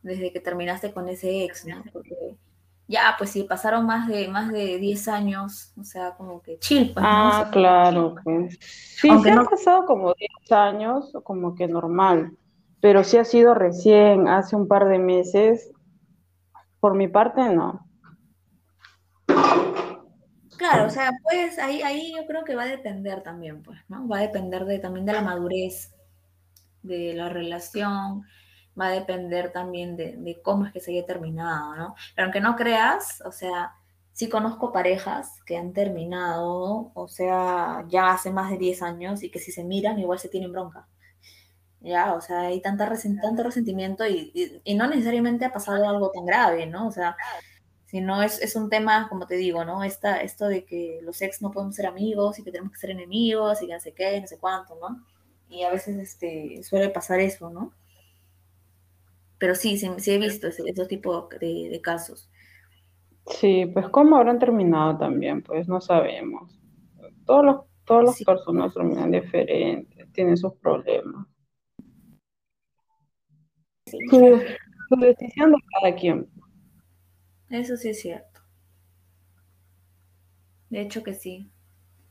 desde 0.02 0.32
que 0.32 0.40
terminaste 0.40 0.92
con 0.94 1.10
ese 1.10 1.44
ex, 1.44 1.66
¿no? 1.66 1.84
Porque 1.92 2.38
ya, 2.88 3.16
pues 3.18 3.30
si 3.30 3.44
pasaron 3.44 3.86
más 3.86 4.08
de, 4.08 4.28
más 4.30 4.52
de 4.52 4.80
10 4.80 5.08
años, 5.10 5.74
o 5.80 5.84
sea, 5.84 6.16
como 6.16 6.42
que 6.42 6.58
chill, 6.58 6.92
pues, 6.94 7.06
Ah, 7.08 7.50
claro, 7.52 8.16
pues. 8.24 8.58
Sí, 8.60 9.10
Aunque 9.10 9.32
no... 9.32 9.42
han 9.42 9.48
pasado 9.48 9.86
como 9.86 10.14
10 10.14 10.52
años, 10.52 11.14
como 11.24 11.54
que 11.54 11.68
normal, 11.68 12.36
pero 12.82 13.04
si 13.04 13.18
ha 13.18 13.26
sido 13.26 13.54
recién, 13.54 14.28
hace 14.28 14.56
un 14.56 14.68
par 14.68 14.88
de 14.88 15.00
meses, 15.00 15.72
por 16.80 16.96
mi 16.96 17.08
parte, 17.08 17.54
no. 17.54 17.89
Claro, 20.60 20.88
o 20.88 20.90
sea, 20.90 21.12
pues 21.24 21.58
ahí, 21.58 21.82
ahí 21.84 22.14
yo 22.14 22.26
creo 22.28 22.44
que 22.44 22.54
va 22.54 22.64
a 22.64 22.68
depender 22.68 23.24
también, 23.24 23.64
pues, 23.64 23.80
¿no? 23.88 24.06
Va 24.10 24.18
a 24.18 24.22
depender 24.24 24.66
de, 24.66 24.78
también 24.80 25.06
de 25.06 25.14
la 25.14 25.22
madurez 25.22 25.96
de 26.84 27.14
la 27.14 27.30
relación, 27.30 28.26
va 28.80 28.88
a 28.88 28.92
depender 28.92 29.54
también 29.54 29.96
de, 29.96 30.42
cómo 30.44 30.66
es 30.66 30.74
que 30.74 30.82
se 30.82 30.92
haya 30.92 31.06
terminado, 31.06 31.78
¿no? 31.78 31.96
Pero 32.14 32.26
aunque 32.26 32.42
no 32.42 32.58
creas, 32.58 33.24
o 33.26 33.32
sea, 33.32 33.74
sí 34.12 34.28
conozco 34.28 34.74
parejas 34.74 35.42
que 35.46 35.56
han 35.56 35.72
terminado, 35.72 36.92
o 36.94 37.08
sea, 37.08 37.86
ya 37.88 38.12
hace 38.12 38.30
más 38.30 38.52
de 38.52 38.58
10 38.58 38.82
años 38.82 39.24
y 39.24 39.32
que 39.32 39.40
si 39.40 39.54
se 39.54 39.64
miran 39.64 39.98
igual 39.98 40.20
se 40.20 40.28
tienen 40.28 40.52
bronca. 40.52 40.90
Ya, 41.82 42.14
o 42.14 42.20
sea, 42.22 42.42
hay 42.42 42.62
tanta 42.62 42.90
tanto 43.22 43.44
resentimiento 43.44 44.06
y, 44.06 44.62
no 44.76 44.88
necesariamente 44.88 45.46
ha 45.46 45.54
pasado 45.54 45.88
algo 45.88 46.12
tan 46.12 46.26
grave, 46.26 46.66
¿no? 46.66 46.88
O 46.88 46.92
sea, 46.92 47.16
sino 47.90 48.22
es, 48.22 48.40
es 48.40 48.56
un 48.56 48.70
tema, 48.70 49.10
como 49.10 49.26
te 49.26 49.36
digo, 49.36 49.66
¿no? 49.66 49.84
Esta, 49.84 50.22
esto 50.22 50.48
de 50.48 50.64
que 50.64 51.00
los 51.02 51.20
ex 51.24 51.42
no 51.42 51.50
podemos 51.50 51.76
ser 51.76 51.88
amigos 51.88 52.38
y 52.38 52.44
que 52.44 52.52
tenemos 52.52 52.72
que 52.74 52.78
ser 52.80 52.92
enemigos 52.92 53.64
y 53.64 53.68
que 53.68 53.74
no 53.74 53.80
sé 53.80 53.94
qué, 53.94 54.22
no 54.22 54.28
sé 54.28 54.38
cuánto, 54.38 54.76
¿no? 54.76 55.04
Y 55.50 55.64
a 55.64 55.72
veces 55.72 55.98
este, 55.98 56.62
suele 56.62 56.90
pasar 56.90 57.20
eso, 57.20 57.50
¿no? 57.50 57.74
Pero 59.40 59.56
sí, 59.56 59.76
sí, 59.78 60.12
he 60.12 60.18
visto 60.20 60.48
ese, 60.48 60.62
ese 60.68 60.86
tipo 60.86 61.30
de, 61.40 61.70
de, 61.72 61.82
casos. 61.82 62.30
Sí, 63.26 63.66
pues 63.66 63.90
cómo 63.90 64.18
habrán 64.18 64.38
terminado 64.38 64.96
también, 65.00 65.42
pues 65.42 65.68
no 65.68 65.82
sabemos. 65.82 66.60
Todos 67.26 67.44
los, 67.44 67.62
todas 67.86 68.06
las 68.06 68.24
personas 68.24 68.72
terminan 68.72 69.10
diferentes, 69.10 70.12
tienen 70.12 70.38
sus 70.38 70.54
problemas. 70.58 71.26
Sí, 73.88 73.98
su, 74.12 74.96
decisión 75.00 75.54
de 75.54 75.58
cada 75.82 75.96
quien. 75.96 76.28
Eso 77.50 77.78
sí 77.78 77.90
es 77.90 78.02
cierto. 78.02 78.42
De 80.70 80.82
hecho 80.82 81.04
que 81.04 81.14
sí. 81.14 81.52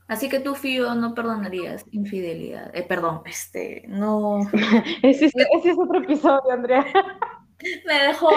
Así 0.07 0.27
que 0.27 0.39
tú, 0.39 0.55
Fío, 0.55 0.95
no 0.95 1.13
perdonarías 1.13 1.85
infidelidad. 1.91 2.75
Eh, 2.75 2.83
perdón, 2.83 3.21
este, 3.25 3.83
no. 3.87 4.39
ese, 5.03 5.27
es, 5.27 5.33
ese, 5.35 5.69
es, 5.69 5.77
otro 5.77 5.99
episodio, 5.99 6.51
Andrea. 6.51 6.83
me 7.85 7.93
dejó, 7.93 8.29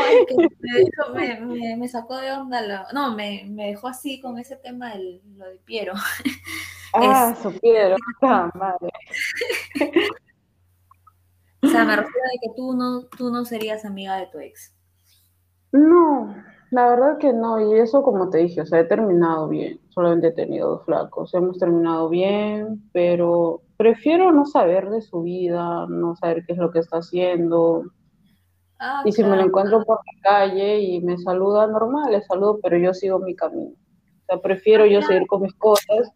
me, 1.14 1.40
me, 1.40 1.76
me, 1.76 1.88
sacó 1.88 2.18
de 2.18 2.32
onda, 2.32 2.60
lo, 2.60 2.84
no, 2.92 3.14
me, 3.14 3.44
me, 3.48 3.68
dejó 3.68 3.88
así 3.88 4.20
con 4.20 4.38
ese 4.38 4.56
tema 4.56 4.94
de 4.94 5.22
lo 5.36 5.46
de 5.46 5.58
Piero. 5.64 5.94
Ah, 6.94 7.34
su 7.42 7.50
Piero, 7.58 7.96
ah, 8.20 8.50
madre. 8.54 8.90
o 11.62 11.66
sea, 11.66 11.86
me 11.86 11.96
refiero 11.96 12.26
a 12.26 12.38
que 12.38 12.50
tú 12.54 12.74
no, 12.74 13.06
tú 13.06 13.30
no 13.30 13.46
serías 13.46 13.86
amiga 13.86 14.16
de 14.16 14.26
tu 14.26 14.38
ex. 14.40 14.74
No, 15.72 16.36
la 16.72 16.88
verdad 16.88 17.18
que 17.18 17.34
no, 17.34 17.60
y 17.60 17.78
eso 17.78 18.02
como 18.02 18.30
te 18.30 18.38
dije, 18.38 18.62
o 18.62 18.66
sea, 18.66 18.80
he 18.80 18.84
terminado 18.84 19.46
bien, 19.46 19.78
solamente 19.90 20.28
he 20.28 20.32
tenido 20.32 20.70
dos 20.70 20.86
flacos, 20.86 21.34
hemos 21.34 21.58
terminado 21.58 22.08
bien, 22.08 22.88
pero 22.94 23.60
prefiero 23.76 24.32
no 24.32 24.46
saber 24.46 24.88
de 24.88 25.02
su 25.02 25.22
vida, 25.22 25.86
no 25.90 26.16
saber 26.16 26.44
qué 26.46 26.54
es 26.54 26.58
lo 26.58 26.70
que 26.70 26.78
está 26.78 26.96
haciendo. 26.96 27.84
Ah, 28.78 29.02
y 29.04 29.12
si 29.12 29.22
me 29.22 29.36
lo 29.36 29.42
encuentro 29.42 29.84
por 29.84 29.98
la 29.98 30.20
calle 30.22 30.80
y 30.80 31.02
me 31.02 31.18
saluda 31.18 31.66
normal, 31.66 32.10
le 32.10 32.22
saludo, 32.22 32.58
pero 32.62 32.78
yo 32.78 32.94
sigo 32.94 33.18
mi 33.18 33.36
camino. 33.36 33.72
O 33.72 34.24
sea, 34.26 34.38
prefiero 34.40 34.86
yo 34.86 35.02
seguir 35.02 35.26
con 35.26 35.42
mis 35.42 35.54
cosas 35.54 36.10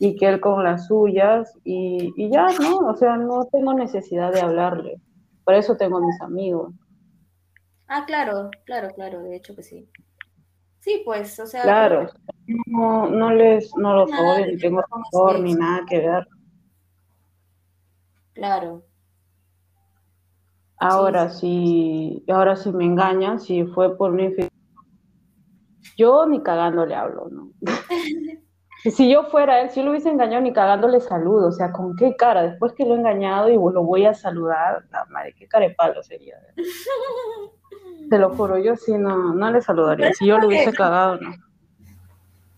y 0.00 0.16
que 0.16 0.26
él 0.26 0.40
con 0.40 0.64
las 0.64 0.88
suyas 0.88 1.56
y, 1.62 2.12
y 2.16 2.30
ya, 2.30 2.48
¿no? 2.60 2.78
O 2.78 2.96
sea, 2.96 3.16
no 3.16 3.44
tengo 3.44 3.74
necesidad 3.74 4.32
de 4.32 4.40
hablarle. 4.40 5.00
Por 5.44 5.54
eso 5.54 5.76
tengo 5.76 5.98
a 5.98 6.04
mis 6.04 6.20
amigos. 6.20 6.74
Ah, 7.92 8.04
claro, 8.06 8.50
claro, 8.66 8.88
claro, 8.94 9.20
de 9.24 9.34
hecho 9.34 9.56
que 9.56 9.64
sí. 9.64 9.90
Sí, 10.78 11.02
pues, 11.04 11.40
o 11.40 11.46
sea. 11.46 11.62
Claro, 11.62 12.06
no, 12.66 13.10
no 13.10 13.32
les, 13.32 13.74
no 13.76 13.94
los 13.94 14.10
odio, 14.12 14.46
ni 14.46 14.58
tengo 14.58 14.80
este 14.80 15.40
ni 15.40 15.54
nada 15.54 15.84
que 15.88 15.98
ver. 15.98 16.28
Claro. 18.32 18.84
Ahora 20.76 21.30
si, 21.30 22.24
ahora 22.28 22.54
si 22.54 22.70
me 22.70 22.84
engañan, 22.84 23.40
si 23.40 23.64
fue 23.64 23.96
por 23.98 24.12
infidelidad, 24.12 24.50
yo 25.96 26.26
ni 26.26 26.44
cagando 26.44 26.86
le 26.86 26.94
hablo, 26.94 27.28
¿no? 27.28 27.50
Si 28.84 29.12
yo 29.12 29.24
fuera 29.24 29.60
él, 29.60 29.68
si 29.68 29.82
lo 29.82 29.90
hubiese 29.90 30.08
engañado, 30.08 30.40
ni 30.42 30.54
cagando 30.54 30.88
le 30.88 31.00
saludo, 31.00 31.48
o 31.48 31.52
sea, 31.52 31.70
¿con 31.70 31.96
qué 31.96 32.16
cara? 32.16 32.44
Después 32.44 32.72
que 32.72 32.86
lo 32.86 32.94
he 32.94 32.98
engañado 32.98 33.50
y 33.50 33.56
lo 33.56 33.82
voy 33.82 34.06
a 34.06 34.14
saludar, 34.14 34.86
la 34.90 35.04
madre, 35.10 35.34
qué 35.36 35.46
cara 35.46 35.68
de 35.68 35.74
palo 35.74 36.02
sería. 36.02 36.36
Te 38.10 38.18
lo 38.18 38.30
juro, 38.34 38.58
yo 38.58 38.76
sí 38.76 38.92
no, 38.98 39.32
no 39.34 39.50
le 39.50 39.62
saludaría. 39.62 40.12
Si 40.12 40.26
yo 40.26 40.36
lo 40.38 40.48
hubiese 40.48 40.72
cagado, 40.72 41.16
no. 41.16 41.30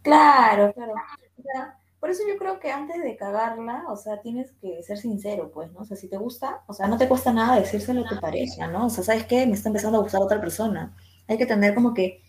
Claro, 0.02 0.72
claro. 0.72 0.92
O 1.38 1.42
sea, 1.42 1.78
por 2.00 2.10
eso 2.10 2.22
yo 2.28 2.36
creo 2.38 2.58
que 2.58 2.72
antes 2.72 3.02
de 3.02 3.16
cagarla, 3.16 3.84
o 3.88 3.96
sea, 3.96 4.20
tienes 4.20 4.52
que 4.60 4.82
ser 4.82 4.98
sincero, 4.98 5.50
pues, 5.52 5.70
¿no? 5.72 5.80
O 5.80 5.84
sea, 5.84 5.96
si 5.96 6.08
te 6.08 6.16
gusta, 6.16 6.62
o 6.66 6.72
sea, 6.72 6.88
no 6.88 6.98
te 6.98 7.06
cuesta 7.08 7.32
nada 7.32 7.56
decírselo 7.60 8.04
a 8.04 8.08
tu 8.08 8.18
pareja, 8.20 8.66
¿no? 8.68 8.86
O 8.86 8.90
sea, 8.90 9.04
¿sabes 9.04 9.24
qué? 9.26 9.46
Me 9.46 9.52
está 9.52 9.68
empezando 9.68 9.98
a 9.98 10.02
gustar 10.02 10.20
otra 10.22 10.40
persona. 10.40 10.96
Hay 11.28 11.38
que 11.38 11.46
tener 11.46 11.74
como 11.74 11.94
que 11.94 12.22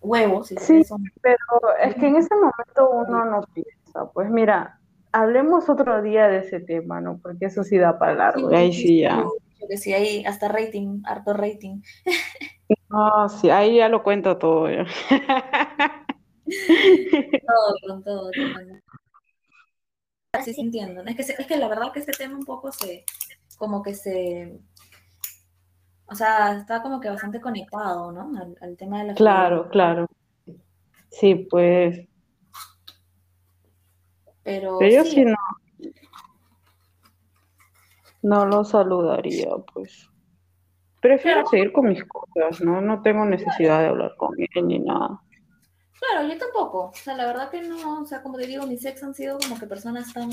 huevos. 0.00 0.52
y 0.52 0.56
Sí. 0.56 0.84
son- 0.84 1.02
Pero 1.20 1.36
es 1.82 1.94
que 1.96 2.06
en 2.06 2.16
ese 2.16 2.34
momento 2.34 2.90
uno 2.90 3.24
no 3.24 3.42
piensa. 3.52 4.06
Pues 4.14 4.30
mira, 4.30 4.78
hablemos 5.12 5.68
otro 5.68 6.00
día 6.00 6.28
de 6.28 6.38
ese 6.38 6.60
tema, 6.60 7.00
¿no? 7.00 7.18
Porque 7.18 7.46
eso 7.46 7.64
sí 7.64 7.76
da 7.76 7.98
para 7.98 8.14
largo. 8.14 8.48
Ahí 8.54 8.72
sí 8.72 9.00
ya. 9.00 9.24
Yo 9.66 9.68
que 9.68 9.76
sí, 9.78 9.92
hay 9.92 10.24
hasta 10.24 10.48
rating, 10.48 11.02
harto 11.04 11.32
rating. 11.32 11.80
No, 12.88 13.28
sí, 13.28 13.50
ahí 13.50 13.76
ya 13.76 13.88
lo 13.88 14.02
cuento 14.02 14.38
todo. 14.38 14.68
Todo, 17.46 17.74
con 17.86 18.04
todo. 18.04 18.30
todo. 18.32 18.80
Sí, 20.44 20.54
sí 20.54 20.60
entiendo. 20.60 21.02
Es 21.04 21.16
que, 21.16 21.22
se- 21.22 21.34
es 21.38 21.46
que 21.46 21.56
la 21.56 21.68
verdad 21.68 21.92
que 21.92 22.00
este 22.00 22.12
tema 22.12 22.36
un 22.36 22.44
poco 22.44 22.70
se, 22.70 23.04
como 23.58 23.82
que 23.82 23.94
se, 23.94 24.60
o 26.06 26.14
sea, 26.14 26.56
está 26.58 26.82
como 26.82 27.00
que 27.00 27.08
bastante 27.10 27.40
conectado, 27.40 28.12
¿no? 28.12 28.30
Al, 28.40 28.56
al 28.60 28.76
tema 28.76 29.00
de 29.00 29.08
la 29.08 29.14
Claro, 29.14 29.68
claro. 29.68 30.06
Sí, 31.10 31.34
pues. 31.50 32.06
Pero, 34.42 34.78
Pero 34.78 34.92
yo 34.92 35.04
sí 35.04 35.24
no. 35.24 35.34
No 38.30 38.44
lo 38.44 38.62
saludaría, 38.64 39.48
pues. 39.72 40.10
Prefiero 41.00 41.44
Claro. 41.44 41.46
seguir 41.46 41.72
con 41.72 41.86
mis 41.88 42.04
cosas, 42.04 42.60
¿no? 42.60 42.80
No 42.82 43.02
tengo 43.02 43.24
necesidad 43.24 43.80
de 43.80 43.86
hablar 43.88 44.14
con 44.18 44.34
él 44.38 44.66
ni 44.68 44.78
nada. 44.80 45.22
claro, 45.98 46.28
yo 46.28 46.38
tampoco. 46.38 46.86
O 46.90 46.94
sea, 46.94 47.14
la 47.16 47.26
verdad 47.26 47.50
que 47.50 47.62
no, 47.62 48.00
o 48.02 48.06
sea, 48.06 48.22
como 48.22 48.38
te 48.38 48.46
digo, 48.46 48.66
mis 48.66 48.84
ex 48.84 49.02
han 49.02 49.14
sido 49.14 49.38
como 49.38 49.58
que 49.58 49.66
personas 49.66 50.12
tan, 50.12 50.30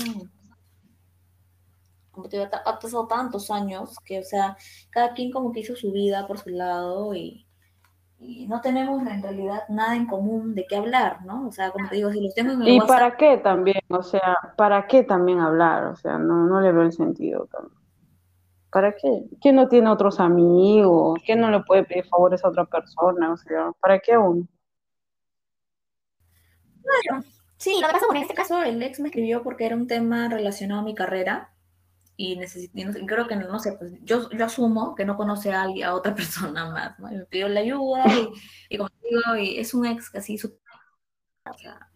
como 2.10 2.28
te 2.28 2.38
digo, 2.38 2.48
ha 2.64 2.78
pasado 2.78 3.06
tantos 3.06 3.50
años 3.50 4.00
que, 4.04 4.20
o 4.20 4.22
sea, 4.24 4.56
cada 4.90 5.12
quien 5.14 5.30
como 5.32 5.52
que 5.52 5.60
hizo 5.60 5.76
su 5.76 5.92
vida 5.92 6.26
por 6.26 6.38
su 6.38 6.50
lado 6.50 7.14
y, 7.14 7.46
y 8.18 8.46
no 8.48 8.60
tenemos 8.62 9.02
en 9.08 9.22
realidad 9.22 9.64
nada 9.70 9.96
en 9.96 10.06
común 10.08 10.54
de 10.54 10.66
qué 10.68 10.76
hablar, 10.76 11.24
¿no? 11.26 11.48
O 11.48 11.52
sea, 11.52 11.72
como 11.72 11.88
te 11.88 11.96
digo, 11.96 12.12
si 12.12 12.20
los 12.22 12.34
tengo 12.34 12.52
en 12.54 12.62
el 12.62 12.72
¿Y 12.72 12.74
WhatsApp, 12.74 12.88
para 12.88 13.16
qué 13.16 13.36
también? 13.38 13.80
O 13.90 14.02
sea, 14.02 14.36
¿para 14.56 14.86
qué 14.88 15.04
también 15.04 15.38
hablar? 15.40 15.84
O 15.86 15.96
sea, 15.96 16.18
no, 16.18 16.46
no 16.46 16.60
le 16.60 16.72
veo 16.72 16.82
el 16.82 16.92
sentido 16.92 17.46
también. 17.46 17.73
¿Para 18.74 18.94
qué? 18.94 19.24
¿Quién 19.40 19.56
no 19.56 19.68
tiene 19.68 19.88
otros 19.88 20.20
amigos? 20.20 21.18
¿Quién 21.24 21.40
no 21.40 21.50
le 21.50 21.60
puede 21.60 21.84
pedir 21.84 22.04
favores 22.06 22.44
a 22.44 22.48
otra 22.50 22.66
persona? 22.66 23.34
¿para 23.80 23.98
qué 24.00 24.18
uno? 24.18 24.46
Sí, 27.58 27.78
lo 27.80 27.86
que 27.88 27.92
pasa 27.94 28.06
con 28.06 28.16
este 28.16 28.34
caso, 28.34 28.62
el 28.62 28.82
ex 28.82 29.00
me 29.00 29.08
escribió 29.08 29.42
porque 29.42 29.66
era 29.66 29.76
un 29.76 29.86
tema 29.86 30.28
relacionado 30.28 30.80
a 30.80 30.84
mi 30.84 30.94
carrera 30.94 31.54
y, 32.16 32.40
y 32.74 33.06
creo 33.06 33.28
que, 33.28 33.36
no 33.36 33.58
sé, 33.60 33.74
pues 33.74 33.92
yo, 34.02 34.30
yo 34.30 34.46
asumo 34.46 34.94
que 34.96 35.04
no 35.06 35.16
conoce 35.16 35.52
a, 35.52 35.62
alguien- 35.64 35.86
a 35.88 35.94
otra 35.94 36.14
persona 36.16 36.70
más, 36.70 36.98
¿no? 37.00 37.12
Y 37.12 37.16
me 37.18 37.26
pidió 37.26 37.48
la 37.48 37.60
ayuda 37.60 38.04
y, 38.08 38.30
y 38.70 38.78
como 38.78 38.90
y 39.40 39.58
es 39.60 39.74
un 39.74 39.86
ex 39.86 40.10
casi. 40.10 40.38
O 41.46 41.54
sea, 41.58 41.90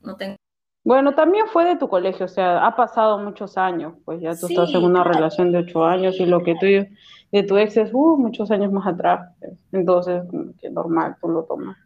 no 0.00 0.16
tengo... 0.16 0.36
Bueno, 0.84 1.14
también 1.14 1.46
fue 1.48 1.64
de 1.64 1.76
tu 1.76 1.88
colegio, 1.88 2.26
o 2.26 2.28
sea, 2.28 2.66
ha 2.66 2.76
pasado 2.76 3.18
muchos 3.18 3.56
años, 3.56 3.94
pues 4.04 4.20
ya 4.20 4.38
tú 4.38 4.46
estás 4.46 4.74
en 4.74 4.84
una 4.84 5.02
claro. 5.02 5.04
relación 5.04 5.50
de 5.50 5.58
ocho 5.58 5.84
años 5.84 6.20
y 6.20 6.26
lo 6.26 6.42
que 6.42 6.54
tú 6.56 6.66
de 6.66 7.42
tu 7.42 7.56
ex 7.56 7.76
es 7.78 7.90
uh, 7.92 8.16
muchos 8.18 8.50
años 8.50 8.70
más 8.72 8.86
atrás, 8.86 9.34
pues. 9.40 9.52
entonces 9.72 10.22
como 10.30 10.52
que 10.60 10.70
normal, 10.70 11.16
tú 11.20 11.28
lo 11.28 11.44
tomas. 11.44 11.76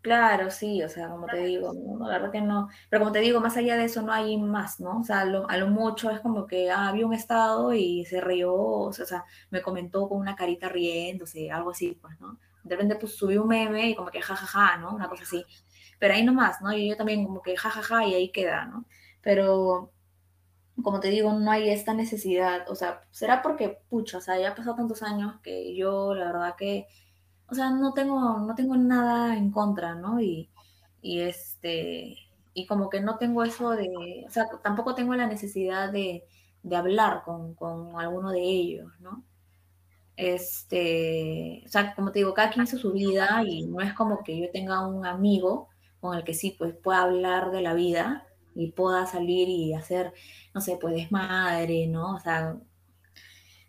Claro, 0.00 0.50
sí, 0.50 0.82
o 0.82 0.88
sea, 0.88 1.08
como 1.10 1.28
te 1.28 1.38
digo, 1.42 1.74
no, 1.74 2.06
la 2.08 2.18
verdad 2.18 2.30
que 2.32 2.40
no, 2.40 2.68
pero 2.88 3.00
como 3.00 3.12
te 3.12 3.18
digo, 3.18 3.40
más 3.40 3.56
allá 3.56 3.76
de 3.76 3.84
eso 3.86 4.00
no 4.02 4.12
hay 4.12 4.36
más, 4.38 4.78
¿no? 4.80 5.00
O 5.00 5.04
sea, 5.04 5.24
lo- 5.24 5.48
a 5.50 5.56
lo 5.56 5.66
mucho 5.68 6.10
es 6.10 6.20
como 6.20 6.46
que 6.46 6.70
ah, 6.70 6.88
había 6.88 7.04
un 7.06 7.12
estado 7.14 7.74
y 7.74 8.04
se 8.06 8.20
rió, 8.20 8.54
o 8.54 8.92
sea, 8.92 9.04
o 9.04 9.08
sea, 9.08 9.24
me 9.50 9.60
comentó 9.60 10.08
con 10.08 10.18
una 10.18 10.36
carita 10.36 10.68
riéndose, 10.68 11.50
algo 11.50 11.70
así, 11.72 11.98
pues, 12.00 12.18
¿no? 12.20 12.38
De 12.62 12.76
repente 12.76 12.96
pues 12.96 13.16
subí 13.16 13.36
un 13.36 13.48
meme 13.48 13.90
y 13.90 13.94
como 13.96 14.10
que 14.10 14.22
jajaja, 14.22 14.76
¿no? 14.78 14.94
Una 14.94 15.08
cosa 15.08 15.24
así, 15.24 15.44
pero 15.98 16.14
ahí 16.14 16.24
nomás, 16.24 16.60
¿no? 16.62 16.72
Y 16.72 16.88
yo 16.88 16.96
también 16.96 17.24
como 17.24 17.42
que 17.42 17.56
jajaja 17.56 18.06
y 18.06 18.14
ahí 18.14 18.30
queda, 18.32 18.66
¿no? 18.66 18.86
Pero 19.22 19.92
como 20.82 21.00
te 21.00 21.08
digo, 21.10 21.32
no 21.32 21.50
hay 21.50 21.70
esta 21.70 21.92
necesidad, 21.94 22.68
o 22.70 22.74
sea, 22.74 23.02
será 23.10 23.42
porque, 23.42 23.80
pucha, 23.88 24.18
o 24.18 24.20
sea, 24.20 24.38
ya 24.38 24.50
ha 24.50 24.54
pasado 24.54 24.76
tantos 24.76 25.02
años 25.02 25.40
que 25.42 25.74
yo, 25.76 26.14
la 26.14 26.26
verdad 26.26 26.54
que 26.56 26.86
o 27.50 27.54
sea, 27.54 27.70
no 27.70 27.94
tengo, 27.94 28.40
no 28.40 28.54
tengo 28.54 28.76
nada 28.76 29.36
en 29.36 29.50
contra, 29.52 29.94
¿no? 29.96 30.20
Y, 30.20 30.50
y 31.02 31.20
este, 31.20 32.16
y 32.54 32.66
como 32.66 32.90
que 32.90 33.00
no 33.00 33.18
tengo 33.18 33.42
eso 33.44 33.70
de, 33.72 34.24
o 34.26 34.30
sea, 34.30 34.46
tampoco 34.62 34.94
tengo 34.94 35.14
la 35.14 35.26
necesidad 35.26 35.92
de, 35.92 36.24
de 36.62 36.76
hablar 36.76 37.22
con, 37.24 37.54
con 37.54 37.98
alguno 38.00 38.30
de 38.32 38.40
ellos, 38.42 38.92
¿no? 39.00 39.24
Este, 40.16 41.62
o 41.66 41.68
sea, 41.68 41.94
como 41.94 42.10
te 42.12 42.20
digo, 42.20 42.34
cada 42.34 42.50
quien 42.50 42.64
hizo 42.64 42.78
su 42.78 42.92
vida 42.92 43.42
y 43.46 43.66
no 43.66 43.80
es 43.80 43.94
como 43.94 44.22
que 44.24 44.38
yo 44.40 44.50
tenga 44.52 44.86
un 44.86 45.06
amigo 45.06 45.68
con 46.00 46.16
el 46.16 46.24
que 46.24 46.34
sí, 46.34 46.54
pues 46.58 46.74
pueda 46.76 47.02
hablar 47.02 47.50
de 47.50 47.62
la 47.62 47.74
vida 47.74 48.26
y 48.54 48.72
pueda 48.72 49.06
salir 49.06 49.48
y 49.48 49.74
hacer, 49.74 50.12
no 50.54 50.60
sé, 50.60 50.78
pues 50.80 50.94
desmadre, 50.94 51.86
¿no? 51.88 52.14
O 52.16 52.20
sea, 52.20 52.58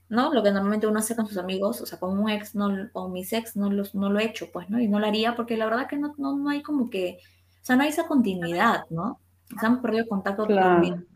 ¿no? 0.09 0.33
Lo 0.33 0.43
que 0.43 0.51
normalmente 0.51 0.87
uno 0.87 0.99
hace 0.99 1.15
con 1.15 1.27
sus 1.27 1.37
amigos, 1.37 1.81
o 1.81 1.85
sea, 1.85 1.99
con 1.99 2.17
un 2.17 2.29
ex, 2.29 2.55
no, 2.55 2.69
con 2.91 3.11
mis 3.11 3.31
ex 3.33 3.55
no, 3.55 3.69
los, 3.71 3.93
no 3.95 4.09
lo 4.09 4.19
he 4.19 4.25
hecho, 4.25 4.51
pues, 4.51 4.69
¿no? 4.69 4.79
Y 4.79 4.87
no 4.87 4.99
lo 4.99 5.05
haría 5.07 5.35
porque 5.35 5.57
la 5.57 5.65
verdad 5.65 5.87
que 5.87 5.97
no, 5.97 6.13
no, 6.17 6.37
no 6.37 6.49
hay 6.49 6.61
como 6.63 6.89
que, 6.89 7.19
o 7.61 7.65
sea, 7.65 7.75
no 7.75 7.83
hay 7.83 7.89
esa 7.89 8.07
continuidad, 8.07 8.81
¿no? 8.89 9.21
O 9.55 9.59
sea, 9.59 9.69
hemos 9.69 9.81
perdido 9.81 10.07
contacto 10.07 10.47
Claro. 10.47 10.49
totalmente 10.49 11.07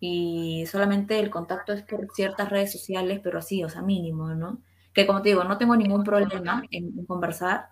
y 0.00 0.64
solamente 0.66 1.18
el 1.20 1.30
contacto 1.30 1.72
es 1.72 1.82
por 1.84 2.10
ciertas 2.12 2.50
redes 2.50 2.72
sociales, 2.72 3.20
pero 3.22 3.38
así, 3.38 3.64
o 3.64 3.68
sea, 3.70 3.82
mínimo, 3.82 4.34
¿no? 4.34 4.62
Que 4.94 5.06
como 5.06 5.22
te 5.22 5.30
digo, 5.30 5.44
no 5.44 5.58
tengo 5.58 5.76
ningún 5.76 6.04
problema 6.04 6.62
en, 6.70 6.98
en 6.98 7.06
conversar, 7.06 7.68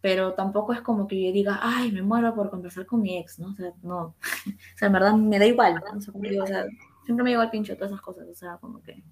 pero 0.00 0.34
tampoco 0.34 0.72
es 0.72 0.80
como 0.80 1.06
que 1.06 1.20
yo 1.22 1.32
diga, 1.32 1.58
ay, 1.60 1.90
me 1.92 2.02
muero 2.02 2.34
por 2.34 2.50
conversar 2.50 2.86
con 2.86 3.02
mi 3.02 3.18
ex, 3.18 3.38
¿no? 3.38 3.48
O 3.48 3.54
sea, 3.54 3.72
no, 3.82 3.98
o 4.46 4.76
sea, 4.76 4.86
en 4.86 4.92
verdad 4.92 5.14
me 5.14 5.38
da 5.38 5.46
igual, 5.46 5.74
¿no? 5.74 5.98
O 5.98 6.00
sea, 6.00 6.12
como 6.12 6.28
digo, 6.28 6.44
o 6.44 6.46
sea, 6.46 6.64
siempre 7.04 7.24
me 7.24 7.30
llevo 7.30 7.42
al 7.42 7.50
pincho 7.50 7.74
todas 7.74 7.90
esas 7.90 8.02
cosas, 8.02 8.28
o 8.28 8.34
sea, 8.34 8.58
como 8.58 8.82
que... 8.82 9.02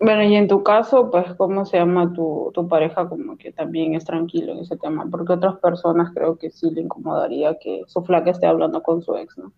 Bueno, 0.00 0.22
y 0.22 0.34
en 0.34 0.48
tu 0.48 0.62
caso, 0.62 1.10
pues, 1.10 1.34
¿cómo 1.36 1.64
se 1.64 1.78
llama 1.78 2.12
tu, 2.12 2.50
tu 2.52 2.68
pareja? 2.68 3.08
Como 3.08 3.38
que 3.38 3.52
también 3.52 3.94
es 3.94 4.04
tranquilo 4.04 4.52
en 4.52 4.58
ese 4.58 4.76
tema, 4.76 5.06
porque 5.10 5.32
otras 5.32 5.56
personas 5.58 6.12
creo 6.12 6.36
que 6.36 6.50
sí 6.50 6.70
le 6.70 6.82
incomodaría 6.82 7.56
que 7.58 7.82
su 7.86 8.02
flaca 8.02 8.30
esté 8.30 8.46
hablando 8.46 8.82
con 8.82 9.02
su 9.02 9.16
ex, 9.16 9.38
¿no? 9.38 9.52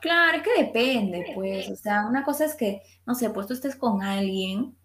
Claro, 0.00 0.38
es 0.38 0.42
que 0.42 0.64
depende, 0.64 1.32
pues, 1.34 1.70
o 1.70 1.76
sea, 1.76 2.06
una 2.06 2.24
cosa 2.24 2.44
es 2.44 2.56
que, 2.56 2.82
no 3.06 3.14
sé, 3.14 3.30
pues 3.30 3.46
tú 3.46 3.54
estés 3.54 3.76
con 3.76 4.02
alguien 4.02 4.76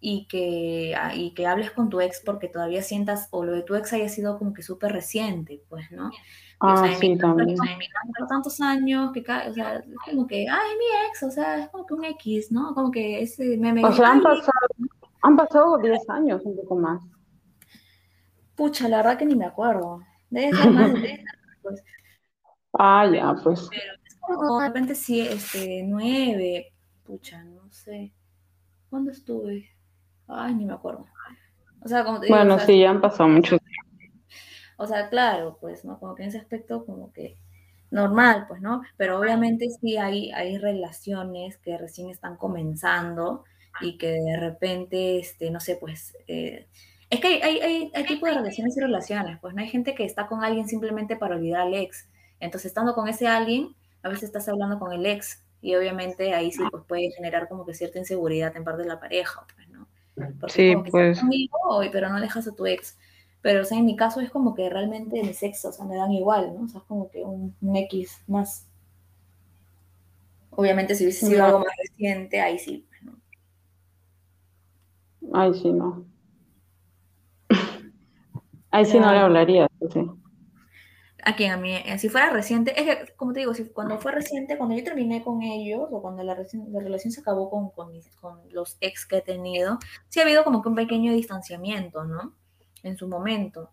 y 0.00 0.26
que, 0.28 0.94
ah, 0.96 1.14
y 1.14 1.34
que 1.34 1.46
hables 1.46 1.72
con 1.72 1.88
tu 1.90 2.00
ex 2.00 2.20
porque 2.24 2.48
todavía 2.48 2.82
sientas, 2.82 3.28
o 3.32 3.44
lo 3.44 3.52
de 3.52 3.62
tu 3.62 3.74
ex 3.74 3.92
haya 3.92 4.08
sido 4.08 4.38
como 4.38 4.52
que 4.54 4.62
súper 4.62 4.92
reciente, 4.92 5.64
pues, 5.68 5.90
¿no? 5.92 6.18
Ah, 6.60 6.74
o 6.74 6.76
sea, 6.76 6.92
en 6.92 7.00
mi 7.00 7.10
sí, 7.10 7.18
también. 7.18 7.58
mi 7.78 8.26
tantos 8.28 8.60
años, 8.60 9.12
que, 9.12 9.20
o 9.20 9.52
sea, 9.54 9.76
es 9.76 10.04
como 10.04 10.26
que, 10.26 10.46
ay, 10.50 10.70
mi 10.78 10.84
ex, 11.08 11.22
o 11.24 11.30
sea, 11.30 11.58
es 11.60 11.68
como 11.70 11.86
que 11.86 11.94
un 11.94 12.04
X, 12.04 12.52
¿no? 12.52 12.74
Como 12.74 12.90
que 12.90 13.22
ese 13.22 13.56
meme, 13.58 13.82
O 13.82 13.92
sea, 13.92 14.10
han 14.12 14.22
pasado, 14.22 14.52
han 15.22 15.36
pasado 15.36 15.78
10 15.78 16.08
años, 16.10 16.42
un 16.44 16.56
poco 16.56 16.76
más. 16.76 17.00
pucha, 18.54 18.88
la 18.88 18.98
verdad 18.98 19.18
que 19.18 19.24
ni 19.26 19.36
me 19.36 19.46
acuerdo, 19.46 20.00
debe 20.30 20.52
ser 20.54 20.70
más 20.70 20.92
de 20.92 21.00
10 21.00 21.20
pues, 21.62 21.82
Ah, 22.72 23.04
ya, 23.12 23.34
pues. 23.42 23.68
como 24.20 24.60
de 24.60 24.66
repente 24.68 24.94
sí, 24.94 25.20
este, 25.20 25.82
nueve, 25.84 26.72
pucha, 27.04 27.42
no 27.44 27.70
sé, 27.70 28.14
¿cuándo 28.90 29.10
estuve? 29.12 29.70
Ay, 30.28 30.54
ni 30.54 30.64
me 30.64 30.74
acuerdo. 30.74 31.06
O 31.80 31.88
sea, 31.88 32.04
como 32.04 32.20
te 32.20 32.26
digo, 32.26 32.36
Bueno, 32.36 32.54
o 32.54 32.58
sea, 32.58 32.66
sí, 32.66 32.80
ya 32.80 32.90
han 32.90 33.00
pasado 33.00 33.28
muchos. 33.28 33.60
O 34.80 34.86
sea, 34.86 35.08
claro, 35.08 35.58
pues, 35.60 35.84
¿no? 35.84 35.98
Como 35.98 36.14
que 36.14 36.22
en 36.22 36.28
ese 36.28 36.38
aspecto, 36.38 36.86
como 36.86 37.12
que 37.12 37.36
normal, 37.90 38.46
pues, 38.48 38.60
¿no? 38.60 38.82
Pero 38.96 39.18
obviamente 39.18 39.66
sí 39.80 39.96
hay, 39.96 40.30
hay 40.32 40.58
relaciones 40.58 41.58
que 41.58 41.76
recién 41.78 42.10
están 42.10 42.36
comenzando 42.36 43.44
y 43.80 43.98
que 43.98 44.12
de 44.12 44.36
repente, 44.38 45.18
este, 45.18 45.50
no 45.50 45.60
sé, 45.60 45.76
pues, 45.76 46.16
eh, 46.28 46.68
Es 47.10 47.20
que 47.20 47.28
hay, 47.28 47.40
hay, 47.42 47.60
hay, 47.60 47.92
hay 47.94 48.04
tipos 48.06 48.28
de 48.28 48.36
relaciones 48.36 48.76
y 48.76 48.80
relaciones, 48.80 49.38
pues 49.40 49.54
no 49.54 49.62
hay 49.62 49.68
gente 49.68 49.94
que 49.96 50.04
está 50.04 50.28
con 50.28 50.44
alguien 50.44 50.68
simplemente 50.68 51.16
para 51.16 51.36
olvidar 51.36 51.62
al 51.62 51.74
ex. 51.74 52.08
Entonces, 52.40 52.66
estando 52.70 52.94
con 52.94 53.08
ese 53.08 53.26
alguien, 53.26 53.74
a 54.02 54.08
veces 54.08 54.24
estás 54.24 54.48
hablando 54.48 54.78
con 54.78 54.92
el 54.92 55.06
ex 55.06 55.42
y 55.60 55.74
obviamente 55.74 56.34
ahí 56.34 56.52
sí 56.52 56.62
pues 56.70 56.84
puede 56.86 57.10
generar 57.12 57.48
como 57.48 57.66
que 57.66 57.74
cierta 57.74 57.98
inseguridad 57.98 58.56
en 58.56 58.64
parte 58.64 58.82
de 58.82 58.88
la 58.88 59.00
pareja, 59.00 59.44
pues, 59.56 59.68
¿no? 59.70 59.87
Porque 60.40 60.54
Sí, 60.54 60.72
como 60.72 60.82
que 60.84 60.90
pues. 60.90 61.16
estás 61.16 61.20
conmigo, 61.22 61.58
hoy, 61.68 61.88
pero 61.92 62.08
no 62.10 62.20
dejas 62.20 62.46
a 62.48 62.54
tu 62.54 62.66
ex. 62.66 62.96
Pero, 63.42 63.62
o 63.62 63.64
sea, 63.64 63.78
en 63.78 63.86
mi 63.86 63.96
caso 63.96 64.20
es 64.20 64.30
como 64.30 64.54
que 64.54 64.68
realmente 64.70 65.22
mis 65.22 65.42
ex, 65.42 65.64
o 65.64 65.72
sea, 65.72 65.84
me 65.86 65.96
dan 65.96 66.12
igual, 66.12 66.54
¿no? 66.54 66.64
O 66.64 66.68
sea, 66.68 66.80
es 66.80 66.86
como 66.86 67.10
que 67.10 67.24
un, 67.24 67.54
un 67.60 67.76
X 67.76 68.18
más. 68.26 68.66
Obviamente, 70.50 70.94
si 70.94 71.04
hubiese 71.04 71.24
sido 71.26 71.38
No. 71.40 71.46
algo 71.46 71.58
más 71.60 71.72
reciente, 71.78 72.40
ahí 72.40 72.58
sí, 72.58 72.84
pues, 72.88 73.02
¿no? 73.02 73.18
Ay, 75.32 75.54
sí, 75.54 75.72
no. 75.72 76.04
Ahí 78.70 78.84
sí 78.86 78.98
no 78.98 79.12
le 79.12 79.18
hablaría, 79.18 79.66
sí. 79.92 80.00
¿A 81.24 81.34
quién? 81.36 81.52
A 81.52 81.56
mí, 81.56 81.74
eh, 81.74 81.98
si 81.98 82.08
fuera 82.08 82.30
reciente, 82.30 82.72
es 82.80 82.84
que, 83.08 83.14
como 83.16 83.32
te 83.32 83.40
digo, 83.40 83.52
si, 83.54 83.64
cuando 83.70 83.98
fue 83.98 84.12
reciente, 84.12 84.56
cuando 84.56 84.76
yo 84.76 84.84
terminé 84.84 85.22
con 85.24 85.42
ellos, 85.42 85.88
o 85.90 86.00
cuando 86.00 86.22
la, 86.22 86.34
la 86.36 86.80
relación 86.80 87.12
se 87.12 87.20
acabó 87.20 87.50
con, 87.50 87.70
con, 87.70 87.90
mis- 87.92 88.10
con 88.16 88.40
los 88.52 88.76
ex 88.80 89.04
que 89.06 89.18
he 89.18 89.22
tenido, 89.22 89.78
sí 90.08 90.20
ha 90.20 90.22
habido 90.22 90.44
como 90.44 90.62
que 90.62 90.68
un 90.68 90.74
pequeño 90.76 91.12
distanciamiento, 91.12 92.04
¿no? 92.04 92.34
En 92.82 92.96
su 92.96 93.08
momento. 93.08 93.70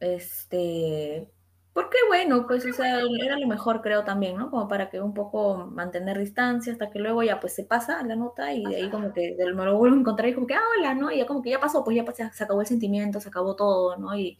Este, 0.00 1.30
porque 1.72 1.96
bueno, 2.08 2.46
pues, 2.46 2.66
o 2.66 2.72
sea, 2.72 3.00
era 3.24 3.38
lo 3.38 3.46
mejor, 3.46 3.80
creo 3.80 4.04
también, 4.04 4.36
¿no? 4.36 4.50
Como 4.50 4.68
para 4.68 4.90
que 4.90 5.00
un 5.00 5.14
poco 5.14 5.56
mantener 5.66 6.18
distancia 6.18 6.72
hasta 6.72 6.90
que 6.90 6.98
luego 6.98 7.22
ya, 7.22 7.40
pues, 7.40 7.54
se 7.54 7.64
pasa 7.64 8.02
la 8.02 8.16
nota 8.16 8.52
y 8.52 8.66
de 8.66 8.76
ahí 8.76 8.90
como 8.90 9.12
que 9.12 9.34
me 9.38 9.64
lo 9.64 9.76
vuelvo 9.78 9.96
a 9.96 10.00
encontrar 10.00 10.28
y 10.28 10.34
como 10.34 10.46
que, 10.46 10.54
ah, 10.54 10.60
hola, 10.78 10.94
¿no? 10.94 11.10
Y 11.10 11.18
ya 11.18 11.26
como 11.26 11.42
que 11.42 11.50
ya 11.50 11.60
pasó, 11.60 11.82
pues 11.84 11.96
ya 11.96 12.04
se 12.32 12.44
acabó 12.44 12.60
el 12.60 12.66
sentimiento, 12.66 13.20
se 13.20 13.28
acabó 13.28 13.56
todo, 13.56 13.96
¿no? 13.96 14.16
Y, 14.16 14.38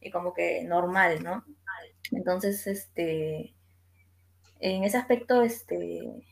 y 0.00 0.10
como 0.10 0.32
que 0.32 0.64
normal, 0.64 1.22
¿no? 1.22 1.44
Entonces, 2.12 2.66
este, 2.66 3.54
en 4.60 4.84
ese 4.84 4.96
aspecto, 4.96 5.42
este, 5.42 6.24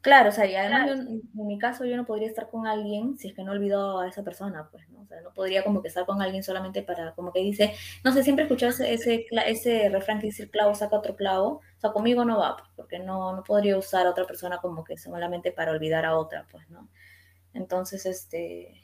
claro, 0.00 0.30
o 0.30 0.32
sea, 0.32 0.46
y 0.46 0.54
además 0.56 0.88
yo, 0.88 0.94
en 0.94 1.46
mi 1.46 1.58
caso 1.58 1.84
yo 1.84 1.96
no 1.96 2.06
podría 2.06 2.28
estar 2.28 2.50
con 2.50 2.66
alguien 2.66 3.18
si 3.18 3.28
es 3.28 3.34
que 3.34 3.44
no 3.44 3.52
olvido 3.52 4.00
a 4.00 4.08
esa 4.08 4.22
persona, 4.22 4.68
pues, 4.70 4.88
¿no? 4.90 5.02
O 5.02 5.06
sea, 5.06 5.20
no 5.20 5.32
podría 5.32 5.64
como 5.64 5.82
que 5.82 5.88
estar 5.88 6.06
con 6.06 6.22
alguien 6.22 6.42
solamente 6.42 6.82
para, 6.82 7.14
como 7.14 7.32
que 7.32 7.40
dice, 7.40 7.74
no 8.04 8.12
sé, 8.12 8.22
siempre 8.22 8.44
escuché 8.44 8.68
ese, 8.68 9.26
ese, 9.46 9.88
refrán 9.90 10.20
que 10.20 10.26
dice 10.26 10.44
el 10.44 10.50
clavo 10.50 10.74
saca 10.74 10.96
otro 10.96 11.16
clavo, 11.16 11.60
o 11.76 11.80
sea, 11.80 11.92
conmigo 11.92 12.24
no 12.24 12.38
va, 12.38 12.56
pues, 12.56 12.70
porque 12.76 12.98
no, 12.98 13.36
no 13.36 13.44
podría 13.44 13.76
usar 13.76 14.06
a 14.06 14.10
otra 14.10 14.26
persona 14.26 14.58
como 14.58 14.84
que 14.84 14.96
solamente 14.96 15.52
para 15.52 15.72
olvidar 15.72 16.04
a 16.06 16.16
otra, 16.16 16.46
pues, 16.50 16.68
¿no? 16.70 16.88
Entonces, 17.54 18.06
este, 18.06 18.82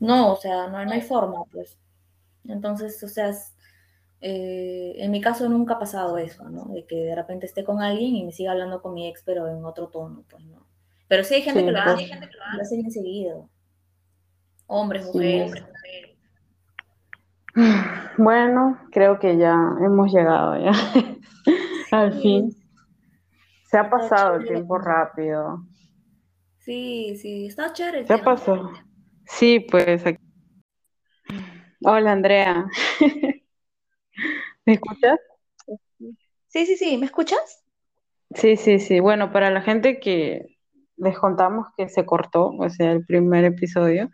no, 0.00 0.32
o 0.32 0.36
sea, 0.36 0.68
no, 0.68 0.84
no 0.84 0.92
hay 0.92 1.00
forma, 1.02 1.44
pues. 1.52 1.78
Entonces, 2.46 3.02
o 3.02 3.08
sea, 3.08 3.32
eh, 4.20 4.94
en 4.96 5.10
mi 5.10 5.20
caso 5.20 5.48
nunca 5.48 5.74
ha 5.74 5.78
pasado 5.78 6.18
eso, 6.18 6.48
¿no? 6.48 6.66
De 6.66 6.84
que 6.86 6.96
de 6.96 7.14
repente 7.14 7.46
esté 7.46 7.64
con 7.64 7.80
alguien 7.82 8.14
y 8.16 8.24
me 8.24 8.32
siga 8.32 8.52
hablando 8.52 8.80
con 8.82 8.94
mi 8.94 9.08
ex, 9.08 9.22
pero 9.24 9.48
en 9.48 9.64
otro 9.64 9.88
tono, 9.88 10.24
pues 10.28 10.44
no. 10.44 10.66
Pero 11.08 11.24
sí 11.24 11.34
hay 11.34 11.42
gente 11.42 11.60
Sí, 11.60 11.66
que 11.66 11.72
lo 11.72 11.78
pues. 11.82 11.94
hace, 11.94 12.02
hay 12.04 12.08
gente 12.10 12.28
que 12.28 12.36
lo 12.36 12.62
hace 12.62 12.76
bien 12.76 12.90
seguido. 12.90 13.48
Hombres, 14.66 15.04
Sí. 15.12 15.18
mujeres. 15.18 15.64
Bueno, 18.18 18.78
creo 18.92 19.18
que 19.18 19.36
ya 19.36 19.54
hemos 19.80 20.12
llegado 20.12 20.56
ya. 20.58 20.72
Al 21.92 22.12
fin. 22.20 22.50
Se 23.64 23.78
ha 23.78 23.88
pasado 23.88 24.36
el 24.36 24.46
tiempo 24.48 24.78
rápido. 24.78 25.64
Sí, 26.58 27.16
sí, 27.16 27.46
está 27.46 27.72
chévere 27.72 28.06
Se 28.06 28.12
ha 28.14 28.22
pasado. 28.22 28.70
Sí, 29.26 29.60
pues. 29.60 30.04
aquí- 30.06 30.18
Hola, 31.84 32.12
Andrea. 32.12 32.66
¿Me 34.66 34.72
escuchas? 34.74 35.18
Sí, 36.48 36.66
sí, 36.66 36.76
sí, 36.76 36.98
¿me 36.98 37.06
escuchas? 37.06 37.64
Sí, 38.34 38.56
sí, 38.56 38.80
sí. 38.80 39.00
Bueno, 39.00 39.32
para 39.32 39.50
la 39.50 39.62
gente 39.62 40.00
que 40.00 40.56
les 40.96 41.18
contamos 41.18 41.68
que 41.76 41.88
se 41.88 42.04
cortó, 42.04 42.48
o 42.48 42.68
sea, 42.68 42.92
el 42.92 43.06
primer 43.06 43.44
episodio, 43.44 44.10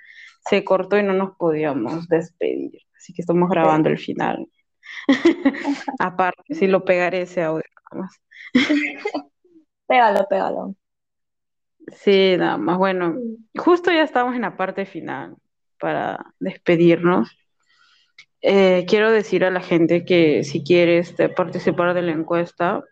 se 0.49 0.63
cortó 0.63 0.99
y 0.99 1.03
no 1.03 1.15
nos 1.15 1.37
podíamos 1.37 2.07
despedir. 2.09 2.73
Así 2.97 3.15
que 3.15 3.23
estamos 3.23 3.49
grabando 3.49 3.89
el 3.89 3.99
final. 3.99 4.47
Aparte, 5.99 6.55
sí 6.55 6.67
lo 6.67 6.85
pegaré 6.85 7.23
ese 7.23 7.43
audio. 7.43 7.65
nada 7.93 8.05
más. 8.05 8.21
Pégalo, 9.87 10.27
pégalo. 10.29 10.75
Sí, 11.89 12.37
nada 12.37 12.57
más. 12.59 12.79
Bueno, 12.79 13.17
justo 13.57 13.91
ya 13.91 14.03
estamos 14.03 14.35
en 14.35 14.43
la 14.43 14.57
parte 14.57 14.87
final 14.87 15.37
para 15.79 16.35
despedirnos. 16.41 17.31
Eh, 18.47 18.85
quiero 18.87 19.11
decir 19.11 19.43
a 19.47 19.51
la 19.51 19.63
gente 19.63 20.05
que 20.05 20.45
si 20.45 20.63
quieres 20.63 21.09
este, 21.09 21.31
participar 21.31 21.95
de 21.95 22.03
la 22.03 22.13
encuesta, 22.13 22.85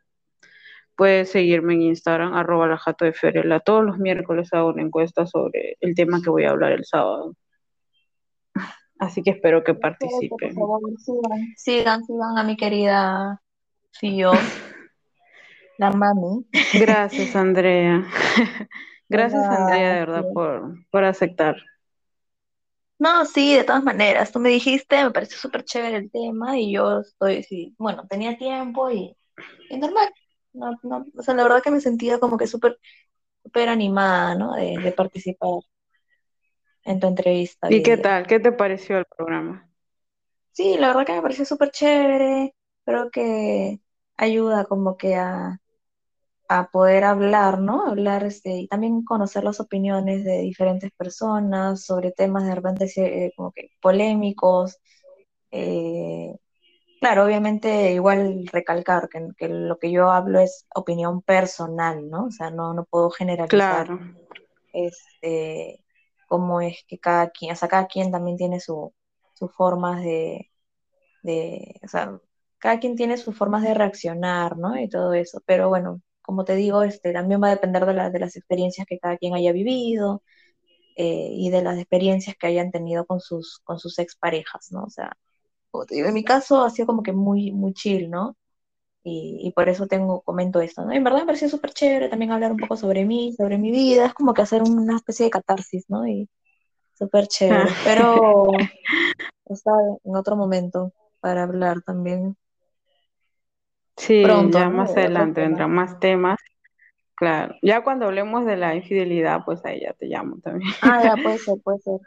puedes 0.96 1.30
seguirme 1.30 1.74
en 1.74 1.82
Instagram, 1.82 2.32
arroba 2.32 2.66
la 2.68 2.78
jato 2.78 3.04
de 3.04 3.12
Ferela. 3.12 3.60
Todos 3.60 3.84
los 3.84 3.98
miércoles 3.98 4.48
hago 4.54 4.70
una 4.70 4.80
encuesta 4.80 5.26
sobre 5.26 5.76
el 5.80 5.94
tema 5.94 6.22
que 6.22 6.30
voy 6.30 6.44
a 6.44 6.52
hablar 6.52 6.72
el 6.72 6.86
sábado. 6.86 7.36
Así 8.98 9.22
que 9.22 9.28
espero 9.28 9.62
que 9.62 9.74
participen. 9.74 10.54
favor, 10.54 10.80
sigan, 10.96 11.40
sigan, 11.58 12.04
sigan 12.06 12.38
a 12.38 12.44
mi 12.44 12.56
querida 12.56 13.42
Fio, 13.90 14.32
la 15.76 15.90
mami. 15.90 16.46
Gracias, 16.72 17.36
Andrea. 17.36 18.06
Gracias, 19.10 19.44
Andrea, 19.44 19.92
de 19.92 19.98
verdad, 20.00 20.24
por, 20.32 20.76
por 20.90 21.04
aceptar. 21.04 21.56
No, 23.02 23.24
sí, 23.26 23.56
de 23.56 23.64
todas 23.64 23.82
maneras, 23.82 24.30
tú 24.32 24.38
me 24.38 24.48
dijiste, 24.50 25.02
me 25.02 25.10
pareció 25.10 25.36
súper 25.38 25.64
chévere 25.64 25.96
el 25.96 26.10
tema 26.10 26.58
y 26.58 26.72
yo 26.72 27.00
estoy, 27.00 27.42
sí, 27.42 27.74
bueno, 27.78 28.06
tenía 28.08 28.38
tiempo 28.38 28.90
y, 28.92 29.16
y 29.70 29.78
normal. 29.78 30.08
No, 30.52 30.78
no, 30.84 31.06
o 31.16 31.22
sea, 31.22 31.34
la 31.34 31.42
verdad 31.42 31.62
que 31.62 31.70
me 31.72 31.80
sentía 31.80 32.20
como 32.20 32.36
que 32.38 32.46
súper, 32.46 32.78
súper 33.44 33.68
animada, 33.70 34.34
¿no? 34.36 34.54
De, 34.54 34.78
de 34.78 34.92
participar 34.92 35.50
en 36.84 37.00
tu 37.00 37.06
entrevista 37.08 37.68
¿Y 37.68 37.82
qué 37.82 37.96
tal? 37.96 38.26
¿Qué 38.28 38.38
te 38.38 38.52
pareció 38.52 38.98
el 38.98 39.04
programa? 39.06 39.68
Sí, 40.52 40.76
la 40.78 40.88
verdad 40.88 41.06
que 41.06 41.12
me 41.14 41.22
pareció 41.22 41.44
súper 41.46 41.70
chévere. 41.70 42.54
Creo 42.84 43.10
que 43.10 43.80
ayuda 44.16 44.64
como 44.66 44.96
que 44.96 45.14
a, 45.16 45.58
a 46.58 46.68
poder 46.70 47.04
hablar, 47.04 47.60
¿no? 47.60 47.86
Hablar 47.86 48.24
este, 48.24 48.50
y 48.58 48.68
también 48.68 49.04
conocer 49.04 49.44
las 49.44 49.60
opiniones 49.60 50.24
de 50.24 50.40
diferentes 50.40 50.90
personas 50.92 51.84
sobre 51.84 52.12
temas 52.12 52.44
de 52.46 52.54
repente 52.54 52.86
eh, 52.96 53.32
como 53.36 53.52
que 53.52 53.70
polémicos. 53.80 54.78
Eh, 55.50 56.34
claro, 57.00 57.24
obviamente 57.26 57.92
igual 57.92 58.46
recalcar 58.52 59.08
que, 59.08 59.28
que 59.36 59.48
lo 59.48 59.78
que 59.78 59.92
yo 59.92 60.10
hablo 60.10 60.40
es 60.40 60.66
opinión 60.74 61.22
personal, 61.22 62.08
¿no? 62.10 62.26
O 62.26 62.30
sea, 62.30 62.50
no, 62.50 62.74
no 62.74 62.84
puedo 62.86 63.10
generalizar 63.10 63.86
Claro, 63.86 64.00
este, 64.72 65.84
cómo 66.28 66.60
es 66.60 66.84
que 66.88 66.98
cada 66.98 67.30
quien, 67.30 67.52
o 67.52 67.56
sea, 67.56 67.68
cada 67.68 67.86
quien 67.86 68.10
también 68.12 68.36
tiene 68.36 68.60
su, 68.60 68.94
sus 69.34 69.52
formas 69.54 70.02
de, 70.02 70.50
de, 71.22 71.80
o 71.84 71.88
sea, 71.88 72.18
cada 72.58 72.80
quien 72.80 72.96
tiene 72.96 73.16
sus 73.18 73.36
formas 73.36 73.62
de 73.62 73.74
reaccionar, 73.74 74.56
¿no? 74.58 74.78
Y 74.80 74.88
todo 74.88 75.14
eso. 75.14 75.42
Pero 75.46 75.68
bueno, 75.68 76.00
como 76.22 76.44
te 76.44 76.54
digo, 76.56 76.82
este, 76.82 77.12
también 77.12 77.42
va 77.42 77.48
a 77.48 77.50
depender 77.52 77.86
de, 77.86 77.94
la- 77.94 78.10
de 78.10 78.18
las 78.20 78.36
experiencias 78.36 78.86
que 78.86 78.98
cada 78.98 79.16
quien 79.18 79.34
haya 79.34 79.52
vivido 79.52 80.22
eh, 80.96 81.28
y 81.32 81.50
de 81.50 81.62
las 81.62 81.78
experiencias 81.78 82.36
que 82.38 82.46
hayan 82.48 82.70
tenido 82.70 83.06
con 83.06 83.20
sus, 83.20 83.60
con 83.64 83.78
sus 83.78 83.98
exparejas, 83.98 84.68
¿no? 84.72 84.84
O 84.84 84.90
sea, 84.90 85.12
como 85.70 85.86
te 85.86 85.96
digo, 85.96 86.08
en 86.08 86.14
mi 86.14 86.24
caso 86.24 86.62
ha 86.64 86.70
sido 86.70 86.86
como 86.86 87.02
que 87.04 87.12
muy, 87.12 87.52
muy 87.52 87.74
chill, 87.74 88.10
¿no? 88.10 88.36
Y, 89.04 89.40
y 89.42 89.52
por 89.52 89.68
eso 89.68 89.86
tengo, 89.88 90.22
comento 90.22 90.60
esto, 90.60 90.84
¿no? 90.84 90.92
Y 90.92 90.96
en 90.98 91.04
verdad 91.04 91.20
me 91.20 91.26
pareció 91.26 91.48
súper 91.48 91.72
chévere 91.72 92.08
también 92.08 92.32
hablar 92.32 92.52
un 92.52 92.58
poco 92.58 92.76
sobre 92.76 93.04
mí, 93.04 93.34
sobre 93.36 93.58
mi 93.58 93.70
vida, 93.72 94.06
es 94.06 94.14
como 94.14 94.34
que 94.34 94.42
hacer 94.42 94.62
una 94.62 94.96
especie 94.96 95.26
de 95.26 95.30
catarsis, 95.30 95.86
¿no? 95.88 96.06
Y 96.06 96.28
súper 96.94 97.26
chévere. 97.28 97.64
Ah. 97.64 97.76
Pero 97.84 98.44
está 99.46 99.72
en 100.04 100.16
otro 100.16 100.36
momento 100.36 100.92
para 101.20 101.44
hablar 101.44 101.82
también 101.82 102.36
sí, 103.96 104.22
pronto, 104.24 104.58
ya 104.58 104.68
más 104.68 104.90
adelante 104.90 105.40
vendrán 105.40 105.72
más 105.72 105.98
temas. 106.00 106.38
Claro, 107.14 107.54
ya 107.62 107.84
cuando 107.84 108.06
hablemos 108.06 108.44
de 108.46 108.56
la 108.56 108.74
infidelidad, 108.74 109.44
pues 109.44 109.64
ahí 109.64 109.80
ya 109.82 109.92
te 109.92 110.06
llamo 110.06 110.38
también. 110.40 110.72
Ah, 110.82 111.04
ya, 111.04 111.14
puede 111.22 111.38
ser, 111.38 111.58
puede 111.62 111.78
ser. 111.78 112.00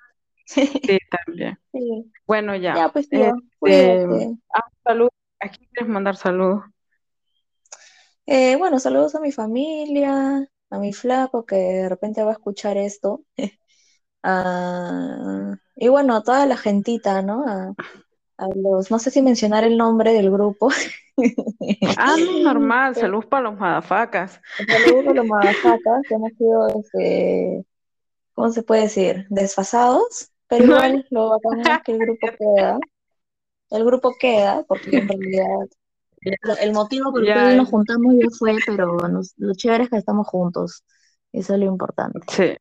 Sí, 0.46 0.70
también. 1.26 1.58
Sí. 1.72 2.12
Bueno, 2.28 2.56
ya. 2.56 2.76
Ya, 2.76 2.90
pues 2.90 3.10
tío, 3.10 3.34
Este, 3.62 4.36
ah, 4.54 4.68
salud. 4.84 5.10
¿A 5.40 5.50
quién 5.50 5.70
quieres 5.74 5.90
mandar 5.92 6.16
saludos? 6.16 6.64
Eh, 8.26 8.56
bueno, 8.58 8.80
saludos 8.80 9.16
a 9.16 9.20
mi 9.20 9.32
familia, 9.32 10.48
a 10.70 10.80
mi 10.80 10.94
flaco 10.94 11.46
que 11.46 11.56
de 11.56 11.90
repente 11.90 12.24
va 12.24 12.32
a 12.32 12.34
escuchar 12.34 12.78
esto. 12.78 13.24
Ah, 14.28 15.56
y 15.76 15.88
bueno, 15.88 16.16
a 16.16 16.24
toda 16.24 16.48
la 16.48 16.58
gentita, 16.58 17.22
¿no? 17.22 17.46
A, 17.48 17.76
a 18.38 18.48
los, 18.56 18.92
no 18.92 19.00
sé 19.00 19.12
si 19.12 19.22
mencionar 19.22 19.64
el 19.64 19.78
nombre 19.78 20.14
del 20.14 20.30
grupo. 20.32 20.70
Ah, 21.98 22.16
no, 22.20 22.40
normal. 22.44 22.96
Saludos 22.96 23.26
para 23.26 23.44
los 23.44 23.58
madafacas. 23.60 24.42
Saludos 24.68 25.08
a 25.08 25.14
los 25.14 25.26
madafacas 25.26 26.02
que 26.10 26.16
hemos 26.16 26.32
sido, 26.38 26.68
este, 26.68 27.66
¿cómo 28.34 28.50
se 28.52 28.64
puede 28.64 28.84
decir? 28.84 29.26
Desfasados 29.30 30.32
Pero 30.48 30.66
igual 30.66 31.08
lo 31.10 31.30
bacán 31.40 31.60
es 31.78 31.84
que 31.84 31.92
el 31.94 32.00
grupo 32.00 32.28
queda. 32.40 32.80
El 33.72 33.84
grupo 33.86 34.14
queda, 34.20 34.64
porque 34.68 34.98
en 34.98 35.08
realidad 35.08 35.68
el 36.62 36.74
motivo 36.74 37.12
por 37.12 37.22
el 37.22 37.28
Ya, 37.28 37.34
cual 37.36 37.58
nos 37.58 37.70
juntamos 37.70 38.16
ya 38.16 38.28
fue, 38.38 38.56
pero 38.66 38.96
nos- 39.10 39.34
lo 39.38 39.54
chévere 39.54 39.86
es 39.86 39.90
que 39.90 39.98
estamos 39.98 40.28
juntos. 40.28 40.84
Eso 41.32 41.54
es 41.54 41.60
lo 41.60 41.66
importante. 41.66 42.20
sí. 42.30 42.56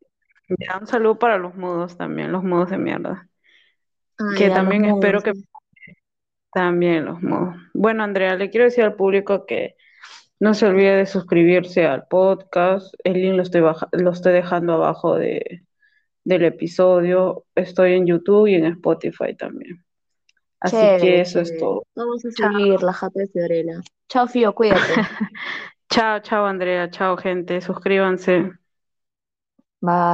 Un 0.78 0.86
saludo 0.86 1.18
para 1.18 1.38
los 1.38 1.54
mudos 1.54 1.96
también, 1.96 2.30
los 2.30 2.44
mudos 2.44 2.68
de 2.68 2.76
mierda. 2.76 3.26
Ah, 4.18 4.30
Que 4.36 4.48
ya, 4.48 4.54
también 4.54 4.84
espero 4.84 5.22
que 5.22 5.32
también 6.54 7.04
los 7.06 7.22
mudos. 7.22 7.56
Bueno, 7.74 8.04
Andrea, 8.04 8.36
le 8.36 8.50
quiero 8.50 8.64
decir 8.64 8.84
al 8.84 8.94
público 8.96 9.46
que 9.46 9.76
no 10.40 10.54
se 10.54 10.66
olvide 10.66 10.96
de 10.96 11.06
suscribirse 11.06 11.86
al 11.86 12.06
podcast. 12.08 12.94
El 13.04 13.14
link 13.14 13.34
lo 13.36 13.42
estoy 13.42 13.60
baja- 13.62 13.88
lo 13.92 14.10
estoy 14.10 14.32
dejando 14.32 14.74
abajo 14.74 15.16
de, 15.16 15.62
del 16.24 16.44
episodio. 16.44 17.44
Estoy 17.54 17.94
en 17.94 18.06
YouTube 18.06 18.46
y 18.48 18.54
en 18.54 18.66
Spotify 18.66 19.34
también. 19.36 19.84
Así 20.60 20.76
que 20.76 20.98
Chévere, 20.98 21.20
eso 21.20 21.40
es 21.40 21.56
todo. 21.58 21.84
Vamos 21.94 22.24
a 22.24 22.30
seguir 22.30 22.82
la 22.82 22.92
jata 22.92 23.20
de 23.20 23.28
Fiorella. 23.28 23.80
Chao, 24.08 24.26
Fío, 24.26 24.54
cuídate. 24.54 24.80
Chao, 25.90 26.20
chao, 26.20 26.46
Andrea. 26.46 26.90
Chao, 26.90 27.16
gente. 27.16 27.60
Suscríbanse. 27.60 28.52
Bye. 29.82 30.04